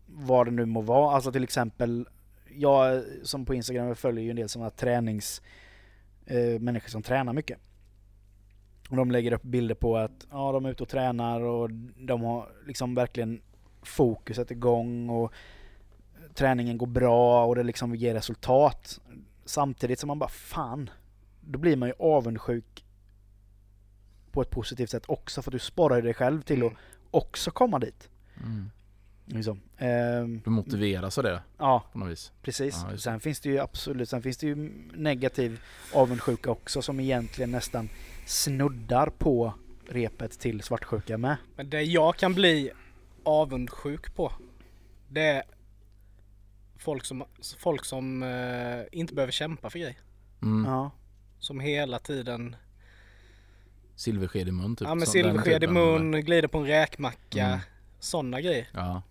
vad 0.07 0.47
det 0.47 0.51
nu 0.51 0.65
må 0.65 0.81
vara. 0.81 1.15
Alltså 1.15 1.33
till 1.33 1.45
exempel, 1.45 2.09
jag 2.57 3.05
som 3.23 3.45
på 3.45 3.55
Instagram 3.55 3.95
följer 3.95 4.25
ju 4.25 4.31
en 4.31 4.37
del 4.37 4.49
sådana 4.49 4.71
tränings... 4.71 5.43
Eh, 6.31 6.61
människor 6.61 6.89
som 6.89 7.03
tränar 7.03 7.33
mycket. 7.33 7.59
Och 8.91 8.97
de 8.97 9.11
lägger 9.11 9.33
upp 9.33 9.43
bilder 9.43 9.75
på 9.75 9.97
att 9.97 10.27
ja, 10.31 10.53
de 10.53 10.65
är 10.65 10.71
ute 10.71 10.83
och 10.83 10.89
tränar 10.89 11.41
och 11.41 11.71
de 11.97 12.23
har 12.23 12.49
liksom 12.67 12.95
verkligen 12.95 13.43
fokuset 13.83 14.51
igång 14.51 15.09
och 15.09 15.33
träningen 16.35 16.79
går 16.79 16.87
bra 16.87 17.45
och 17.45 17.55
det 17.55 17.63
liksom 17.63 17.95
ger 17.95 18.15
resultat. 18.15 19.01
Samtidigt 19.45 19.99
som 19.99 20.09
man 20.09 20.19
bara 20.19 20.31
fan, 20.31 20.91
då 21.41 21.59
blir 21.59 21.77
man 21.77 21.89
ju 21.89 21.95
avundsjuk 21.99 22.85
på 24.33 24.43
ett 24.43 24.51
positivt 24.51 24.91
sätt 24.91 25.05
också 25.07 25.43
för 25.43 25.51
att 25.51 25.53
du 25.53 25.59
sparar 25.59 26.03
dig 26.03 26.15
själv 26.15 26.43
till 26.43 26.67
att 26.67 26.73
också 27.11 27.51
komma 27.51 27.79
dit. 27.79 28.11
Mm. 28.45 28.71
Liksom. 29.31 29.61
Ehm, 29.79 30.41
Du 30.45 30.51
motiveras 30.51 31.18
av 31.18 31.24
det 31.24 31.43
ja, 31.59 31.85
på 31.93 31.99
något 31.99 32.09
vis. 32.11 32.33
precis. 32.43 32.85
Ja, 32.91 32.97
sen 32.99 33.20
finns 33.20 33.41
det 33.41 33.49
ju 33.49 33.59
absolut, 33.59 34.09
sen 34.09 34.22
finns 34.22 34.37
det 34.37 34.47
ju 34.47 34.72
negativ 34.95 35.61
avundsjuka 35.95 36.51
också 36.51 36.83
som 36.83 37.01
egentligen 37.01 37.51
nästan 37.51 37.89
snuddar 38.26 39.07
på 39.11 39.55
repet 39.89 40.39
till 40.39 40.62
svartsjuka 40.62 41.18
med. 41.18 41.37
Men 41.57 41.70
det 41.70 41.83
jag 41.83 42.16
kan 42.16 42.35
bli 42.35 42.70
avundsjuk 43.24 44.14
på, 44.14 44.33
det 45.09 45.22
är 45.22 45.43
folk 46.76 47.05
som, 47.05 47.24
folk 47.59 47.85
som 47.85 48.22
eh, 48.22 48.99
inte 48.99 49.14
behöver 49.14 49.33
kämpa 49.33 49.70
för 49.70 49.79
grejer. 49.79 49.97
Mm. 50.43 50.70
Ja. 50.72 50.91
Som 51.39 51.61
hela 51.61 51.99
tiden, 51.99 52.57
Silversked 53.97 54.49
i 54.49 54.53
mun 54.53 54.76
typ. 54.76 54.89
ja 54.89 54.95
men 54.95 55.07
silversked 55.07 55.64
i 55.64 55.66
mun, 55.66 56.12
glider 56.12 56.49
på 56.49 56.59
en 56.59 56.66
räkmacka, 56.66 57.47
Mm. 57.47 57.59
sådana 58.01 58.41
grejer. 58.41 58.68
Ja. 58.72 59.03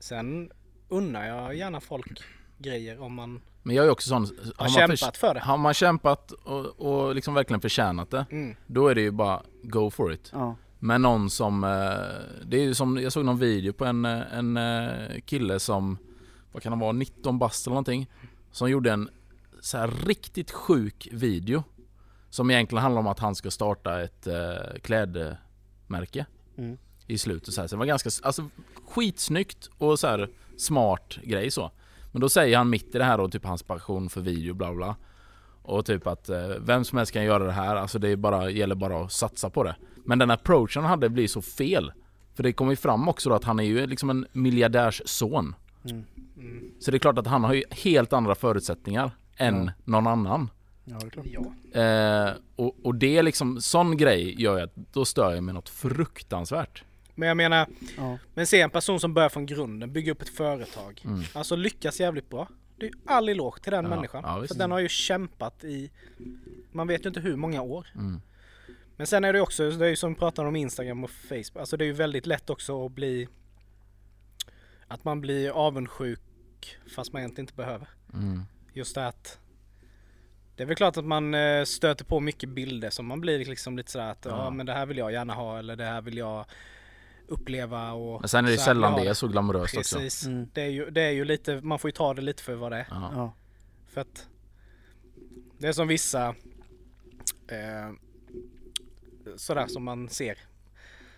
Sen 0.00 0.50
unnar 0.88 1.26
jag 1.26 1.54
gärna 1.54 1.80
folk 1.80 2.22
grejer 2.58 3.00
om 3.00 3.14
man 3.14 3.40
Men 3.62 3.76
jag 3.76 3.86
är 3.86 3.90
också 3.90 4.08
sån, 4.08 4.22
har, 4.56 4.64
man 4.64 4.68
kämpat 4.98 5.16
för 5.16 5.34
det. 5.34 5.40
har 5.40 5.56
man 5.58 5.74
kämpat 5.74 6.32
och, 6.32 6.66
och 6.80 7.14
liksom 7.14 7.34
verkligen 7.34 7.60
förtjänat 7.60 8.10
det, 8.10 8.26
Mm. 8.30 8.56
då 8.66 8.88
är 8.88 8.94
det 8.94 9.00
ju 9.00 9.10
bara 9.10 9.42
go 9.62 9.90
for 9.90 10.12
it. 10.12 10.30
Ja. 10.34 10.56
Men 10.78 11.02
någon 11.02 11.30
som, 11.30 11.64
eh, 11.64 11.70
det 12.46 12.56
är 12.56 12.62
ju 12.62 12.74
som, 12.74 12.96
jag 13.02 13.12
såg 13.12 13.24
någon 13.24 13.38
video 13.38 13.72
på 13.72 13.84
en, 13.84 14.04
eh, 14.04 14.34
en 14.34 14.56
eh, 14.56 15.20
kille 15.24 15.60
som, 15.60 15.98
vad 16.52 16.62
kan 16.62 16.72
han 16.72 16.78
vara, 16.78 16.92
19 16.92 17.38
bast 17.38 17.66
eller 17.66 17.74
någonting. 17.74 18.10
Som 18.50 18.70
gjorde 18.70 18.92
en 18.92 19.08
så 19.60 19.78
här 19.78 19.88
riktigt 20.06 20.50
sjuk 20.50 21.08
video. 21.12 21.64
Som 22.30 22.50
egentligen 22.50 22.82
handlar 22.82 23.00
om 23.00 23.06
att 23.06 23.18
han 23.18 23.34
ska 23.34 23.50
starta 23.50 24.00
ett 24.02 24.28
klädmärke. 24.82 26.26
Mm. 26.58 26.78
I 27.08 27.18
slutet 27.18 27.54
så 27.54 27.60
här. 27.60 27.68
Så 27.68 27.74
det 27.76 27.78
var 27.78 27.86
ganska, 27.86 28.10
alltså 28.22 28.48
skitsnyggt 28.88 29.70
och 29.78 29.98
så 29.98 30.06
här 30.06 30.28
smart 30.56 31.18
grej 31.22 31.50
så. 31.50 31.70
Men 32.12 32.20
då 32.20 32.28
säger 32.28 32.56
han 32.56 32.70
mitt 32.70 32.94
i 32.94 32.98
det 32.98 33.04
här 33.04 33.18
då 33.18 33.28
typ 33.28 33.44
hans 33.44 33.62
passion 33.62 34.10
för 34.10 34.20
video 34.20 34.54
bla 34.54 34.74
bla. 34.74 34.96
Och 35.62 35.86
typ 35.86 36.06
att 36.06 36.28
eh, 36.28 36.48
vem 36.60 36.84
som 36.84 36.98
helst 36.98 37.12
kan 37.12 37.24
göra 37.24 37.44
det 37.44 37.52
här, 37.52 37.76
alltså 37.76 37.98
det 37.98 38.08
är 38.08 38.16
bara, 38.16 38.50
gäller 38.50 38.74
bara 38.74 39.04
att 39.04 39.12
satsa 39.12 39.50
på 39.50 39.62
det. 39.64 39.76
Men 40.04 40.18
den 40.18 40.30
approachen 40.30 40.82
han 40.82 40.90
hade 40.90 41.08
blir 41.08 41.28
så 41.28 41.42
fel. 41.42 41.92
För 42.34 42.42
det 42.42 42.52
kommer 42.52 42.72
ju 42.72 42.76
fram 42.76 43.08
också 43.08 43.28
då 43.28 43.34
att 43.34 43.44
han 43.44 43.60
är 43.60 43.64
ju 43.64 43.86
liksom 43.86 44.10
en 44.10 44.26
miljardärsson. 44.32 45.54
Mm. 45.90 46.04
Så 46.80 46.90
det 46.90 46.96
är 46.96 46.98
klart 46.98 47.18
att 47.18 47.26
han 47.26 47.44
har 47.44 47.54
ju 47.54 47.64
helt 47.70 48.12
andra 48.12 48.34
förutsättningar 48.34 49.10
än 49.36 49.64
Ja. 49.66 49.72
någon 49.84 50.06
annan. 50.06 50.50
Ja, 50.84 50.96
det 51.00 51.06
är 51.06 51.10
klart. 51.10 51.26
Ja. 51.72 51.80
Eh, 51.80 52.32
och, 52.56 52.76
och 52.82 52.94
det 52.94 53.18
är 53.18 53.22
liksom, 53.22 53.60
sån 53.60 53.96
grej 53.96 54.42
gör 54.42 54.56
ju 54.56 54.62
att 54.62 54.74
då 54.92 55.04
stör 55.04 55.34
jag 55.34 55.44
mig 55.44 55.54
något 55.54 55.68
fruktansvärt. 55.68 56.84
Men 57.18 57.28
jag 57.28 57.36
menar, 57.36 57.66
Ja. 57.96 58.18
men 58.34 58.46
se 58.46 58.60
en 58.60 58.70
person 58.70 59.00
som 59.00 59.14
börjar 59.14 59.28
från 59.28 59.46
grunden, 59.46 59.92
bygger 59.92 60.12
upp 60.12 60.22
ett 60.22 60.28
företag. 60.28 61.02
Mm. 61.04 61.22
Alltså 61.32 61.56
lyckas 61.56 62.00
jävligt 62.00 62.28
bra. 62.30 62.48
Det 62.76 62.86
är 62.86 62.90
ju 62.90 62.96
all 63.06 63.28
eloge 63.28 63.60
till 63.62 63.72
den 63.72 63.84
Ja, 63.84 63.90
människan. 63.90 64.22
ja, 64.26 64.46
för 64.48 64.54
den 64.54 64.70
har 64.70 64.78
ju 64.78 64.88
kämpat 64.88 65.64
i, 65.64 65.90
man 66.72 66.86
vet 66.86 67.04
ju 67.04 67.08
inte 67.08 67.20
hur 67.20 67.36
många 67.36 67.62
år. 67.62 67.86
Mm. 67.94 68.20
Men 68.96 69.06
sen 69.06 69.24
är 69.24 69.32
det 69.32 69.40
också, 69.40 69.70
det 69.70 69.84
är 69.86 69.88
ju 69.90 69.96
som 69.96 70.12
vi 70.14 70.18
pratar 70.18 70.44
om 70.44 70.56
Instagram 70.56 71.04
och 71.04 71.10
Facebook, 71.10 71.56
alltså 71.56 71.76
det 71.76 71.84
är 71.84 71.86
ju 71.86 71.92
väldigt 71.92 72.26
lätt 72.26 72.50
också 72.50 72.86
att 72.86 72.92
bli 72.92 73.28
att 74.88 75.04
man 75.04 75.20
blir 75.20 75.50
avundsjuk 75.50 76.20
fast 76.94 77.12
man 77.12 77.20
egentligen 77.22 77.42
inte 77.44 77.54
behöver. 77.54 77.88
Mm. 78.14 78.42
Just 78.72 78.94
det 78.94 79.06
att 79.06 79.38
det 80.56 80.62
är 80.62 80.66
väl 80.66 80.76
klart 80.76 80.96
att 80.96 81.04
man 81.04 81.34
eh, 81.34 81.64
stöter 81.64 82.04
på 82.04 82.20
mycket 82.20 82.48
bilder 82.48 82.90
som 82.90 83.06
man 83.06 83.20
blir 83.20 83.44
liksom 83.44 83.76
lite 83.76 83.90
sådär 83.90 84.10
att 84.10 84.24
ja. 84.24 84.30
Ja. 84.30 84.50
men 84.50 84.66
det 84.66 84.72
här 84.72 84.86
vill 84.86 84.98
jag 84.98 85.12
gärna 85.12 85.34
ha 85.34 85.58
eller 85.58 85.76
det 85.76 85.84
här 85.84 86.00
vill 86.02 86.16
jag 86.16 86.44
uppleva 87.28 87.92
och 87.92 88.20
Men 88.20 88.28
sen 88.28 88.44
är 88.44 88.50
det 88.50 88.56
så 88.56 88.64
sällan 88.64 89.00
det 89.00 89.08
är 89.08 89.14
så 89.14 89.28
glamoröst 89.28 89.76
också. 89.76 89.96
Precis. 89.96 90.26
Mm. 90.26 90.48
Det, 90.52 90.62
är 90.62 90.68
ju, 90.68 90.90
det 90.90 91.02
är 91.02 91.10
ju 91.10 91.24
lite, 91.24 91.60
man 91.60 91.78
får 91.78 91.88
ju 91.88 91.92
ta 91.92 92.14
det 92.14 92.22
lite 92.22 92.42
för 92.42 92.54
vad 92.54 92.72
det 92.72 92.76
är. 92.76 92.86
Ja. 92.90 93.34
För 93.88 94.00
att 94.00 94.28
det 95.58 95.68
är 95.68 95.72
som 95.72 95.88
vissa 95.88 96.28
eh, 97.48 97.92
sådär 99.36 99.66
som 99.66 99.84
man 99.84 100.08
ser. 100.08 100.38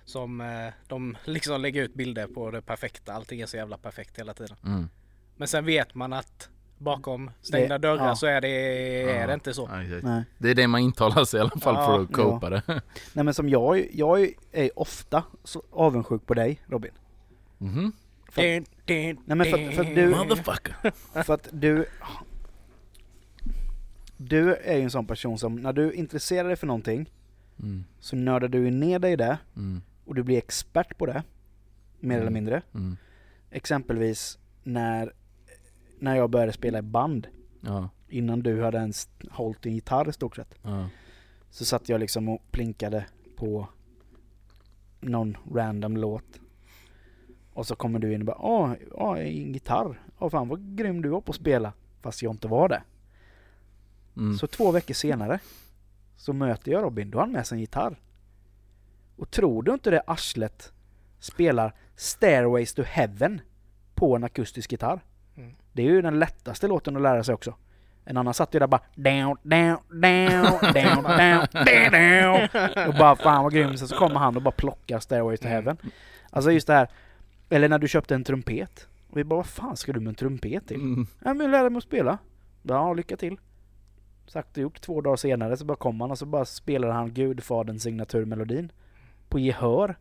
Som 0.04 0.40
eh, 0.40 0.72
de 0.88 1.16
liksom 1.24 1.60
lägger 1.60 1.82
ut 1.82 1.94
bilder 1.94 2.26
på 2.26 2.50
det 2.50 2.62
perfekta. 2.62 3.12
Allting 3.12 3.40
är 3.40 3.46
så 3.46 3.56
jävla 3.56 3.78
perfekt 3.78 4.18
hela 4.18 4.34
tiden. 4.34 4.56
Mm. 4.64 4.88
Men 5.36 5.48
sen 5.48 5.64
vet 5.64 5.94
man 5.94 6.12
att 6.12 6.48
bakom 6.80 7.30
stängda 7.40 7.78
Det- 7.78 7.88
dörrar 7.88 8.06
ja. 8.06 8.16
så 8.16 8.26
är 8.26 8.40
det, 8.40 8.48
är 9.10 9.26
det 9.26 9.34
inte 9.34 9.54
så. 9.54 9.68
Ja. 10.02 10.22
Det 10.38 10.50
är 10.50 10.54
det 10.54 10.66
man 10.66 10.80
intalar 10.80 11.24
sig 11.24 11.38
i 11.38 11.40
alla 11.40 11.50
fall 11.60 11.74
Ja. 11.74 11.86
för 11.86 12.02
att 12.02 12.12
copa 12.12 12.50
det. 12.50 12.62
Nej 13.12 13.24
men 13.24 13.34
som 13.34 13.48
jag, 13.48 13.86
jag 13.92 14.28
är 14.52 14.78
ofta 14.78 15.22
så 15.44 15.62
avundsjuk 15.70 16.26
på 16.26 16.34
dig 16.34 16.60
Robin. 16.66 16.90
Mhm. 17.58 17.92
För- 18.28 18.42
Din, 18.42 18.64
din, 18.84 19.18
Nej, 19.24 19.36
men 19.36 19.46
för 19.46 19.70
för 19.72 19.80
att 19.82 19.94
du- 19.94 20.08
Motherfucker. 20.10 20.74
För 21.24 21.34
att 21.34 21.48
du... 21.52 21.86
Du 24.16 24.54
är 24.54 24.76
ju 24.76 24.82
en 24.82 24.90
sån 24.90 25.06
person 25.06 25.38
som, 25.38 25.56
när 25.56 25.72
du 25.72 25.92
intresserar 25.92 26.48
dig 26.48 26.56
för 26.56 26.66
någonting, 26.66 27.10
Mm. 27.62 27.84
så 28.00 28.16
nördar 28.16 28.48
du 28.48 28.70
ner 28.70 28.98
dig 28.98 29.12
i 29.12 29.16
det, 29.16 29.38
Mm. 29.56 29.82
och 30.04 30.14
du 30.14 30.22
blir 30.22 30.38
expert 30.38 30.98
på 30.98 31.06
det. 31.06 31.22
Mer 32.00 32.14
Mm. 32.14 32.20
eller 32.20 32.30
mindre. 32.30 32.62
Mm. 32.74 32.96
Exempelvis 33.50 34.38
när, 34.62 35.12
när 36.00 36.16
jag 36.16 36.30
började 36.30 36.52
spela 36.52 36.78
i 36.78 36.82
band, 36.82 37.26
Ja. 37.60 37.88
innan 38.08 38.40
du 38.40 38.62
hade 38.62 38.78
ens 38.78 39.08
hållit 39.30 39.62
din 39.62 39.74
gitarr 39.74 40.08
i 40.08 40.12
stort 40.12 40.36
sett. 40.36 40.54
Ja. 40.62 40.88
Så 41.50 41.64
satt 41.64 41.88
jag 41.88 42.00
liksom 42.00 42.28
och 42.28 42.42
plinkade 42.50 43.06
på 43.36 43.68
någon 45.00 45.36
random 45.54 45.96
låt. 45.96 46.40
Och 47.52 47.66
så 47.66 47.76
kommer 47.76 47.98
du 47.98 48.14
in 48.14 48.20
och 48.20 48.26
bara 48.26 48.38
åh, 48.38 48.72
åh 48.92 49.18
en 49.18 49.52
gitarr. 49.52 50.00
Åh 50.18 50.30
fan 50.30 50.48
vad 50.48 50.76
grym 50.76 51.02
du 51.02 51.08
var 51.08 51.20
på 51.20 51.30
att 51.30 51.36
spela. 51.36 51.72
Fast 52.00 52.22
jag 52.22 52.32
inte 52.32 52.48
var 52.48 52.68
det. 52.68 52.82
Mm. 54.16 54.36
Så 54.38 54.46
två 54.46 54.70
veckor 54.70 54.94
senare 54.94 55.38
så 56.16 56.32
möter 56.32 56.72
jag 56.72 56.82
Robin, 56.84 57.10
då 57.10 57.18
har 57.18 57.22
han 57.22 57.32
med 57.32 57.46
sig 57.46 57.56
en 57.56 57.60
gitarr. 57.60 58.00
Och 59.16 59.30
tror 59.30 59.62
du 59.62 59.72
inte 59.72 59.90
det 59.90 60.02
arslet 60.06 60.72
spelar 61.18 61.74
Stairways 61.96 62.74
to 62.74 62.82
Heaven 62.82 63.40
på 63.94 64.16
en 64.16 64.24
akustisk 64.24 64.72
gitarr? 64.72 65.00
Mm. 65.40 65.54
Det 65.72 65.82
är 65.82 65.86
ju 65.86 66.02
den 66.02 66.18
lättaste 66.18 66.68
låten 66.68 66.96
att 66.96 67.02
lära 67.02 67.24
sig 67.24 67.34
också. 67.34 67.54
En 68.04 68.16
annan 68.16 68.34
satt 68.34 68.54
ju 68.54 68.58
där 68.58 68.66
bara 68.66 68.80
down, 68.94 69.36
down, 69.42 69.76
down, 69.88 70.72
down, 70.72 71.02
down, 71.02 71.46
down, 71.52 71.92
down. 71.92 72.48
Och 72.88 72.94
bara 72.94 73.16
fan 73.16 73.42
vad 73.44 73.52
grym. 73.52 73.76
Sen 73.76 73.88
så 73.88 73.96
kommer 73.96 74.14
han 74.20 74.36
och 74.36 74.42
bara 74.42 74.50
plockar 74.50 74.98
Stairways 74.98 75.40
to 75.40 75.46
Mm. 75.46 75.54
Heaven. 75.56 75.76
Alltså 76.30 76.50
just 76.52 76.66
det 76.66 76.72
här. 76.74 76.88
Eller 77.50 77.68
när 77.68 77.78
du 77.78 77.88
köpte 77.88 78.14
en 78.14 78.24
trumpet. 78.24 78.86
Och 79.10 79.16
vi 79.18 79.24
bara 79.24 79.36
vad 79.36 79.46
fan 79.46 79.76
ska 79.76 79.92
du 79.92 80.00
med 80.00 80.08
en 80.08 80.14
trumpet 80.14 80.66
till? 80.66 80.76
Mm. 80.76 81.06
Ja 81.24 81.34
men 81.34 81.50
lärde 81.50 81.70
mig 81.70 81.78
att 81.78 81.84
spela. 81.84 82.18
Ja, 82.62 82.92
lycka 82.92 83.16
till. 83.16 83.36
Sagt 84.26 84.56
och 84.56 84.62
gjort. 84.62 84.80
Två 84.80 85.00
dagar 85.00 85.16
senare 85.16 85.56
så 85.56 85.64
bara 85.64 85.76
kom 85.76 86.00
han 86.00 86.10
och 86.10 86.18
så 86.18 86.26
bara 86.26 86.44
spelade 86.44 86.92
han 86.92 87.14
Gudfaderns 87.14 87.82
signaturmelodin. 87.82 88.72
På 89.28 89.38
gehör. 89.38 89.96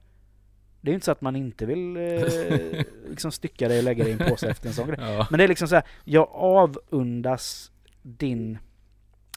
Det 0.82 0.90
är 0.90 0.92
ju 0.92 0.96
inte 0.96 1.06
så 1.06 1.12
att 1.12 1.22
man 1.22 1.36
inte 1.36 1.66
vill 1.66 1.98
eh, 1.98 2.84
liksom 3.10 3.32
stycka 3.32 3.68
det 3.68 3.78
och 3.78 3.84
lägga 3.84 4.04
det 4.04 4.10
i 4.10 4.14
en 4.14 4.30
påse 4.30 4.50
efter 4.50 4.68
en 4.68 4.74
sån 4.74 4.88
grej. 4.88 4.98
Ja. 5.02 5.28
Men 5.30 5.38
det 5.38 5.44
är 5.44 5.48
liksom 5.48 5.68
så 5.68 5.76
här, 5.76 5.84
jag 6.04 6.30
avundas 6.32 7.72
din, 8.02 8.58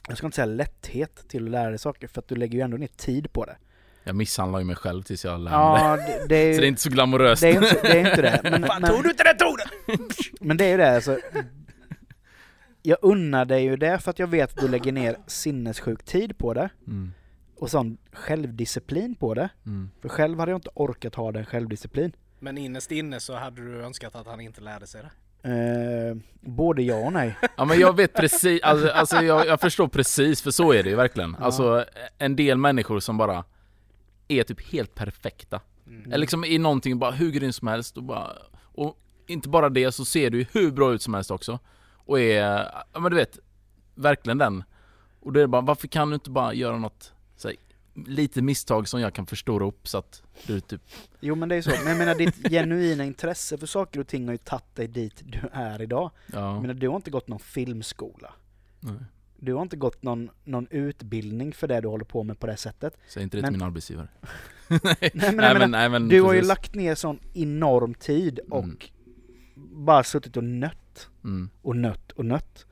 jag 0.07 0.17
ska 0.17 0.27
inte 0.27 0.35
säga 0.35 0.45
lätthet 0.45 1.27
till 1.27 1.45
att 1.45 1.51
lära 1.51 1.69
dig 1.69 1.79
saker 1.79 2.07
för 2.07 2.19
att 2.19 2.27
du 2.27 2.35
lägger 2.35 2.57
ju 2.57 2.61
ändå 2.61 2.77
ner 2.77 2.87
tid 2.87 3.33
på 3.33 3.45
det. 3.45 3.57
Jag 4.03 4.15
misshandlar 4.15 4.59
ju 4.59 4.65
mig 4.65 4.75
själv 4.75 5.03
tills 5.03 5.25
jag 5.25 5.39
lär 5.39 5.51
mig. 5.51 5.81
Ja, 5.81 5.97
det, 5.97 6.25
det 6.27 6.35
är 6.35 6.53
Så 6.55 6.59
det 6.59 6.61
är 6.61 6.61
ju 6.61 6.67
inte 6.67 6.81
så 6.81 6.89
glamoröst. 6.89 7.41
det 7.41 7.49
är 7.49 7.53
inte, 7.53 7.79
det 7.81 7.99
är 7.99 8.09
inte 8.09 8.21
det. 8.21 8.39
Men, 8.43 8.63
Fan 8.63 8.81
men, 8.81 8.91
tog 8.91 9.03
du 9.03 9.09
inte 9.09 9.23
det 9.23 9.33
tog! 9.33 9.57
Men 10.47 10.57
det 10.57 10.65
är 10.65 10.69
ju 10.69 10.77
det 10.77 10.95
alltså. 10.95 11.19
Jag 12.81 12.97
unnar 13.01 13.45
dig 13.45 13.63
ju 13.63 13.75
det 13.75 13.99
för 13.99 14.11
att 14.11 14.19
jag 14.19 14.27
vet 14.27 14.53
att 14.53 14.59
du 14.59 14.67
lägger 14.67 14.91
ner 14.91 15.17
sinnessjuk 15.27 16.03
tid 16.03 16.37
på 16.37 16.53
det. 16.53 16.69
Mm. 16.87 17.13
Och 17.55 17.71
sån 17.71 17.97
självdisciplin 18.11 19.15
på 19.15 19.33
det. 19.33 19.49
Mm. 19.65 19.89
För 20.01 20.09
själv 20.09 20.39
hade 20.39 20.51
jag 20.51 20.57
inte 20.57 20.69
orkat 20.73 21.15
ha 21.15 21.31
den 21.31 21.45
självdisciplin. 21.45 22.15
Men 22.39 22.57
innerst 22.57 22.91
inne 22.91 23.19
så 23.19 23.35
hade 23.35 23.61
du 23.61 23.83
önskat 23.83 24.15
att 24.15 24.27
han 24.27 24.41
inte 24.41 24.61
lärde 24.61 24.87
sig 24.87 25.01
det. 25.01 25.11
Eh, 25.49 26.17
både 26.41 26.81
ja 26.81 26.95
och 26.95 27.13
nej. 27.13 27.37
Ja 27.57 27.65
men 27.65 27.79
jag 27.79 27.95
vet 27.95 28.13
precis, 28.13 28.61
alltså, 28.61 28.87
alltså 28.89 29.21
jag, 29.21 29.47
jag 29.47 29.61
förstår 29.61 29.87
precis 29.87 30.41
för 30.41 30.51
så 30.51 30.73
är 30.73 30.83
det 30.83 30.89
ju 30.89 30.95
verkligen. 30.95 31.35
Ja. 31.39 31.45
Alltså 31.45 31.85
en 32.17 32.35
del 32.35 32.57
människor 32.57 32.99
som 32.99 33.17
bara 33.17 33.43
är 34.27 34.43
typ 34.43 34.71
helt 34.71 34.95
perfekta. 34.95 35.61
Mm. 35.87 36.05
Eller 36.05 36.17
liksom 36.17 36.45
i 36.45 36.57
någonting 36.57 36.99
bara 36.99 37.11
hur 37.11 37.31
grym 37.31 37.53
som 37.53 37.67
helst 37.67 37.97
och 37.97 38.03
bara, 38.03 38.31
och 38.61 38.97
inte 39.27 39.49
bara 39.49 39.69
det 39.69 39.91
så 39.91 40.05
ser 40.05 40.29
du 40.29 40.37
ju 40.37 40.45
hur 40.51 40.71
bra 40.71 40.93
ut 40.93 41.01
som 41.01 41.13
helst 41.13 41.31
också. 41.31 41.59
Och 42.05 42.19
är, 42.19 42.41
ja 42.93 42.99
men 42.99 43.11
du 43.11 43.17
vet, 43.17 43.39
verkligen 43.95 44.37
den. 44.37 44.63
Och 45.19 45.33
då 45.33 45.39
är 45.39 45.41
det 45.41 45.47
bara, 45.47 45.61
varför 45.61 45.87
kan 45.87 46.09
du 46.09 46.13
inte 46.13 46.29
bara 46.29 46.53
göra 46.53 46.77
något 46.77 47.12
lite 47.95 48.41
misstag 48.41 48.87
som 48.87 49.01
jag 49.01 49.13
kan 49.13 49.25
förstora 49.25 49.65
upp 49.65 49.87
så 49.87 49.97
att 49.97 50.23
du 50.47 50.59
typ, 50.59 50.81
Jo 51.19 51.35
men 51.35 51.49
det 51.49 51.55
är 51.55 51.61
så. 51.61 51.69
Men 51.69 51.87
jag 51.87 51.97
menar 51.97 52.15
ditt 52.15 52.49
genuina 52.49 53.03
intresse 53.05 53.57
för 53.57 53.67
saker 53.67 53.99
och 53.99 54.07
ting 54.07 54.25
har 54.25 54.31
ju 54.33 54.37
tagit 54.37 54.75
dig 54.75 54.87
dit 54.87 55.21
du 55.25 55.39
är 55.51 55.81
idag. 55.81 56.11
Jag 56.33 56.41
ja. 56.41 56.61
menar 56.61 56.73
du 56.73 56.87
har 56.89 56.95
inte 56.95 57.11
gått 57.11 57.27
någon 57.27 57.39
filmskola. 57.39 58.33
Nej. 58.79 58.95
Du 59.37 59.53
har 59.53 59.61
inte 59.61 59.75
gått 59.77 60.03
någon, 60.03 60.29
någon 60.43 60.67
utbildning 60.69 61.53
för 61.53 61.67
det 61.67 61.81
du 61.81 61.87
håller 61.87 62.05
på 62.05 62.23
med 62.23 62.39
på 62.39 62.47
det 62.47 62.57
sättet. 62.57 62.97
Säg 63.09 63.23
inte 63.23 63.37
det 63.37 63.41
Men- 63.41 63.53
till 63.53 63.59
min 63.59 63.67
arbetsgivare. 63.67 64.07
Nej 64.67 64.79
men, 65.13 65.21
jag 65.23 65.35
nej, 65.35 65.59
men, 65.59 65.71
nej, 65.71 65.89
men 65.89 66.07
du 66.07 66.21
har 66.21 66.33
ju 66.33 66.39
precis. 66.39 66.47
lagt 66.47 66.75
ner 66.75 66.95
sån 66.95 67.19
enorm 67.33 67.93
tid 67.93 68.39
och 68.49 68.63
Mm. 68.63 68.77
bara 69.85 70.03
suttit 70.03 70.37
och 70.37 70.43
nött 70.43 71.07
Mm. 71.23 71.49
och 71.61 71.75
nött 71.75 72.11
och 72.11 72.25
nött. 72.25 72.65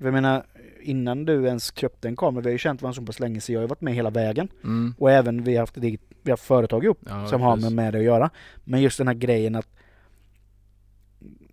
Jag 0.00 0.12
menar, 0.12 0.46
innan 0.80 1.24
du 1.24 1.46
ens 1.46 1.76
köpte 1.76 2.08
en 2.08 2.16
kamera, 2.16 2.42
vi 2.42 2.48
har 2.48 2.52
ju 2.52 2.58
känt 2.58 2.82
varandra 2.82 3.00
så 3.00 3.06
pass 3.06 3.20
länge 3.20 3.40
så 3.40 3.52
jag 3.52 3.58
har 3.58 3.62
ju 3.62 3.68
varit 3.68 3.80
med 3.80 3.94
hela 3.94 4.10
vägen. 4.10 4.48
Mm. 4.64 4.94
Och 4.98 5.10
även 5.10 5.44
vi 5.44 5.54
har 5.54 5.60
haft 5.60 5.76
ett 5.76 5.84
eget, 5.84 6.00
vi 6.22 6.30
har 6.30 6.36
företag 6.36 6.84
ihop 6.84 6.98
Ja, 7.06 7.26
som 7.26 7.40
har 7.40 7.56
med, 7.56 7.72
med 7.72 7.94
det 7.94 7.98
att 7.98 8.04
göra. 8.04 8.30
Men 8.64 8.82
just 8.82 8.98
den 8.98 9.08
här 9.08 9.14
grejen 9.14 9.54
att 9.54 9.68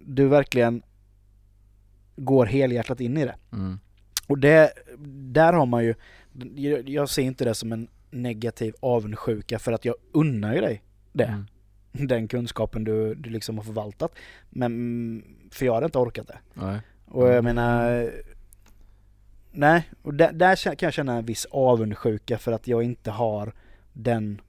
du 0.05 0.27
verkligen 0.27 0.81
går 2.15 2.45
helhjärtat 2.45 3.01
in 3.01 3.17
i 3.17 3.25
det. 3.25 3.35
Mm. 3.51 3.79
Och 4.27 4.37
det, 4.37 4.73
där 5.33 5.53
har 5.53 5.65
man 5.65 5.83
ju, 5.85 5.95
jag, 6.55 6.89
jag 6.89 7.09
ser 7.09 7.21
inte 7.23 7.45
det 7.45 7.53
som 7.53 7.71
en 7.71 7.87
negativ 8.11 8.73
avundsjuka 8.79 9.59
för 9.59 9.71
att 9.71 9.85
jag 9.85 9.95
unnar 10.11 10.53
ju 10.55 10.61
dig 10.61 10.81
det. 11.13 11.23
Mm. 11.93 12.07
den 12.07 12.27
kunskapen 12.27 12.83
du, 12.83 13.15
du 13.15 13.29
liksom 13.29 13.57
har 13.57 13.63
förvaltat. 13.63 14.15
Men, 14.49 15.23
för 15.51 15.65
jag 15.65 15.73
hade 15.73 15.85
inte 15.85 15.97
orkat 15.97 16.27
det. 16.27 16.37
Nej. 16.53 16.79
Och 17.05 17.29
jag 17.29 17.43
menar, 17.43 18.09
nej, 19.55 19.89
och 20.01 20.13
där, 20.13 20.33
där 20.33 20.55
kan 20.55 20.87
jag 20.87 20.93
känna 20.93 21.17
en 21.17 21.25
viss 21.25 21.47
avundsjuka 21.51 22.37
för 22.37 22.51
att 22.51 22.67
jag 22.67 22.83
inte 22.83 23.11
har 23.11 23.53
den 23.93 24.41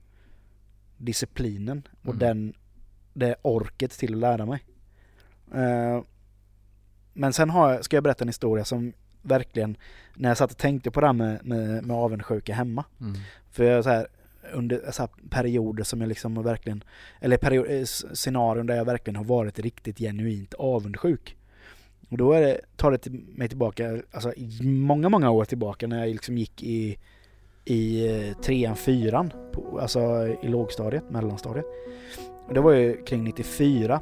disciplinen 0.97 1.87
och 2.01 2.13
Mm. 2.13 2.19
den, 2.19 2.53
det 3.13 3.35
orket 3.41 3.91
till 3.91 4.13
att 4.13 4.19
lära 4.19 4.45
mig. 4.45 4.63
Eh, 5.53 6.01
men 7.13 7.33
sen 7.33 7.49
jag, 7.49 7.85
ska 7.85 7.97
jag 7.97 8.03
berätta 8.03 8.23
en 8.23 8.29
historia 8.29 8.65
som 8.65 8.93
verkligen, 9.21 9.77
när 10.15 10.29
jag 10.29 10.37
satt 10.37 10.51
och 10.51 10.57
tänkte 10.57 10.91
på 10.91 11.01
det 11.01 11.07
här 11.07 11.13
med, 11.13 11.45
med, 11.45 11.85
med 11.85 11.95
avundsjuka 11.95 12.53
hemma. 12.53 12.85
Mm. 13.01 13.13
För 13.51 13.63
jag 13.63 13.83
så 13.83 13.89
här, 13.89 14.07
under 14.53 14.91
så 14.91 15.07
perioder 15.29 15.83
som 15.83 16.01
jag 16.01 16.07
liksom 16.07 16.37
har 16.37 16.43
verkligen, 16.43 16.83
eller 17.19 17.37
period, 17.37 17.67
eh, 17.69 17.83
scenarion 18.13 18.65
där 18.67 18.75
jag 18.75 18.85
verkligen 18.85 19.15
har 19.15 19.23
varit 19.23 19.59
riktigt 19.59 19.97
genuint 19.97 20.53
avundsjuk. 20.53 21.37
Och 22.09 22.17
då 22.17 22.33
är 22.33 22.41
det, 22.41 22.61
tar 22.75 22.91
det 22.91 22.97
till, 22.97 23.25
mig 23.35 23.47
tillbaka, 23.47 24.01
alltså 24.11 24.33
många, 24.63 25.09
många 25.09 25.31
år 25.31 25.45
tillbaka 25.45 25.87
när 25.87 25.99
jag 25.99 26.07
liksom 26.07 26.37
gick 26.37 26.63
i, 26.63 26.97
i 27.65 28.07
eh, 28.07 28.37
trean, 28.37 28.75
fyran, 28.75 29.33
på, 29.53 29.79
alltså 29.79 30.27
i 30.41 30.47
lågstadiet, 30.47 31.09
mellanstadiet. 31.09 31.65
Och 32.47 32.53
det 32.53 32.61
var 32.61 32.71
ju 32.71 33.03
kring 33.03 33.23
94. 33.23 34.01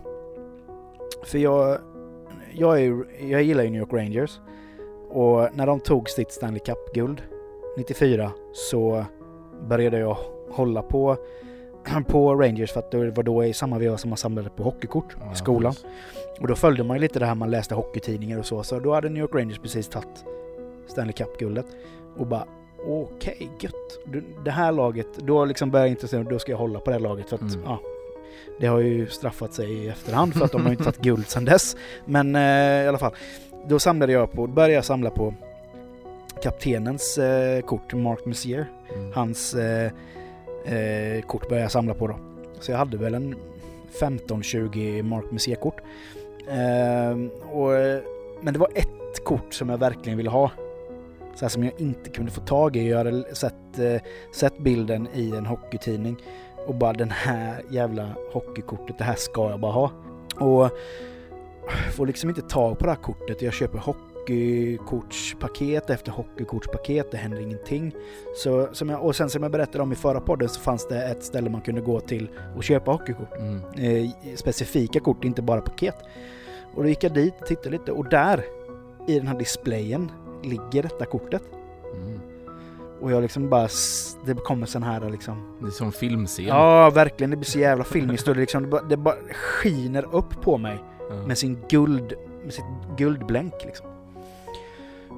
För 1.23 1.37
jag, 1.37 1.79
jag, 2.53 2.81
är, 2.81 3.05
jag 3.31 3.43
gillar 3.43 3.63
ju 3.63 3.69
New 3.69 3.81
York 3.81 3.93
Rangers. 3.93 4.39
Och 5.09 5.55
när 5.55 5.65
de 5.65 5.79
tog 5.79 6.09
sitt 6.09 6.31
Stanley 6.31 6.59
Cup-guld 6.59 7.21
94 7.77 8.31
så 8.53 9.05
började 9.67 9.97
jag 9.99 10.17
hålla 10.49 10.81
på, 10.81 11.17
på 12.07 12.35
Rangers 12.35 12.71
för 12.71 12.79
att 12.79 12.91
det 12.91 13.11
var 13.11 13.23
då 13.23 13.43
i 13.45 13.53
samma 13.53 13.77
veva 13.79 13.97
som 13.97 14.09
man 14.09 14.17
samlade 14.17 14.49
på 14.49 14.63
hockeykort 14.63 15.15
Ja, 15.25 15.33
i 15.33 15.35
skolan. 15.35 15.73
precis. 15.73 15.87
Och 16.39 16.47
då 16.47 16.55
följde 16.55 16.83
man 16.83 16.97
ju 16.97 17.01
lite 17.01 17.19
det 17.19 17.25
här 17.25 17.35
man 17.35 17.51
läste 17.51 17.75
hockeytidningar 17.75 18.39
och 18.39 18.45
så. 18.45 18.63
Så 18.63 18.79
då 18.79 18.93
hade 18.93 19.09
New 19.09 19.21
York 19.21 19.35
Rangers 19.35 19.59
precis 19.59 19.87
tagit 19.87 20.25
Stanley 20.87 21.13
Cup-guldet. 21.13 21.65
Och 22.17 22.27
bara 22.27 22.45
okej, 22.87 23.49
gött. 23.59 23.73
Du- 24.05 24.23
Det 24.45 24.51
här 24.51 24.71
laget, 24.71 25.07
då 25.17 25.45
liksom 25.45 25.71
började 25.71 25.87
jag 25.87 25.91
intressera 25.93 26.23
mig, 26.23 26.33
då 26.33 26.39
ska 26.39 26.51
jag 26.51 26.59
hålla 26.59 26.79
på 26.79 26.85
det 26.85 26.93
här 26.93 26.99
laget. 27.01 27.29
För 27.29 27.35
att, 27.35 27.41
Mm. 27.41 27.61
ja, 27.65 27.79
det 28.59 28.67
har 28.67 28.79
ju 28.79 29.07
straffat 29.07 29.53
sig 29.53 29.73
i 29.73 29.87
efterhand 29.89 30.33
för 30.33 30.45
att 30.45 30.51
de 30.51 30.61
har 30.61 30.67
ju 30.69 30.73
inte 30.73 30.83
tagit 30.83 31.01
guld 31.01 31.27
sedan 31.27 31.45
dess. 31.45 31.75
Men 32.05 32.35
eh, 32.35 32.83
i 32.83 32.87
alla 32.87 32.97
fall. 32.97 33.13
Då 33.67 33.79
samlade 33.79 34.11
jag 34.13 34.31
på, 34.31 34.47
började 34.47 34.73
jag 34.73 34.85
samla 34.85 35.09
på 35.09 35.33
kaptenens 36.43 37.17
eh, 37.17 37.61
kort, 37.61 37.93
Mark 37.93 38.25
Messier. 38.25 38.65
Mm. 38.95 39.11
Hans 39.13 39.53
eh, 39.53 39.91
eh, 40.65 41.21
kort 41.21 41.49
började 41.49 41.63
jag 41.63 41.71
samla 41.71 41.93
på 41.93 42.07
då. 42.07 42.15
Så 42.59 42.71
jag 42.71 42.77
hade 42.77 42.97
väl 42.97 43.13
en 43.13 43.35
15-20 43.99 45.03
Mark 45.03 45.31
Messier-kort. 45.31 45.81
Ehm, 46.49 47.29
och, 47.51 47.75
eh, 47.75 48.01
men 48.41 48.53
det 48.53 48.59
var 48.59 48.69
ett 48.75 49.23
kort 49.23 49.53
som 49.53 49.69
jag 49.69 49.77
verkligen 49.77 50.17
ville 50.17 50.29
ha. 50.29 50.51
Så 51.35 51.45
här 51.45 51.49
som 51.49 51.63
jag 51.63 51.73
inte 51.77 52.09
kunde 52.09 52.31
få 52.31 52.41
tag 52.41 52.75
i. 52.75 52.89
Jag 52.89 52.97
hade 52.97 53.35
sett, 53.35 53.79
eh, 53.79 54.01
sett 54.31 54.57
bilden 54.57 55.07
i 55.13 55.31
en 55.31 55.45
hockeytidning 55.45 56.17
och 56.67 56.75
bara 56.75 56.93
den 56.93 57.11
här 57.11 57.61
jävla 57.69 58.15
hockeykortet, 58.33 58.97
det 58.97 59.03
här 59.03 59.15
ska 59.15 59.49
jag 59.49 59.59
bara 59.59 59.71
ha. 59.71 59.91
Och 60.35 60.71
får 61.91 62.07
liksom 62.07 62.29
inte 62.29 62.41
tag 62.41 62.79
på 62.79 62.85
det 62.85 62.91
här 62.91 63.01
kortet. 63.01 63.41
Jag 63.41 63.53
köper 63.53 63.77
hockey 63.77 64.14
hockeykortspaket 64.25 65.89
efter 65.89 66.11
hockeykortspaket, 66.11 67.11
det 67.11 67.17
händer 67.17 67.39
ingenting. 67.39 67.95
Så, 68.35 68.67
som 68.71 68.89
jag, 68.89 69.03
och 69.03 69.15
sen 69.15 69.29
som 69.29 69.43
jag 69.43 69.51
berättade 69.51 69.83
om 69.83 69.91
i 69.91 69.95
förra 69.95 70.21
podden 70.21 70.49
så 70.49 70.59
fanns 70.59 70.87
det 70.87 71.03
ett 71.03 71.23
ställe 71.23 71.49
man 71.49 71.61
kunde 71.61 71.81
gå 71.81 71.99
till 71.99 72.29
och 72.55 72.63
köpa 72.63 72.91
hockeykort. 72.91 73.37
Mm. 73.37 73.61
Eh, 73.77 74.09
specifika 74.35 74.99
kort, 74.99 75.23
inte 75.23 75.41
bara 75.41 75.61
paket. 75.61 75.95
Och 76.73 76.83
då 76.83 76.89
gick 76.89 77.03
jag 77.03 77.13
dit 77.13 77.33
och 77.41 77.47
tittade 77.47 77.69
lite 77.69 77.91
och 77.91 78.09
där 78.09 78.43
i 79.07 79.19
den 79.19 79.27
här 79.27 79.39
displayen 79.39 80.11
ligger 80.43 80.83
detta 80.83 81.05
kortet. 81.05 81.43
Mm. 81.93 82.19
Och 83.01 83.11
jag 83.11 83.21
liksom 83.21 83.49
bara, 83.49 83.67
det 84.25 84.33
kommer 84.33 84.65
sån 84.65 84.83
här 84.83 85.09
liksom 85.09 85.57
Det 85.61 85.67
är 85.67 85.71
som 85.71 85.91
filmscen. 85.91 86.45
Ja, 86.45 86.89
verkligen. 86.89 87.31
Det 87.31 87.37
blir 87.37 87.45
så 87.45 87.59
jävla 87.59 87.83
filmiskt 87.83 88.27
och 88.27 88.33
det, 88.35 88.41
liksom, 88.41 88.63
det, 88.63 88.69
bara, 88.69 88.81
det 88.83 88.97
bara 88.97 89.15
skiner 89.33 90.15
upp 90.15 90.41
på 90.41 90.57
mig 90.57 90.77
Ja. 91.09 91.15
med 91.15 91.37
sin 91.37 91.59
guld, 91.69 92.13
med 92.43 92.53
sitt 92.53 92.65
guldblänk 92.97 93.53
liksom. 93.65 93.87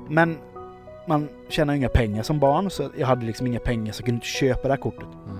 Men 0.09 0.37
man 1.07 1.29
tjänar 1.49 1.73
ju 1.73 1.77
inga 1.77 1.89
pengar 1.89 2.23
som 2.23 2.39
barn 2.39 2.69
så 2.69 2.89
jag 2.97 3.07
hade 3.07 3.25
liksom 3.25 3.47
inga 3.47 3.59
pengar 3.59 3.93
så 3.93 4.01
jag 4.01 4.05
kunde 4.05 4.17
inte 4.17 4.27
köpa 4.27 4.67
det 4.67 4.73
här 4.73 4.81
kortet. 4.81 5.07
Mm. 5.25 5.37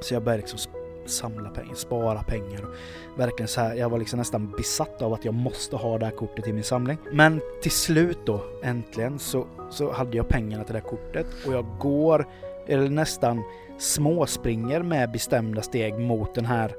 Så 0.00 0.14
jag 0.14 0.22
började 0.22 0.40
liksom 0.40 0.58
samla 1.06 1.50
pengar, 1.50 1.74
spara 1.74 2.22
pengar 2.22 2.64
och 2.64 3.20
verkligen 3.20 3.48
så 3.48 3.60
här, 3.60 3.74
jag 3.74 3.90
var 3.90 3.98
liksom 3.98 4.18
nästan 4.18 4.50
besatt 4.50 5.02
av 5.02 5.12
att 5.12 5.24
jag 5.24 5.34
måste 5.34 5.76
ha 5.76 5.98
det 5.98 6.04
här 6.04 6.12
kortet 6.12 6.48
i 6.48 6.52
min 6.52 6.64
samling. 6.64 6.98
Men 7.12 7.40
till 7.62 7.70
slut 7.70 8.18
då, 8.26 8.44
äntligen, 8.62 9.18
så, 9.18 9.46
så 9.70 9.92
hade 9.92 10.16
jag 10.16 10.28
pengarna 10.28 10.64
till 10.64 10.74
det 10.74 10.80
här 10.80 10.88
kortet 10.88 11.26
och 11.46 11.54
jag 11.54 11.66
går, 11.80 12.26
eller 12.66 12.88
nästan 12.88 13.42
småspringer 13.78 14.82
med 14.82 15.12
bestämda 15.12 15.62
steg 15.62 15.98
mot 15.98 16.34
den 16.34 16.44
här 16.44 16.72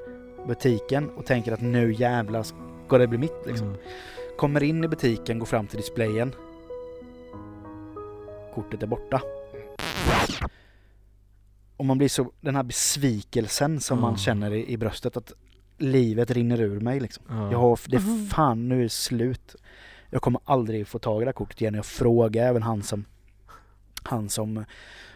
butiken 0.46 1.10
och 1.10 1.26
tänker 1.26 1.52
att 1.52 1.60
nu 1.60 1.92
jävlar 1.92 2.42
ska 2.86 2.98
det 2.98 3.06
bli 3.06 3.18
mitt 3.18 3.46
liksom. 3.46 3.66
Mm. 3.66 3.80
Kommer 4.36 4.62
in 4.62 4.84
i 4.84 4.88
butiken, 4.88 5.38
går 5.38 5.46
fram 5.46 5.66
till 5.66 5.76
displayen. 5.76 6.34
Kortet 8.56 8.82
är 8.82 8.86
borta. 8.86 9.22
Och 11.76 11.84
man 11.84 11.98
blir 11.98 12.08
så, 12.08 12.32
den 12.40 12.56
här 12.56 12.62
besvikelsen 12.62 13.80
som 13.80 14.00
man 14.00 14.08
Mm. 14.10 14.18
känner 14.18 14.50
i, 14.54 14.72
i 14.72 14.76
bröstet 14.76 15.16
att 15.16 15.32
livet 15.78 16.30
rinner 16.30 16.60
ur 16.60 16.80
mig 16.80 17.00
liksom. 17.00 17.24
Ja. 17.28 17.52
Jag 17.52 17.58
har, 17.58 17.80
det 17.86 17.96
är 17.96 18.28
fan, 18.28 18.68
nu 18.68 18.78
är 18.78 18.82
det 18.82 18.88
slut. 18.88 19.56
Jag 20.10 20.22
kommer 20.22 20.40
aldrig 20.44 20.86
få 20.88 20.98
tag 20.98 21.22
i 21.22 21.24
det 21.24 21.28
här 21.28 21.32
kortet 21.32 21.60
igen. 21.60 21.74
Jag 21.74 21.86
frågar 21.86 22.46
även 22.48 22.62
han 22.62 22.82
som, 22.82 23.04
han 24.02 24.28
som 24.28 24.64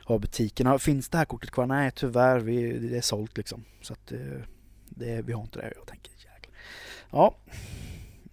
har 0.05 0.18
butiken. 0.18 0.66
"Ja, 0.66 0.78
Finns 0.78 1.09
det 1.09 1.18
här 1.18 1.24
kortet 1.24 1.51
kvar? 1.51 1.66
Nej 1.66 1.91
tyvärr, 1.95 2.38
vi, 2.41 2.78
det 2.78 2.97
är 2.97 3.01
sålt 3.01 3.36
liksom. 3.36 3.64
Så 3.82 3.93
att 3.93 4.12
eh, 4.12 4.18
det, 4.88 5.22
vi 5.22 5.32
har 5.32 5.43
inte 5.43 5.59
det. 5.59 5.72
Jag 5.76 5.86
tänker 5.86 6.12
jäklar. 6.12 6.55
Ja, 7.11 7.34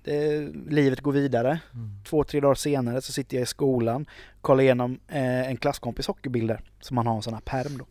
det, 0.07 0.49
livet 0.69 1.01
går 1.01 1.11
vidare. 1.11 1.59
Mm. 1.73 1.89
Två, 2.03 2.23
tre 2.23 2.39
dagar 2.39 2.55
senare 2.55 3.01
så 3.01 3.11
sitter 3.11 3.37
jag 3.37 3.43
i 3.43 3.45
skolan, 3.45 4.05
kollar 4.41 4.63
igenom 4.63 4.99
eh, 5.07 5.49
en 5.49 5.57
klasskompis 5.57 6.07
hockeybilder 6.07 6.61
som 6.79 6.97
han 6.97 7.07
har 7.07 7.15
en 7.15 7.21
sån 7.21 7.33
här 7.33 7.41
perm 7.41 7.77
då. 7.77 7.85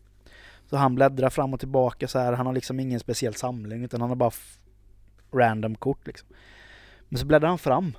Så 0.69 0.77
han 0.77 0.95
bläddrar 0.95 1.29
fram 1.29 1.53
och 1.53 1.59
tillbaka 1.59 2.07
så 2.07 2.19
här. 2.19 2.33
Han 2.33 2.45
har 2.45 2.53
liksom 2.53 2.79
ingen 2.79 2.99
speciell 2.99 3.35
samling 3.35 3.83
utan 3.83 4.01
han 4.01 4.09
har 4.09 4.15
bara 4.15 4.31
random 5.33 5.75
kort 5.75 6.07
liksom. 6.07 6.29
Men 7.09 7.19
så 7.19 7.25
bläddrar 7.25 7.49
han 7.49 7.57
fram 7.57 7.93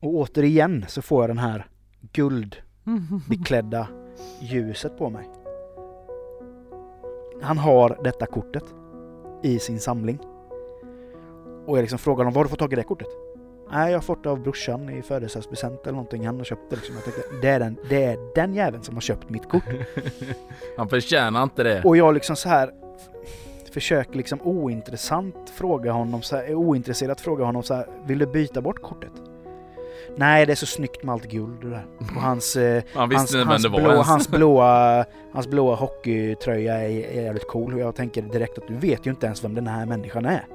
och 0.00 0.14
återigen 0.14 0.84
så 0.88 1.02
får 1.02 1.22
jag 1.22 1.30
den 1.30 1.38
här 1.38 1.66
guldbeklädda 2.12 3.88
ljuset 4.40 4.98
på 4.98 5.10
mig. 5.10 5.28
Han 7.42 7.58
har 7.58 8.00
detta 8.04 8.26
kortet 8.26 8.64
i 9.42 9.58
sin 9.58 9.80
samling. 9.80 10.18
Och 11.66 11.76
jag 11.76 11.82
liksom 11.82 11.98
frågar 11.98 12.18
honom, 12.18 12.32
var 12.32 12.40
har 12.40 12.44
du 12.44 12.50
fått 12.50 12.58
tag 12.58 12.72
i 12.72 12.76
det 12.76 12.82
kortet? 12.82 13.27
Nej, 13.70 13.90
jag 13.90 13.96
har 13.96 14.02
fått 14.02 14.22
det 14.22 14.30
av 14.30 14.40
brorsan 14.40 14.90
i 14.90 15.02
födelsedagspresent 15.02 15.82
eller 15.82 15.92
någonting. 15.92 16.26
Han 16.26 16.36
har 16.36 16.44
köpt 16.44 16.70
det 16.70 16.76
liksom. 16.76 16.94
Jag 16.94 17.04
tänkte, 17.04 17.22
det 17.42 17.48
är 17.48 17.60
den, 17.60 17.76
det 17.88 18.04
är 18.04 18.18
den 18.34 18.54
jäveln 18.54 18.82
som 18.82 18.94
har 18.94 19.00
köpt 19.00 19.30
mitt 19.30 19.48
kort. 19.48 19.64
Han 20.76 20.88
förtjänar 20.88 21.42
inte 21.42 21.62
det. 21.62 21.82
Och 21.84 21.96
jag 21.96 22.14
liksom 22.14 22.36
så 22.36 22.48
här 22.48 22.70
försöker 23.72 24.16
liksom 24.16 24.42
ointressant 24.42 25.50
fråga 25.54 25.92
honom, 25.92 26.22
så 26.22 26.36
här, 26.36 26.54
ointresserat 26.54 27.20
fråga 27.20 27.44
honom 27.44 27.62
så 27.62 27.74
här, 27.74 27.86
vill 28.06 28.18
du 28.18 28.26
byta 28.26 28.60
bort 28.60 28.82
kortet? 28.82 29.12
Nej, 30.16 30.46
det 30.46 30.52
är 30.52 30.56
så 30.56 30.66
snyggt 30.66 31.02
med 31.02 31.12
allt 31.12 31.24
guld 31.24 31.64
och 31.64 31.70
det 31.70 31.76
där. 31.76 31.86
Och 31.98 32.22
hans, 32.22 32.56
eh, 32.56 32.82
Han 32.94 33.08
visste 33.08 33.38
hans, 33.38 33.48
hans, 33.48 33.68
blå, 33.68 34.02
hans, 34.02 34.28
blåa, 34.28 35.04
hans 35.32 35.48
blåa 35.48 35.74
hockeytröja 35.74 36.74
är, 36.74 36.88
är 36.88 37.22
jävligt 37.22 37.48
cool 37.48 37.74
och 37.74 37.80
jag 37.80 37.94
tänker 37.94 38.22
direkt 38.22 38.58
att 38.58 38.68
du 38.68 38.74
vet 38.74 39.06
ju 39.06 39.10
inte 39.10 39.26
ens 39.26 39.44
vem 39.44 39.54
den 39.54 39.66
här 39.66 39.86
människan 39.86 40.24
är. 40.24 40.46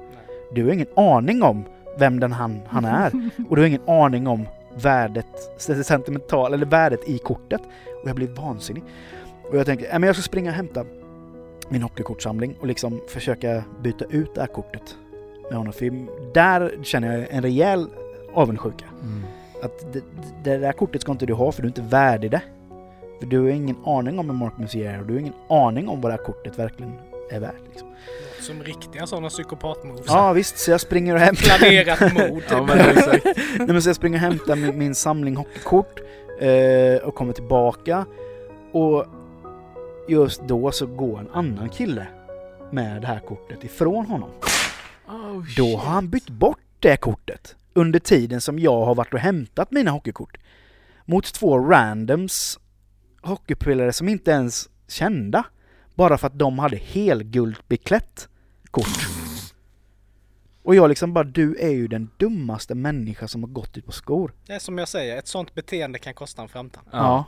Du 0.52 0.64
har 0.64 0.72
ingen 0.72 0.86
aning 0.96 1.42
om 1.42 1.64
vem 1.98 2.20
den 2.20 2.32
han, 2.32 2.60
han 2.66 2.84
är 2.84 3.12
och 3.48 3.56
du 3.56 3.62
har 3.62 3.66
ingen 3.66 3.88
aning 3.88 4.26
om 4.26 4.48
värdet, 4.76 5.26
det 5.66 5.84
sentimental, 5.84 6.54
eller 6.54 6.66
värdet 6.66 7.08
i 7.08 7.18
kortet. 7.18 7.60
Och 8.02 8.08
jag 8.08 8.16
blir 8.16 8.28
vansinnig. 8.28 8.82
Och 9.50 9.56
jag 9.56 9.66
tänker, 9.66 9.84
"Nej, 9.84 9.98
men 9.98 10.06
jag 10.06 10.16
ska 10.16 10.22
springa 10.22 10.50
och 10.50 10.56
hämta 10.56 10.84
min 11.68 11.82
hockeykortsamling 11.82 12.56
och 12.60 12.66
liksom 12.66 13.00
försöka 13.08 13.64
byta 13.82 14.04
ut 14.04 14.34
det 14.34 14.40
här 14.40 14.48
kortet 14.48 14.96
med 15.50 15.58
honom. 15.58 15.72
För 15.72 16.06
där 16.34 16.78
känner 16.82 17.18
jag 17.18 17.26
en 17.30 17.42
rejäl 17.42 17.86
avundsjuka. 18.34 18.84
Mm. 19.02 19.22
Att 19.62 19.92
det, 19.92 20.02
det 20.44 20.58
där 20.58 20.72
kortet 20.72 21.02
ska 21.02 21.12
inte 21.12 21.26
du 21.26 21.32
ha 21.32 21.52
för 21.52 21.62
du 21.62 21.66
är 21.66 21.70
inte 21.70 21.82
värdig 21.82 22.30
det. 22.30 22.42
För 23.20 23.26
du 23.26 23.40
har 23.40 23.48
ingen 23.48 23.76
aning 23.84 24.18
om 24.18 24.30
en 24.30 24.36
Mark 24.36 24.58
Musier 24.58 25.00
och 25.00 25.06
du 25.06 25.12
har 25.12 25.20
ingen 25.20 25.34
aning 25.48 25.88
om 25.88 26.00
vad 26.00 26.12
det 26.12 26.16
här 26.16 26.24
kortet 26.24 26.58
verkligen 26.58 26.92
är 27.30 27.40
värt. 27.40 27.62
Liksom. 27.70 27.88
Som 28.44 28.62
riktiga 28.62 29.06
sådana 29.06 29.28
psykopatmoves. 29.28 30.04
Ja 30.06 30.32
visst, 30.32 30.58
så 30.58 30.70
jag 30.70 30.80
springer 30.80 31.14
och 31.14 31.20
hämtar... 31.20 31.58
Planerat 31.58 32.14
mord. 32.30 32.42
Ja 32.50 32.62
men 32.62 32.78
exakt. 32.78 33.24
Nej, 33.58 33.66
men 33.66 33.82
så 33.82 33.88
jag 33.88 33.96
springer 33.96 34.16
och 34.16 34.20
hämtar 34.22 34.56
min, 34.56 34.78
min 34.78 34.94
samling 34.94 35.36
hockeykort 35.36 36.00
eh, 36.40 36.96
och 37.08 37.14
kommer 37.14 37.32
tillbaka. 37.32 38.06
Och 38.72 39.06
just 40.08 40.42
då 40.42 40.72
så 40.72 40.86
går 40.86 41.18
en 41.18 41.30
annan 41.32 41.68
kille 41.68 42.06
med 42.72 43.00
det 43.02 43.06
här 43.06 43.20
kortet 43.20 43.64
ifrån 43.64 44.06
honom. 44.06 44.30
Oh, 45.08 45.44
Då 45.56 45.76
har 45.76 45.92
han 45.92 46.08
bytt 46.08 46.30
bort 46.30 46.58
det 46.80 46.96
kortet 46.96 47.56
under 47.72 47.98
tiden 47.98 48.40
som 48.40 48.58
jag 48.58 48.84
har 48.84 48.94
varit 48.94 49.14
och 49.14 49.20
hämtat 49.20 49.70
mina 49.70 49.90
hockeykort. 49.90 50.36
Mot 51.04 51.34
två 51.34 51.58
randoms 51.58 52.58
hockeyspelare 53.22 53.92
som 53.92 54.08
inte 54.08 54.30
ens 54.30 54.68
kända. 54.88 55.44
Bara 55.94 56.18
för 56.18 56.26
att 56.26 56.38
de 56.38 56.58
hade 56.58 56.76
helguldbeklätt 56.76 58.28
kort. 58.74 59.08
Och 60.62 60.74
jag 60.74 60.88
liksom 60.88 61.12
bara, 61.12 61.24
du 61.24 61.56
är 61.56 61.70
ju 61.70 61.88
den 61.88 62.10
dummaste 62.16 62.74
människa 62.74 63.28
som 63.28 63.42
har 63.42 63.50
gått 63.50 63.76
ut 63.76 63.86
på 63.86 63.92
skor. 63.92 64.32
Det 64.46 64.52
är 64.52 64.58
som 64.58 64.78
jag 64.78 64.88
säger, 64.88 65.16
ett 65.18 65.26
sånt 65.28 65.54
beteende 65.54 65.98
kan 65.98 66.14
kosta 66.14 66.42
en 66.42 66.48
framtand. 66.48 66.86
Ja, 66.92 67.26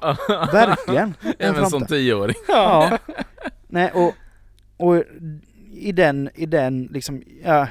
verkligen. 0.52 1.14
En 1.22 1.34
Även 1.38 1.70
som 1.70 1.80
framtid. 1.80 1.88
tioåring. 1.88 2.36
Ja. 2.48 2.98
Nej, 3.68 3.90
och, 3.94 4.14
och 4.76 5.02
i 5.72 5.92
den, 5.92 6.30
i 6.34 6.46
den 6.46 6.84
liksom, 6.84 7.22
ja, 7.44 7.68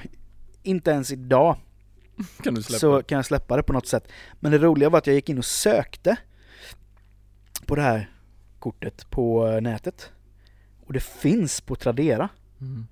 inte 0.63 0.91
ens 0.91 1.11
idag 1.11 1.57
Kan 2.43 2.53
du 2.53 2.63
släppa? 2.63 2.79
så 2.79 3.03
kan 3.03 3.15
jag 3.15 3.25
släppa 3.25 3.55
det 3.57 3.63
på 3.63 3.73
något 3.73 3.87
sätt. 3.87 4.07
Men 4.39 4.51
det 4.51 4.57
roliga 4.57 4.89
var 4.89 4.97
att 4.97 5.07
jag 5.07 5.15
gick 5.15 5.29
in 5.29 5.37
och 5.37 5.45
sökte 5.45 6.17
på 7.65 7.75
det 7.75 7.81
här 7.81 8.09
kortet 8.59 9.09
på 9.09 9.47
eh, 9.47 9.61
nätet. 9.61 10.11
Och 10.85 10.93
det 10.93 11.03
finns 11.03 11.61
på 11.61 11.75
Tradera. 11.75 12.29
Mm. 12.61 12.87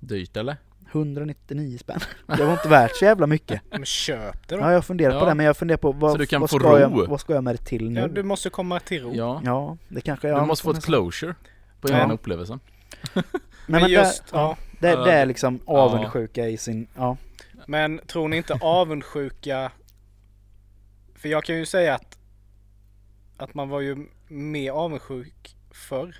Dyrt 0.00 0.36
eller? 0.36 0.56
199 0.92 1.78
spänn. 1.78 2.00
Det 2.36 2.44
var 2.44 2.52
inte 2.52 2.68
värt 2.68 2.96
så 2.96 3.04
jävla 3.04 3.26
mycket. 3.26 3.60
Men 3.70 3.84
köp 3.84 4.48
det 4.48 4.54
då. 4.56 4.60
Ja, 4.60 4.72
jag 4.72 4.84
funderar 4.84 5.10
på 5.12 5.24
Ja. 5.24 5.28
det, 5.28 5.34
men 5.34 5.46
jag 5.46 5.56
funderar 5.56 5.78
på 5.78 5.92
vad, 5.92 6.12
Så 6.12 6.18
du 6.18 6.26
kan 6.26 6.40
vad, 6.40 6.50
få 6.50 6.58
ska 6.58 6.68
ro. 6.68 6.78
jag, 6.78 7.06
vad 7.08 7.20
ska 7.20 7.34
jag 7.34 7.44
med 7.44 7.54
det 7.54 7.64
till 7.64 7.90
nu? 7.90 8.00
Ja, 8.00 8.08
du 8.08 8.22
måste 8.22 8.50
komma 8.50 8.80
till 8.80 9.02
ro. 9.02 9.12
Ja. 9.14 9.40
Ja, 9.44 9.76
det 9.88 10.00
kanske 10.00 10.28
Du 10.28 10.32
jag... 10.34 10.46
måste 10.46 10.64
få 10.64 10.70
ett 10.70 10.84
closure 10.84 11.34
på 11.80 11.90
Ja. 11.90 11.96
den 11.96 12.10
upplevelsen. 12.10 12.60
Nej, 13.14 13.24
Men, 13.66 13.80
men 13.82 13.90
just, 13.90 14.24
det, 14.26 14.36
ja. 14.38 14.56
det, 14.80 14.88
det 14.96 15.12
är 15.12 15.26
liksom 15.26 15.60
ja. 15.66 15.72
avundsjuka 15.72 16.48
i 16.48 16.56
sin... 16.56 16.86
Ja. 16.96 17.16
Men 17.66 18.00
tror 18.06 18.28
ni 18.28 18.36
inte 18.36 18.58
avundsjuka... 18.60 19.72
För 21.14 21.28
jag 21.28 21.44
kan 21.44 21.56
ju 21.56 21.66
säga 21.66 21.94
att, 21.94 22.18
att 23.36 23.54
man 23.54 23.68
var 23.68 23.80
ju 23.80 24.06
mer 24.28 24.70
avundsjuk 24.72 25.56
förr. 25.70 26.16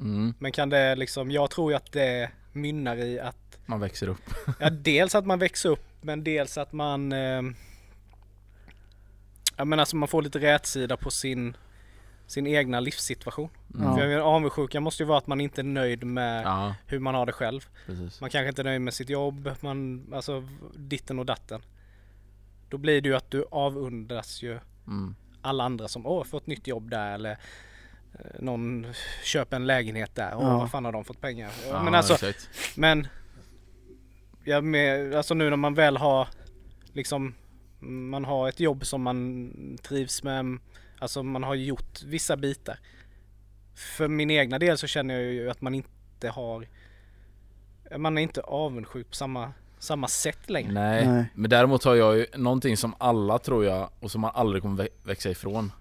Mm. 0.00 0.34
Men 0.38 0.52
kan 0.52 0.68
det 0.68 0.96
liksom, 0.96 1.30
jag 1.30 1.50
tror 1.50 1.72
ju 1.72 1.76
att 1.76 1.92
det 1.92 2.30
mynnar 2.52 2.96
i 2.96 3.20
att, 3.20 3.58
Man 3.66 3.80
växer 3.80 4.08
upp. 4.08 4.22
ja 4.60 4.70
dels 4.70 5.14
att 5.14 5.26
man 5.26 5.38
växer 5.38 5.68
upp 5.68 5.84
men 6.00 6.24
dels 6.24 6.58
att 6.58 6.72
man, 6.72 7.12
eh, 7.12 7.42
ja 9.56 9.64
men 9.64 9.80
alltså 9.80 9.96
man 9.96 10.08
får 10.08 10.22
lite 10.22 10.38
rätsida 10.38 10.96
på 10.96 11.10
sin, 11.10 11.56
sin 12.26 12.46
egna 12.46 12.80
livssituation. 12.80 13.48
Mm. 13.74 13.94
För 13.94 14.16
avundsjuka 14.18 14.80
måste 14.80 15.02
ju 15.02 15.06
vara 15.06 15.18
att 15.18 15.26
man 15.26 15.40
inte 15.40 15.60
är 15.60 15.64
nöjd 15.64 16.04
med 16.04 16.42
Ja, 16.44 16.74
hur 16.86 16.98
man 16.98 17.14
har 17.14 17.26
det 17.26 17.32
själv. 17.32 17.66
precis. 17.86 18.20
Man 18.20 18.30
kanske 18.30 18.48
inte 18.48 18.62
är 18.62 18.64
nöjd 18.64 18.80
med 18.80 18.94
sitt 18.94 19.08
jobb, 19.10 19.50
man, 19.60 20.06
alltså 20.14 20.48
ditten 20.74 21.18
och 21.18 21.26
datten. 21.26 21.62
Då 22.68 22.78
blir 22.78 23.00
det 23.00 23.08
ju 23.08 23.14
att 23.14 23.30
du 23.30 23.44
avundas 23.50 24.42
ju 24.42 24.58
Mm. 24.86 25.14
alla 25.42 25.64
andra 25.64 25.88
som 25.88 26.06
åh, 26.06 26.24
fått 26.24 26.46
nytt 26.46 26.66
jobb 26.66 26.90
där 26.90 27.14
eller 27.14 27.38
någon 28.38 28.86
köper 29.24 29.56
en 29.56 29.66
lägenhet 29.66 30.14
där. 30.14 30.32
Åh, 30.36 30.42
Ja. 30.42 30.58
vad 30.58 30.70
fan 30.70 30.84
har 30.84 30.92
de 30.92 31.04
fått 31.04 31.20
pengar? 31.20 31.50
Ja, 31.68 31.82
men 31.82 31.94
alltså, 31.94 32.12
exakt. 32.14 32.48
men 32.76 33.06
ja, 34.44 34.60
med, 34.60 35.14
alltså 35.14 35.34
nu 35.34 35.50
när 35.50 35.56
man 35.56 35.74
väl 35.74 35.96
har 35.96 36.28
liksom 36.92 37.34
man 37.80 38.24
har 38.24 38.48
ett 38.48 38.60
jobb 38.60 38.86
som 38.86 39.02
man 39.02 39.52
trivs 39.82 40.22
med. 40.22 40.58
Alltså 40.98 41.22
man 41.22 41.42
har 41.42 41.54
gjort 41.54 42.02
vissa 42.02 42.36
bitar. 42.36 42.78
För 43.74 44.08
min 44.08 44.30
egna 44.30 44.58
del 44.58 44.78
så 44.78 44.86
känner 44.86 45.14
jag 45.14 45.32
ju 45.32 45.50
att 45.50 45.60
man 45.60 45.74
inte 45.74 46.28
har 46.28 46.66
man 47.98 48.18
är 48.18 48.22
inte 48.22 48.40
avundsjuk 48.40 49.08
på 49.08 49.14
samma, 49.14 49.52
samma 49.78 50.08
sätt 50.08 50.50
längre. 50.50 50.72
Nej. 50.72 51.06
Nej. 51.06 51.24
men 51.34 51.50
däremot 51.50 51.84
har 51.84 51.94
jag 51.94 52.16
ju 52.16 52.26
någonting 52.36 52.76
som 52.76 52.94
alla 52.98 53.38
tror 53.38 53.64
jag 53.64 53.90
och 54.00 54.10
som 54.10 54.20
man 54.20 54.30
aldrig 54.34 54.62
kommer 54.62 54.84
vä- 54.84 54.88
växa 55.02 55.30
ifrån 55.30 55.72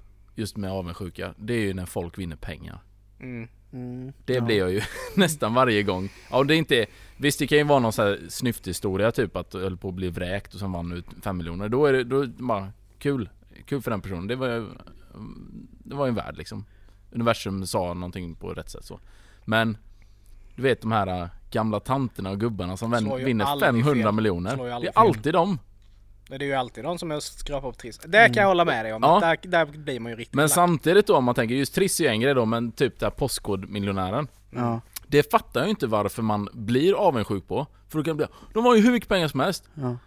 just 0.42 0.58
med 0.58 0.72
avundsjuka. 0.72 1.34
Det 1.38 1.54
är 1.54 1.60
ju 1.62 1.74
när 1.74 1.86
folk 1.86 2.18
vinner 2.18 2.36
pengar. 2.36 2.80
Mm. 3.20 3.48
Mm, 3.74 4.14
Det 4.26 4.34
ja. 4.34 4.42
blir 4.42 4.58
jag 4.58 4.72
ju 4.72 4.82
nästan 5.16 5.54
varje 5.54 5.84
gång. 5.84 6.10
Ja, 6.32 6.44
det 6.44 6.56
är 6.56 6.58
inte... 6.58 6.86
Visst 7.18 7.40
det 7.40 7.48
kan 7.48 7.58
ju 7.58 7.64
vara 7.64 7.80
någon 7.80 7.94
sån 7.94 8.06
här 8.06 8.20
snyfthistoria 8.30 9.12
typ 9.12 9.36
att 9.36 9.52
du 9.52 9.60
höll 9.60 9.78
på 9.78 9.88
att 9.90 9.94
bli 9.96 10.10
vräkt 10.10 10.54
och 10.54 10.60
sen 10.60 10.72
vann 10.72 10.92
ut 10.92 11.06
5 11.24 11.38
miljoner. 11.38 11.70
Då 11.70 11.86
är 11.86 11.94
det, 11.94 12.04
då 12.04 12.26
bara 12.28 12.72
kul. 13.00 13.30
Kul 13.66 13.82
för 13.82 13.92
den 13.92 14.02
personen. 14.02 14.28
Det 14.28 14.36
var 14.36 14.48
ju... 14.48 14.66
Det 15.84 15.96
var 15.96 16.08
en 16.08 16.16
värld 16.16 16.38
liksom. 16.38 16.66
Universum 17.12 17.66
sa 17.68 17.94
någonting 17.94 18.36
på 18.36 18.54
rätt 18.54 18.70
sätt 18.70 18.86
så. 18.86 19.00
Men... 19.46 19.78
Du 20.56 20.62
vet 20.62 20.82
de 20.82 20.92
här 20.92 21.30
gamla 21.52 21.80
tanterna 21.80 22.30
och 22.30 22.40
gubbarna 22.40 22.78
som 22.78 22.92
vän- 22.92 23.26
vinner 23.26 23.46
aldrig 23.46 23.68
500 23.86 24.04
fel. 24.04 24.14
miljoner. 24.16 24.58
Det 24.82 24.88
är 24.88 24.92
alltid 24.98 25.34
dem. 25.34 25.60
Det 26.40 26.46
är 26.46 26.48
ju 26.48 26.54
alltid 26.54 26.84
de 26.84 26.98
som 26.98 27.12
är 27.12 27.20
skrapar 27.20 27.72
på 27.72 27.78
triss. 27.78 27.98
Det 28.06 28.26
kan 28.34 28.42
jag 28.42 28.48
hålla 28.48 28.66
med 28.66 28.86
dig 28.86 28.94
om. 28.94 29.04
Ja. 29.04 29.20
Där, 29.20 29.38
där 29.50 29.66
blir 29.66 30.00
man 30.00 30.12
ju 30.12 30.16
riktigt 30.18 30.36
Men 30.36 30.44
lack. 30.44 30.52
samtidigt 30.52 31.08
då 31.08 31.16
om 31.18 31.24
man 31.24 31.36
tänker, 31.36 31.56
just 31.56 31.76
Triss 31.76 32.00
är 32.00 32.04
ju 32.04 32.10
en 32.10 32.22
grej 32.22 32.34
då 32.34 32.46
men 32.46 32.72
typ 32.72 33.00
det 33.00 33.06
här 33.06 33.12
postkodmiljonären. 33.12 34.28
Ja, 34.56 34.82
Det 35.08 35.32
fattar 35.32 35.60
jag 35.60 35.68
ju 35.68 35.70
inte 35.70 35.88
varför 35.88 36.22
man 36.22 36.48
blir 36.54 36.94
avundsjuk 36.94 37.48
på. 37.48 37.68
För 37.90 37.98
då 37.98 38.04
kan 38.04 38.18
bli, 38.18 38.26
de 38.54 38.66
har 38.66 38.76
ju 38.76 38.82
hur 38.82 38.92
mycket 38.92 39.10
pengar 39.10 39.28
som 39.28 39.40
helst. 39.40 39.64
ja. 39.74 39.98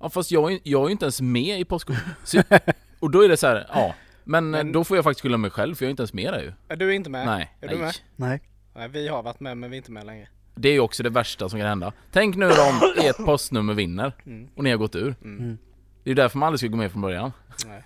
Ja 0.00 0.10
fast 0.10 0.30
jag 0.30 0.52
är, 0.52 0.58
jag 0.62 0.82
är 0.82 0.86
ju 0.86 0.92
inte 0.92 1.04
ens 1.04 1.20
med 1.20 1.60
i 1.60 1.64
Postkort. 1.64 1.96
Så, 2.24 2.42
och 3.00 3.10
då 3.10 3.24
är 3.24 3.28
det 3.28 3.36
så 3.36 3.46
här, 3.46 3.66
ja. 3.74 3.94
Men, 4.24 4.50
Men- 4.50 4.72
då 4.72 4.84
får 4.84 4.96
jag 4.96 5.04
faktiskt 5.04 5.22
skylla 5.22 5.36
mig 5.36 5.50
själv 5.50 5.74
för 5.74 5.84
jag 5.84 5.88
är 5.88 5.90
inte 5.90 6.00
ens 6.02 6.12
med 6.12 6.32
där 6.32 6.40
ju. 6.42 6.52
Är 6.68 6.76
du 6.76 6.94
inte 6.94 7.10
med? 7.10 7.26
Nej, 7.26 7.54
Är 7.60 7.68
du 7.68 7.74
nej. 7.74 7.84
med? 7.84 7.94
Nej. 8.16 8.40
Nej, 8.74 8.88
vi 8.88 9.08
har 9.08 9.22
varit 9.22 9.40
med 9.40 9.56
men 9.56 9.70
vi 9.70 9.76
är 9.76 9.78
inte 9.78 9.92
med 9.92 10.06
längre. 10.06 10.28
Det 10.54 10.68
är 10.68 10.72
ju 10.72 10.80
också 10.80 11.02
det 11.02 11.10
värsta 11.10 11.48
som 11.48 11.58
kan 11.58 11.68
hända. 11.68 11.92
Tänk 12.12 12.36
nu 12.36 12.46
om 12.46 12.92
ert 12.96 13.16
postnummer 13.16 13.74
vinner 13.74 14.12
Mm. 14.26 14.48
och 14.56 14.64
ni 14.64 14.70
har 14.70 14.76
gått 14.76 14.96
ur. 14.96 15.14
Mm. 15.24 15.58
Det 16.04 16.10
är 16.10 16.14
därför 16.14 16.38
man 16.38 16.46
aldrig 16.46 16.58
ska 16.60 16.68
gå 16.68 16.76
med 16.76 16.92
från 16.92 17.02
början. 17.02 17.32
Nej. 17.66 17.82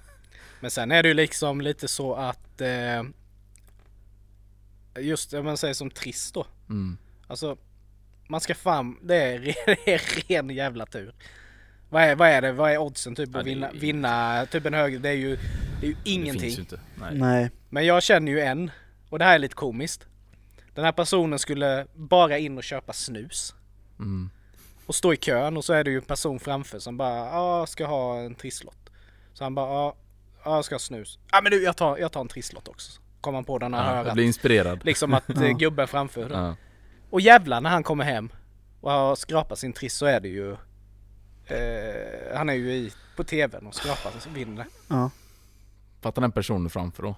Men 0.60 0.70
sen 0.70 0.90
är 0.92 1.02
det 1.02 1.08
ju 1.08 1.14
liksom 1.14 1.60
lite 1.60 1.88
så 1.88 2.14
att 2.14 2.60
eh, 2.60 3.02
just 5.00 5.34
om 5.34 5.44
man 5.44 5.56
säger 5.56 5.74
som 5.74 5.90
trist 5.90 6.34
då. 6.34 6.46
Mm. 6.68 6.98
Alltså 7.26 7.56
man 8.28 8.40
ska 8.40 8.54
fan, 8.54 8.98
det 9.02 9.16
är, 9.16 9.38
det 9.84 9.94
är 9.94 10.28
ren 10.28 10.50
jävla 10.50 10.86
tur. 10.86 11.14
Vad 11.90 12.02
är, 12.02 12.16
vad 12.16 12.28
är 12.28 12.42
det, 12.42 12.52
vad 12.52 12.70
är 12.72 12.78
oddsen 12.78 13.14
typ 13.14 13.28
Ja, 13.32 13.38
att 13.38 13.44
det 13.44 13.50
är 13.50 13.54
vinna, 13.54 13.72
ju- 13.72 13.78
vinna 13.78 14.46
typ 14.46 14.66
en 14.66 14.74
hög, 14.74 15.00
det 15.00 15.08
är 15.08 15.12
ju, 15.12 15.36
det 15.80 15.86
är 15.86 15.90
ju 15.90 15.96
Det 16.04 16.10
ingenting. 16.10 16.40
finns 16.40 16.58
ju 16.58 16.60
inte. 16.60 16.80
Nej. 17.00 17.18
Nej. 17.18 17.50
Men 17.68 17.86
jag 17.86 18.02
känner 18.02 18.32
ju 18.32 18.40
en, 18.40 18.70
och 19.10 19.18
det 19.18 19.24
här 19.24 19.34
är 19.34 19.38
lite 19.38 19.54
komiskt. 19.54 20.06
Den 20.74 20.84
här 20.84 20.92
personen 20.92 21.38
skulle 21.38 21.86
bara 21.94 22.38
in 22.38 22.58
och 22.58 22.64
köpa 22.64 22.92
snus. 22.92 23.54
Mm. 23.98 24.30
Och 24.88 24.94
stå 24.94 25.12
i 25.12 25.16
kön 25.16 25.56
och 25.56 25.64
så 25.64 25.72
är 25.72 25.84
det 25.84 25.90
ju 25.90 25.96
en 25.96 26.02
person 26.02 26.40
framför 26.40 26.78
som 26.78 26.96
bara 26.96 27.16
ja, 27.16 27.66
ska 27.66 27.86
ha 27.86 28.18
en 28.18 28.34
trisslott. 28.34 28.90
Så 29.32 29.44
han 29.44 29.54
bara 29.54 29.68
ja, 29.68 29.96
ja, 30.44 30.54
jag 30.56 30.64
ska 30.64 30.74
ha 30.74 30.78
snus. 30.80 31.18
Ja 31.32 31.40
men 31.42 31.52
du 31.52 31.62
jag 31.62 31.76
tar, 31.76 31.98
jag 31.98 32.12
tar 32.12 32.20
en 32.20 32.28
trisslott 32.28 32.68
också. 32.68 33.00
Kom 33.20 33.34
han 33.34 33.44
på 33.44 33.58
den 33.58 33.70
när 33.70 33.78
han 33.82 33.96
Ja, 33.96 34.02
hör 34.04 34.14
blir 34.14 34.24
inspirerad. 34.24 34.84
liksom 34.84 35.14
att 35.14 35.30
eh, 35.42 35.50
gubben 35.50 35.88
framför. 35.88 36.30
Ja. 36.30 36.56
Och 37.10 37.20
jävlar 37.20 37.60
när 37.60 37.70
han 37.70 37.82
kommer 37.82 38.04
hem 38.04 38.28
och 38.80 38.90
har 38.90 39.16
skrapat 39.16 39.58
sin 39.58 39.72
triss 39.72 39.94
så 39.96 40.06
är 40.06 40.20
det 40.20 40.28
ju 40.28 40.52
eh, 41.46 42.36
Han 42.36 42.48
är 42.48 42.54
ju 42.54 42.72
i, 42.72 42.92
på 43.16 43.24
tvn 43.24 43.66
och 43.66 43.74
skrapar 43.74 44.10
och 44.16 44.36
vinner. 44.36 44.66
Ja. 44.88 45.10
Fattar 46.00 46.22
den 46.22 46.32
personen 46.32 46.70
framför 46.70 47.02
då. 47.02 47.14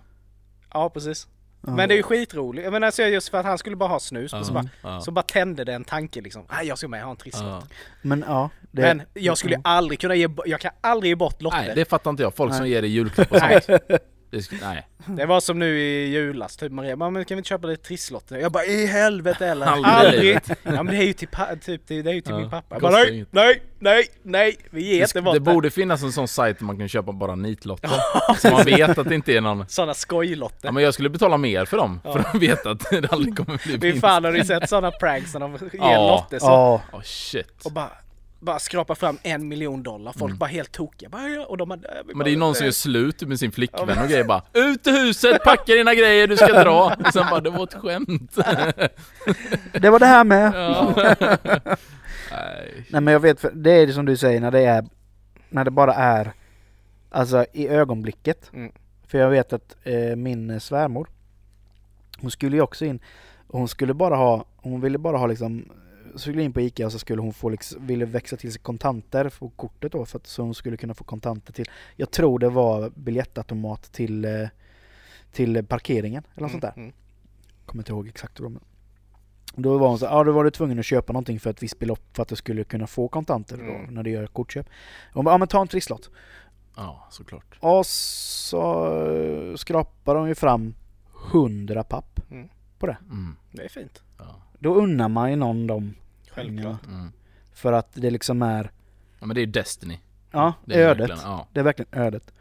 Ja 0.72 0.90
precis. 0.90 1.28
Ja. 1.66 1.70
Men 1.72 1.88
det 1.88 1.94
är 1.94 1.96
ju 1.96 2.02
skitroligt. 2.02 2.64
Jag 2.64 2.72
menar 2.72 2.86
alltså 2.86 3.02
just 3.02 3.28
för 3.28 3.38
att 3.38 3.46
han 3.46 3.58
skulle 3.58 3.76
bara 3.76 3.88
ha 3.88 4.00
snus 4.00 4.32
och 4.32 4.46
så 4.46 4.52
bara, 4.52 4.64
ja. 4.82 5.00
så 5.00 5.10
bara 5.10 5.22
tände 5.22 5.64
det 5.64 5.72
en 5.72 5.84
tanke 5.84 6.20
liksom. 6.20 6.46
Nej 6.50 6.66
jag 6.66 6.78
ska 6.78 6.88
med 6.88 7.02
ha 7.02 7.10
en 7.10 7.16
trisslott. 7.16 7.64
Ja. 7.70 7.76
Men 8.02 8.24
ja. 8.28 8.50
Det, 8.70 8.82
Men 8.82 9.02
jag 9.14 9.38
skulle 9.38 9.60
aldrig 9.64 10.00
kunna 10.00 10.14
ge, 10.14 10.28
jag 10.46 10.60
kan 10.60 10.72
aldrig 10.80 11.10
ge 11.10 11.14
bort 11.14 11.42
lotter. 11.42 11.58
Nej, 11.58 11.72
det 11.74 11.84
fattar 11.84 12.10
inte 12.10 12.22
jag. 12.22 12.34
Folk 12.34 12.54
som 12.54 12.62
Nej. 12.62 12.72
ger 12.72 12.82
dig 12.82 12.90
julklapp 12.90 13.32
och 13.32 13.38
sånt. 13.38 13.80
Det 14.30 14.36
sk- 14.38 14.58
nej. 14.62 14.86
Det 15.06 15.26
var 15.26 15.40
som 15.40 15.58
nu 15.58 15.80
i 15.80 16.06
julas, 16.08 16.56
typ 16.56 16.72
Maria, 16.72 16.96
"Men 16.96 17.12
men 17.12 17.24
kan 17.24 17.34
vi 17.36 17.38
inte 17.38 17.48
köpa 17.48 17.66
lite 17.66 17.82
trisslotter? 17.84 18.36
Jag 18.36 18.52
bara 18.52 18.64
i 18.64 18.86
helvete 18.86 19.46
eller? 19.46 19.66
Aldrig 19.66 20.40
ja 20.62 20.82
men 20.82 20.86
det 20.86 20.96
är 20.96 21.02
ju 21.02 21.12
till, 21.12 21.28
pa- 21.28 21.56
typ, 21.64 21.82
det 21.86 21.94
är 21.94 22.12
ju 22.12 22.20
till 22.20 22.32
Ja, 22.32 22.38
min 22.38 22.50
pappa. 22.50 22.74
Jag 22.74 22.82
bara, 22.82 22.92
nej, 22.92 23.26
nej, 23.30 23.62
nej, 23.78 24.06
nej, 24.22 24.56
vi 24.70 24.82
ger 24.86 24.98
Det, 24.98 25.02
inte 25.04 25.22
bort 25.22 25.34
det 25.34 25.40
borde 25.40 25.70
finnas 25.70 26.02
en 26.02 26.12
sån 26.12 26.28
sajt 26.28 26.58
där 26.58 26.64
man 26.66 26.78
kan 26.78 26.88
köpa 26.88 27.12
bara 27.12 27.34
nitlotter. 27.34 27.90
så 28.38 28.50
man 28.50 28.64
vet 28.64 28.98
att 28.98 29.08
det 29.08 29.14
inte 29.14 29.32
är 29.36 29.40
någon... 29.40 29.64
Sådana 29.68 29.94
skojlotter. 29.94 30.68
Ja 30.68 30.72
men 30.72 30.82
jag 30.82 30.94
skulle 30.94 31.08
betala 31.10 31.36
mer 31.36 31.64
för 31.64 31.76
dem. 31.76 32.00
För 32.02 32.18
att 32.18 32.34
veta 32.34 32.70
att 32.70 32.90
det 32.90 33.12
aldrig 33.12 33.36
kommer 33.36 33.60
bli 33.66 33.76
vinst. 33.76 34.00
fan 34.00 34.24
har 34.24 34.32
ni 34.32 34.44
sett 34.44 34.68
sådana 34.68 34.90
pranks 34.90 35.34
när 35.34 35.40
de 35.40 35.52
ger 35.52 35.70
Ja. 35.72 36.06
lotter 36.22 36.38
så, 36.38 36.46
Ja. 36.46 36.82
Oh 36.92 37.02
shit. 37.02 37.64
och 37.64 37.72
bara, 37.72 37.90
bara 38.40 38.58
skrapa 38.58 38.94
fram 38.94 39.18
en 39.22 39.48
miljon 39.48 39.82
dollar. 39.82 40.12
Folk 40.18 40.34
bara 40.38 40.46
helt 40.50 40.72
tokiga. 40.72 41.08
Bara, 41.08 41.28
ja, 41.28 41.44
och 41.46 41.56
de 41.56 41.68
bara, 41.68 41.74
"Äh, 41.74 41.80
vi 41.82 42.00
Mm. 42.00 42.18
Men 42.18 42.24
det 42.24 42.30
är 42.30 42.32
ju 42.32 42.36
bara- 42.38 42.46
någon 42.46 42.54
som 42.54 42.64
gör 42.66 42.72
slut 42.72 43.22
med 43.22 43.38
sin 43.38 43.52
flickvän 43.52 43.98
och 43.98 44.08
grejer 44.08 44.24
bara 44.24 44.42
Ut 44.54 44.86
ur 44.86 44.92
huset, 45.06 45.42
packa 45.44 45.72
dina 45.72 45.94
grejer, 45.94 46.26
du 46.26 46.36
ska 46.36 46.46
dra! 46.64 46.96
Och 47.06 47.12
sen 47.12 47.26
bara, 47.30 47.40
det 47.40 47.50
var 47.50 47.64
ett 47.64 47.74
skämt. 47.74 48.36
Det 49.72 49.90
var 49.90 49.98
det 49.98 50.06
här 50.06 50.24
med. 50.24 50.52
Ja. 50.54 50.94
Nej. 52.32 52.84
Nej 52.90 53.00
men 53.00 53.12
jag 53.12 53.20
vet, 53.20 53.40
för 53.40 53.50
det 53.54 53.70
är 53.70 53.86
det 53.86 53.92
som 53.92 54.06
du 54.06 54.16
säger 54.16 54.40
när 54.40 54.50
det 54.50 54.60
är, 54.60 54.84
när 55.48 55.64
det 55.64 55.70
bara 55.70 55.94
är, 55.94 56.32
alltså 57.10 57.46
i 57.52 57.68
ögonblicket. 57.68 58.50
Mm. 58.54 58.72
För 59.06 59.18
jag 59.18 59.30
vet 59.30 59.52
att 59.52 59.76
eh, 59.84 60.16
min 60.16 60.50
eh, 60.50 60.58
svärmor, 60.58 61.08
hon 62.20 62.30
skulle 62.30 62.56
ju 62.56 62.62
också 62.62 62.84
in, 62.84 63.00
hon 63.48 63.68
skulle 63.68 63.94
bara 63.94 64.16
ha, 64.16 64.44
hon 64.56 64.80
ville 64.80 64.98
bara 64.98 65.16
ha 65.16 65.26
liksom 65.26 65.68
skulle 66.16 66.42
in 66.42 66.52
på 66.52 66.60
Ica 66.60 66.86
och 66.86 66.92
så 66.92 66.98
skulle 66.98 67.22
hon 67.22 67.32
få 67.32 67.48
liksom, 67.48 67.86
ville 67.86 68.04
växa 68.04 68.36
till 68.36 68.52
sig 68.52 68.60
kontanter 68.62 69.32
på 69.38 69.48
kortet 69.50 69.92
då 69.92 70.04
för 70.04 70.18
att 70.18 70.26
så 70.26 70.42
hon 70.42 70.54
skulle 70.54 70.76
kunna 70.76 70.94
få 70.94 71.04
kontanter 71.04 71.52
till, 71.52 71.66
jag 71.96 72.10
tror 72.10 72.38
det 72.38 72.48
var 72.48 72.90
biljettautomat 72.94 73.82
till, 73.92 74.24
eh, 74.24 74.48
till 75.32 75.64
parkeringen 75.66 76.22
eller 76.32 76.42
något 76.42 76.50
sånt 76.50 76.62
där. 76.62 76.72
Mm. 76.76 76.92
Kommer 77.66 77.82
inte 77.82 77.92
ihåg 77.92 78.08
exakt 78.08 78.40
hur 78.40 78.44
de 78.44 78.60
då 79.54 79.78
var 79.78 79.88
hon 79.88 79.98
så 79.98 80.04
ja 80.04 80.24
då 80.24 80.32
var 80.32 80.44
du 80.44 80.50
tvungen 80.50 80.78
att 80.78 80.84
köpa 80.84 81.12
någonting 81.12 81.40
för 81.40 81.50
ett 81.50 81.62
visst 81.62 81.78
belopp 81.78 82.02
för 82.12 82.22
att 82.22 82.28
du 82.28 82.36
skulle 82.36 82.64
kunna 82.64 82.86
få 82.86 83.08
kontanter 83.08 83.56
då, 83.56 83.62
Mm. 83.62 83.94
när 83.94 84.02
du 84.02 84.10
gör 84.10 84.26
kortköp. 84.26 84.66
Hon 85.12 85.24
bara, 85.24 85.34
ja 85.34 85.38
men 85.38 85.48
ta 85.48 85.60
en 85.60 85.68
trisslott. 85.68 86.10
Ja, 86.76 87.06
såklart. 87.10 87.58
Och 87.60 87.86
så 87.86 89.54
skrapade 89.56 90.18
de 90.18 90.28
ju 90.28 90.34
fram 90.34 90.74
100 91.32 91.84
papp. 91.84 92.20
Mm. 93.10 93.36
Det 93.52 93.64
är 93.64 93.68
fint. 93.68 94.02
Ja. 94.18 94.36
Då 94.62 94.74
unnar 94.74 95.08
man 95.08 95.30
ju 95.30 95.36
någon 95.36 95.66
dem 95.66 95.94
Självklart. 96.30 96.86
Mm. 96.86 97.12
för 97.52 97.72
att 97.72 97.88
det 97.94 98.10
liksom 98.10 98.42
är, 98.42 98.70
ja, 99.20 99.26
men 99.26 99.34
det 99.34 99.40
är 99.40 99.46
ju 99.46 99.52
Destiny. 99.52 99.98
ja, 100.30 100.52
Det 100.64 100.74
är 100.74 100.78
ödet. 100.88 101.00
verkligen- 101.10 101.30
Ja. 101.30 101.46
Det 101.52 101.60
är 101.60 101.64
verkligen 101.64 102.02
ödet. 102.02 102.32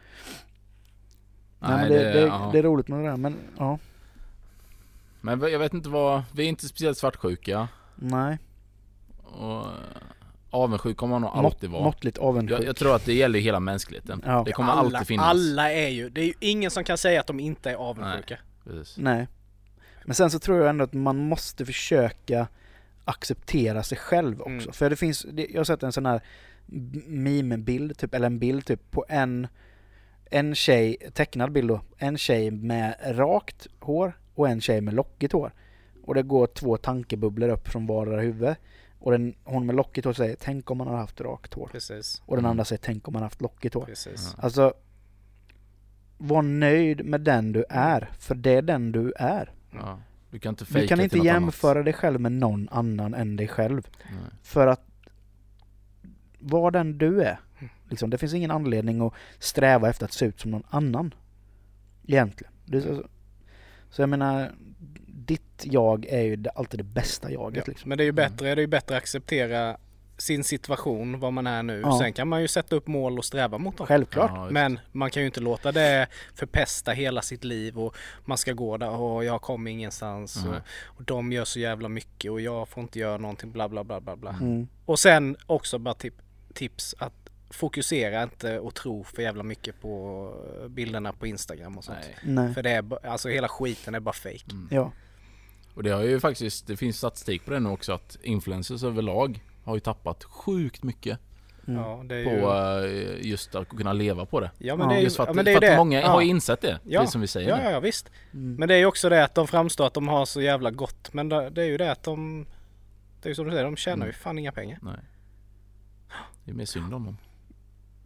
Nej, 1.58 1.70
men 1.70 1.88
det, 1.88 2.12
det, 2.12 2.32
det 2.52 2.58
är 2.58 2.62
roligt 2.62 2.88
med 2.88 2.98
det 2.98 3.04
där 3.10 3.16
men 3.16 3.36
ja, 3.58 3.78
Men 5.20 5.40
jag 5.40 5.58
vet 5.58 5.74
inte 5.74 5.88
vad, 5.88 6.22
vi 6.32 6.44
är 6.44 6.48
inte 6.48 6.68
speciellt 6.68 6.98
svartsjuka. 6.98 7.68
nej. 7.94 8.38
Och 9.24 9.60
eh, 9.60 9.66
avundsjuk 10.50 10.96
kommer 10.96 11.18
man 11.18 11.22
nog 11.22 11.42
Mått, 11.42 11.52
alltid 11.54 11.70
vara. 11.70 11.82
måttligt 11.84 12.18
avundsjuk. 12.18 12.58
Jag, 12.60 12.66
jag 12.66 12.76
tror 12.76 12.96
att 12.96 13.04
det 13.04 13.12
gäller 13.14 13.38
hela 13.38 13.60
mänskligheten. 13.60 14.22
Ja. 14.26 14.42
Det 14.46 14.52
kommer 14.52 14.72
alla, 14.72 14.80
alltid 14.80 15.06
finnas. 15.06 15.26
Alla 15.26 15.72
är 15.72 15.88
ju, 15.88 16.10
det 16.10 16.20
är 16.20 16.24
ju 16.24 16.32
ingen 16.40 16.70
som 16.70 16.84
kan 16.84 16.98
säga 16.98 17.20
att 17.20 17.26
de 17.26 17.40
inte 17.40 17.70
är 17.70 17.74
avundsjuka. 17.74 18.38
Precis. 18.64 18.96
Nej. 18.98 19.28
Men 20.04 20.14
sen 20.14 20.30
så 20.30 20.38
tror 20.38 20.58
jag 20.58 20.68
ändå 20.70 20.84
att 20.84 20.92
man 20.92 21.16
måste 21.16 21.66
försöka 21.66 22.48
acceptera 23.04 23.82
sig 23.82 23.98
själv 23.98 24.40
också. 24.40 24.50
Mm. 24.50 24.72
För 24.72 24.90
det 24.90 24.96
finns, 24.96 25.26
jag 25.48 25.60
har 25.60 25.64
sett 25.64 25.82
en 25.82 25.92
sån 25.92 26.06
här 26.06 26.20
meme-bild, 27.06 27.98
typ, 27.98 28.14
eller 28.14 28.26
en 28.26 28.38
bild 28.38 28.64
typ 28.66 28.90
på 28.90 29.04
en, 29.08 29.46
en 30.24 30.54
tjej, 30.54 30.96
tecknad 31.14 31.52
bild 31.52 31.68
då, 31.68 31.80
en 31.98 32.18
tjej 32.18 32.50
med 32.50 32.94
rakt 33.04 33.66
hår 33.80 34.12
och 34.34 34.48
en 34.48 34.60
tjej 34.60 34.80
med 34.80 34.94
lockigt 34.94 35.32
hår. 35.32 35.52
Och 36.04 36.14
det 36.14 36.22
går 36.22 36.46
två 36.46 36.76
tankebubblor 36.76 37.48
upp 37.48 37.68
från 37.68 37.86
vardera 37.86 38.20
huvud. 38.20 38.54
Och 38.98 39.12
den, 39.12 39.34
hon 39.44 39.66
med 39.66 39.76
lockigt 39.76 40.04
hår 40.04 40.12
säger 40.12 40.36
tänk 40.40 40.70
om 40.70 40.78
man 40.78 40.86
hade 40.86 40.98
haft 40.98 41.20
rakt 41.20 41.54
hår. 41.54 41.68
Precis. 41.72 42.22
Och 42.26 42.36
den 42.36 42.44
Mm. 42.44 42.50
andra 42.50 42.64
säger 42.64 42.82
tänk 42.82 43.08
om 43.08 43.12
man 43.14 43.22
haft 43.22 43.40
lockigt 43.40 43.74
hår. 43.74 43.84
Precis. 43.84 44.34
Alltså, 44.38 44.74
var 46.18 46.42
nöjd 46.42 47.04
med 47.04 47.20
den 47.20 47.52
du 47.52 47.64
är, 47.68 48.10
för 48.18 48.34
det 48.34 48.50
är 48.50 48.62
den 48.62 48.92
du 48.92 49.12
är. 49.16 49.52
Ja. 49.72 49.98
Du 50.30 50.38
kan 50.38 50.50
inte 50.50 50.64
Du 50.64 50.86
kan 50.86 51.00
inte 51.00 51.18
jämföra 51.18 51.82
dig 51.82 51.92
själv 51.92 52.20
med 52.20 52.32
någon 52.32 52.68
annan 52.68 53.14
än 53.14 53.36
dig 53.36 53.48
själv. 53.48 53.72
Annat. 53.72 54.20
Nej. 54.22 54.30
För 54.42 54.66
att 54.66 54.86
var 56.38 56.70
den 56.70 56.98
du 56.98 57.22
är. 57.22 57.40
Liksom, 57.88 58.10
det 58.10 58.18
finns 58.18 58.34
ingen 58.34 58.50
anledning 58.50 59.00
att 59.00 59.14
sträva 59.38 59.88
efter 59.88 60.04
att 60.04 60.12
se 60.12 60.26
ut 60.26 60.40
som 60.40 60.50
någon 60.50 60.62
annan. 60.70 61.14
Egentligen. 62.06 62.52
Så, 62.82 63.04
så 63.90 64.02
jag 64.02 64.08
menar, 64.08 64.52
ditt 65.06 65.62
jag 65.64 66.06
är 66.06 66.22
ju 66.22 66.44
alltid 66.54 66.80
det 66.80 66.84
bästa 66.84 67.30
jaget. 67.30 67.64
Ja, 67.66 67.70
Liksom. 67.70 67.88
men 67.88 67.98
det 67.98 68.04
är 68.04 68.06
ju 68.06 68.12
bättre, 68.12 68.46
det 68.46 68.52
är 68.52 68.56
ju 68.56 68.66
bättre 68.66 68.96
att 68.96 69.02
acceptera 69.02 69.76
sin 70.20 70.44
situation, 70.44 71.20
vad 71.20 71.32
man 71.32 71.46
är 71.46 71.62
nu. 71.62 71.80
Ja. 71.80 71.98
Sen 71.98 72.12
kan 72.12 72.28
man 72.28 72.40
ju 72.40 72.48
sätta 72.48 72.76
upp 72.76 72.86
mål 72.86 73.18
och 73.18 73.24
sträva 73.24 73.58
mot 73.58 73.76
dem. 73.76 73.86
Självklart. 73.86 74.30
Ja, 74.34 74.48
Men 74.50 74.78
man 74.92 75.10
kan 75.10 75.22
ju 75.22 75.26
inte 75.26 75.40
låta 75.40 75.72
det 75.72 76.06
förpesta 76.34 76.92
hela 76.92 77.22
sitt 77.22 77.44
liv 77.44 77.78
och 77.78 77.96
man 78.24 78.38
ska 78.38 78.52
gå 78.52 78.76
där 78.76 78.90
och 78.90 79.24
jag 79.24 79.42
kommer 79.42 79.70
ingenstans 79.70 80.44
Mhm. 80.44 80.48
och, 80.54 80.60
och 80.86 81.02
de 81.04 81.32
gör 81.32 81.44
så 81.44 81.58
jävla 81.60 81.88
mycket 81.88 82.30
och 82.30 82.40
jag 82.40 82.68
får 82.68 82.82
inte 82.82 82.98
göra 82.98 83.16
någonting 83.18 83.52
bla 83.52 83.68
bla 83.68 83.84
bla 83.84 84.00
bla 84.00 84.16
bla. 84.16 84.30
Mm. 84.30 84.68
Och 84.84 84.98
sen 84.98 85.36
också 85.46 85.78
bara 85.78 85.94
tip, 85.94 86.14
tips 86.54 86.94
att 86.98 87.12
fokusera 87.50 88.22
inte 88.22 88.58
och 88.58 88.74
tro 88.74 89.04
för 89.04 89.22
jävla 89.22 89.42
mycket 89.42 89.80
på 89.80 90.34
bilderna 90.68 91.12
på 91.12 91.26
Instagram 91.26 91.78
och 91.78 91.84
sånt. 91.84 91.98
Nej. 92.22 92.34
Nej. 92.34 92.54
För 92.54 92.62
det 92.62 92.70
är, 92.70 93.06
alltså 93.06 93.28
hela 93.28 93.48
skiten 93.48 93.94
är 93.94 94.00
bara 94.00 94.12
fake. 94.12 94.44
Mm. 94.50 94.68
Ja. 94.70 94.92
Och 95.74 95.82
det 95.82 95.90
har 95.90 96.02
ju 96.02 96.20
faktiskt, 96.20 96.66
det 96.66 96.76
finns 96.76 96.96
statistik 96.98 97.44
på 97.44 97.50
det 97.50 97.60
nu 97.60 97.68
också 97.68 97.92
att 97.92 98.18
influencers 98.22 98.82
överlag 98.84 99.40
har 99.70 99.76
ju 99.76 99.80
tappat 99.80 100.24
sjukt 100.24 100.82
mycket 100.82 101.18
Mm. 101.66 101.82
Ja, 101.82 102.02
det 102.08 102.14
är 102.16 102.24
på 102.24 102.30
ju... 102.86 103.14
eh, 103.20 103.26
just 103.26 103.54
att 103.54 103.68
kunna 103.68 103.92
leva 103.92 104.26
på 104.26 104.40
det. 104.40 104.50
Ja 104.58 104.76
men 104.76 104.84
Ja, 104.86 104.90
det 104.92 104.94
är 104.94 104.98
ju, 104.98 105.04
Just 105.04 105.16
för 105.16 105.22
att, 105.22 105.28
ja, 105.28 105.32
men 105.34 105.44
det 105.44 105.50
är 105.50 105.54
för 105.54 105.62
ju 105.62 105.66
att 105.68 105.72
det. 105.72 105.76
många 105.76 106.00
ja. 106.00 106.08
har 106.08 106.20
ju 106.20 106.28
insett 106.28 106.60
det, 106.60 106.78
Ja. 106.84 107.00
precis 107.00 107.12
som 107.12 107.20
vi 107.20 107.26
säger 107.26 107.48
Ja, 107.48 107.56
nu. 107.56 107.62
ja, 107.62 107.70
ja 107.70 107.80
visst. 107.80 108.10
Mm. 108.34 108.54
Men 108.54 108.68
det 108.68 108.74
är 108.74 108.78
ju 108.78 108.86
också 108.86 109.08
det 109.08 109.24
att 109.24 109.34
de 109.34 109.46
framstår 109.46 109.86
att 109.86 109.94
de 109.94 110.08
har 110.08 110.24
så 110.26 110.40
jävla 110.40 110.70
gott. 110.70 111.12
Men 111.12 111.28
det, 111.28 111.50
det 111.50 111.62
är 111.62 111.66
ju 111.66 111.76
det 111.76 111.92
att 111.92 112.02
de... 112.02 112.46
Det 113.22 113.26
är 113.26 113.30
ju 113.30 113.34
som 113.34 113.44
du 113.44 113.50
säger, 113.50 113.64
de 113.64 113.76
tjänar 113.76 114.06
ju 114.06 114.10
Mm. 114.10 114.20
fan 114.20 114.38
inga 114.38 114.52
pengar. 114.52 114.78
Nej. 114.82 114.94
Det 116.44 116.50
är 116.50 116.54
mer 116.54 116.64
synd 116.64 116.94
om 116.94 117.04
dem. 117.04 117.16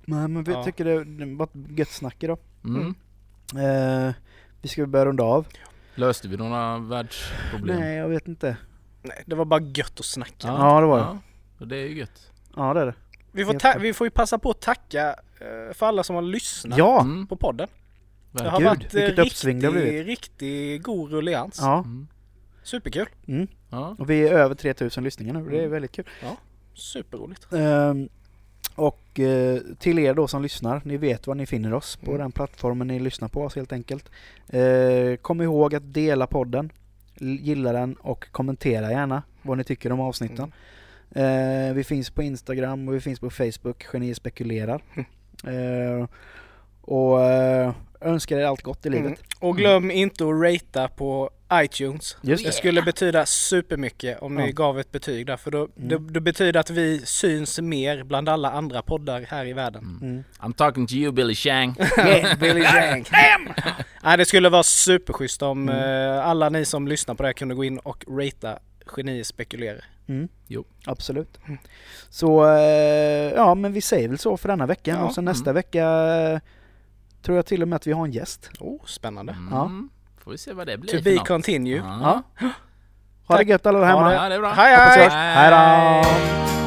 Nej 0.05 0.29
men 0.29 0.45
vi 0.45 0.53
Ja. 0.53 0.65
tycker 0.65 0.85
det, 0.85 1.35
var 1.37 1.45
ett 1.47 1.79
gött 1.79 1.89
snack 1.91 2.23
idag. 2.23 2.39
Mm. 2.65 2.95
Eh, 3.57 4.15
vi 4.63 4.69
ska 4.69 4.87
börja 4.87 5.05
runda 5.07 5.25
av. 5.25 5.47
Löste 5.95 6.29
vi 6.29 6.37
några 6.37 6.79
världsproblem? 6.79 7.81
Nej 7.81 7.97
jag 7.97 8.09
vet 8.09 8.29
inte. 8.29 8.57
Nej, 9.03 9.23
det 9.27 9.35
var 9.35 9.45
bara 9.45 9.61
gött 9.61 10.01
att 10.01 10.05
snacka. 10.05 10.49
Ja, 10.49 10.81
det 10.81 10.87
var 10.87 10.99
det. 10.99 11.19
Ja, 11.59 11.63
och 11.65 11.69
det 11.69 11.77
är 11.77 11.87
ju 11.89 11.99
gött. 11.99 12.31
Ja 12.57 12.75
det 12.75 12.81
är 12.81 12.87
det. 12.87 12.95
Vi, 13.33 13.45
får 13.45 13.55
ta- 13.55 13.79
vi 13.79 13.93
får 13.93 14.07
ju 14.07 14.11
passa 14.11 14.39
på 14.39 14.51
att 14.51 14.61
tacka 14.61 15.09
eh, 15.41 15.75
för 15.75 15.87
alla 15.87 16.03
som 16.05 16.15
har 16.17 16.23
lyssnat 16.23 16.79
Ja! 16.79 17.01
Mm. 17.01 17.27
på 17.27 17.37
podden. 17.37 17.69
Det 18.33 18.49
har. 18.49 18.59
Gud, 18.59 18.69
varit 18.69 18.95
eh, 18.95 19.01
vilket 19.01 19.19
uppsving 19.27 19.61
det 19.61 19.67
har 19.67 19.73
riktigt, 19.75 19.91
blivit. 19.93 20.07
riktigt 20.07 20.83
god 20.83 21.11
rullians. 21.11 21.59
Ja. 21.61 21.79
Mm. 21.79 22.09
Superkul. 22.63 23.07
Mm. 23.27 23.49
Ja. 23.71 23.97
Och 23.99 24.11
vi 24.11 24.29
är 24.29 24.33
över 24.33 24.55
3000 24.55 25.05
lyssningar 25.05 25.35
nu. 25.35 25.49
Det 25.51 25.57
är 25.57 25.59
Mm. 25.59 25.71
väldigt 25.71 25.93
kul. 25.93 26.05
Superroligt. 26.75 27.53
Ehm, 27.53 28.09
och 28.75 29.21
eh, 29.21 29.61
till 29.79 29.99
er 29.99 30.15
då 30.15 30.29
som 30.29 30.43
lyssnar, 30.43 30.83
ni 30.85 30.97
vet 30.97 31.27
var 31.27 31.35
ni 31.35 31.47
finner 31.47 31.75
oss 31.75 31.97
på 31.97 32.11
Mm. 32.11 32.19
den 32.21 32.33
plattformen 32.33 32.87
ni 32.87 33.01
lyssnar 33.01 33.29
på 33.29 33.43
oss 33.43 33.57
helt 33.57 33.73
enkelt. 33.73 34.11
Eh, 34.49 35.17
kom 35.23 35.41
ihåg 35.41 35.75
att 35.75 35.95
dela 35.95 36.27
podden, 36.27 36.73
gilla 37.19 37.73
den 37.73 37.95
och 37.95 38.33
kommentera 38.33 38.91
gärna 38.91 39.23
vad 39.43 39.59
ni 39.59 39.65
tycker 39.65 39.93
om 39.93 40.01
avsnitten. 40.01 40.39
Mm. 40.39 40.53
Eh, 41.15 41.75
vi 41.75 41.85
finns 41.85 42.11
på 42.11 42.23
Instagram 42.23 42.89
och 42.89 42.95
vi 42.95 43.01
finns 43.01 43.21
på 43.21 43.31
Facebook, 43.31 43.85
Genier 43.93 44.15
spekulerar. 44.15 44.83
Eh, 45.47 46.07
och 46.81 47.23
eh, 47.23 47.73
önskar 48.01 48.39
er 48.39 48.45
allt 48.45 48.63
gott 48.63 48.87
i 48.87 48.91
livet. 48.91 49.07
Mm. 49.07 49.17
Och 49.41 49.57
glöm 49.57 49.91
inte 49.91 50.25
att 50.25 50.31
ratea 50.43 50.89
på 50.89 51.31
iTunes. 51.53 52.17
Just 52.23 52.45
Det 52.45 52.49
det. 52.49 52.53
skulle 52.55 52.83
betyda 52.83 53.27
supermycket 53.27 54.19
om 54.23 54.35
ni 54.35 54.53
gav 54.53 54.79
ett 54.81 54.93
betyg 54.93 55.27
där. 55.27 55.37
För 55.37 55.51
då, 55.51 55.59
Mm. 55.59 55.89
det, 55.89 56.13
det 56.13 56.21
betyder 56.21 56.61
att 56.61 56.71
vi 56.71 57.01
syns 57.05 57.61
mer 57.61 58.03
bland 58.05 58.29
alla 58.29 58.51
andra 58.51 58.83
poddar 58.83 59.21
här 59.29 59.47
i 59.47 59.53
världen. 59.53 59.99
Mm. 60.03 60.25
I'm 60.41 60.53
talking 60.55 60.87
to 60.87 60.95
you 60.95 61.13
Billy 61.13 61.35
Shang. 61.35 61.77
Yeah, 61.99 62.39
Billy 62.41 62.61
Jank. 62.75 63.09
Nej, 64.03 64.19
det 64.19 64.25
skulle 64.25 64.49
vara 64.49 64.63
superschysst 64.63 65.43
om 65.43 65.69
Mm. 65.69 66.15
eh, 66.19 66.27
alla 66.27 66.49
ni 66.49 66.65
som 66.65 66.89
lyssnar 66.89 67.15
på 67.15 67.23
det 67.23 67.29
här 67.29 67.33
kunde 67.35 67.55
gå 67.55 67.65
in 67.65 67.79
och 67.79 68.05
ratea 68.09 68.59
Geni 68.97 69.25
spekulerar. 69.25 69.85
Mm. 70.09 70.29
Jo. 70.47 70.65
Absolut. 70.87 71.39
Så 72.11 72.45
eh, 72.57 73.33
ja, 73.37 73.55
men 73.55 73.73
vi 73.73 73.81
säger 73.81 74.09
väl 74.09 74.19
så 74.19 74.37
för 74.37 74.49
denna 74.49 74.67
veckan 74.67 74.99
Ja. 74.99 75.05
och 75.05 75.13
så 75.15 75.21
nästa 75.21 75.53
vecka 75.53 75.85
eh, 76.17 76.39
tror 77.23 77.37
jag 77.37 77.47
till 77.47 77.63
och 77.63 77.69
med 77.69 77.77
att 77.77 77.87
vi 77.87 77.93
har 77.93 78.05
en 78.05 78.13
gäst. 78.13 78.51
Oh, 78.61 78.85
spännande. 78.87 79.33
Mm. 79.33 79.89
Får 80.19 80.31
vi 80.31 80.39
se 80.39 80.53
vad 80.53 80.67
det 80.67 80.79
blir 80.79 80.99
To 80.99 81.05
be 81.05 81.15
något. 81.15 81.29
continue. 81.29 81.77
Ja. 81.77 82.23
Ja. 82.41 82.49
Ha 83.29 83.37
det 83.37 83.45
gött 83.45 83.67
alla 83.67 83.79
där 83.79 83.87
Ha 83.87 83.93
hemma. 83.99 84.09
det. 84.11 84.15
Ja, 84.17 84.29
det 84.29 84.35
är 84.35 84.41
bra. 84.41 84.51
Hej 84.53 84.77
hej! 84.77 85.09
Hej 85.11 85.51
då! 85.51 86.64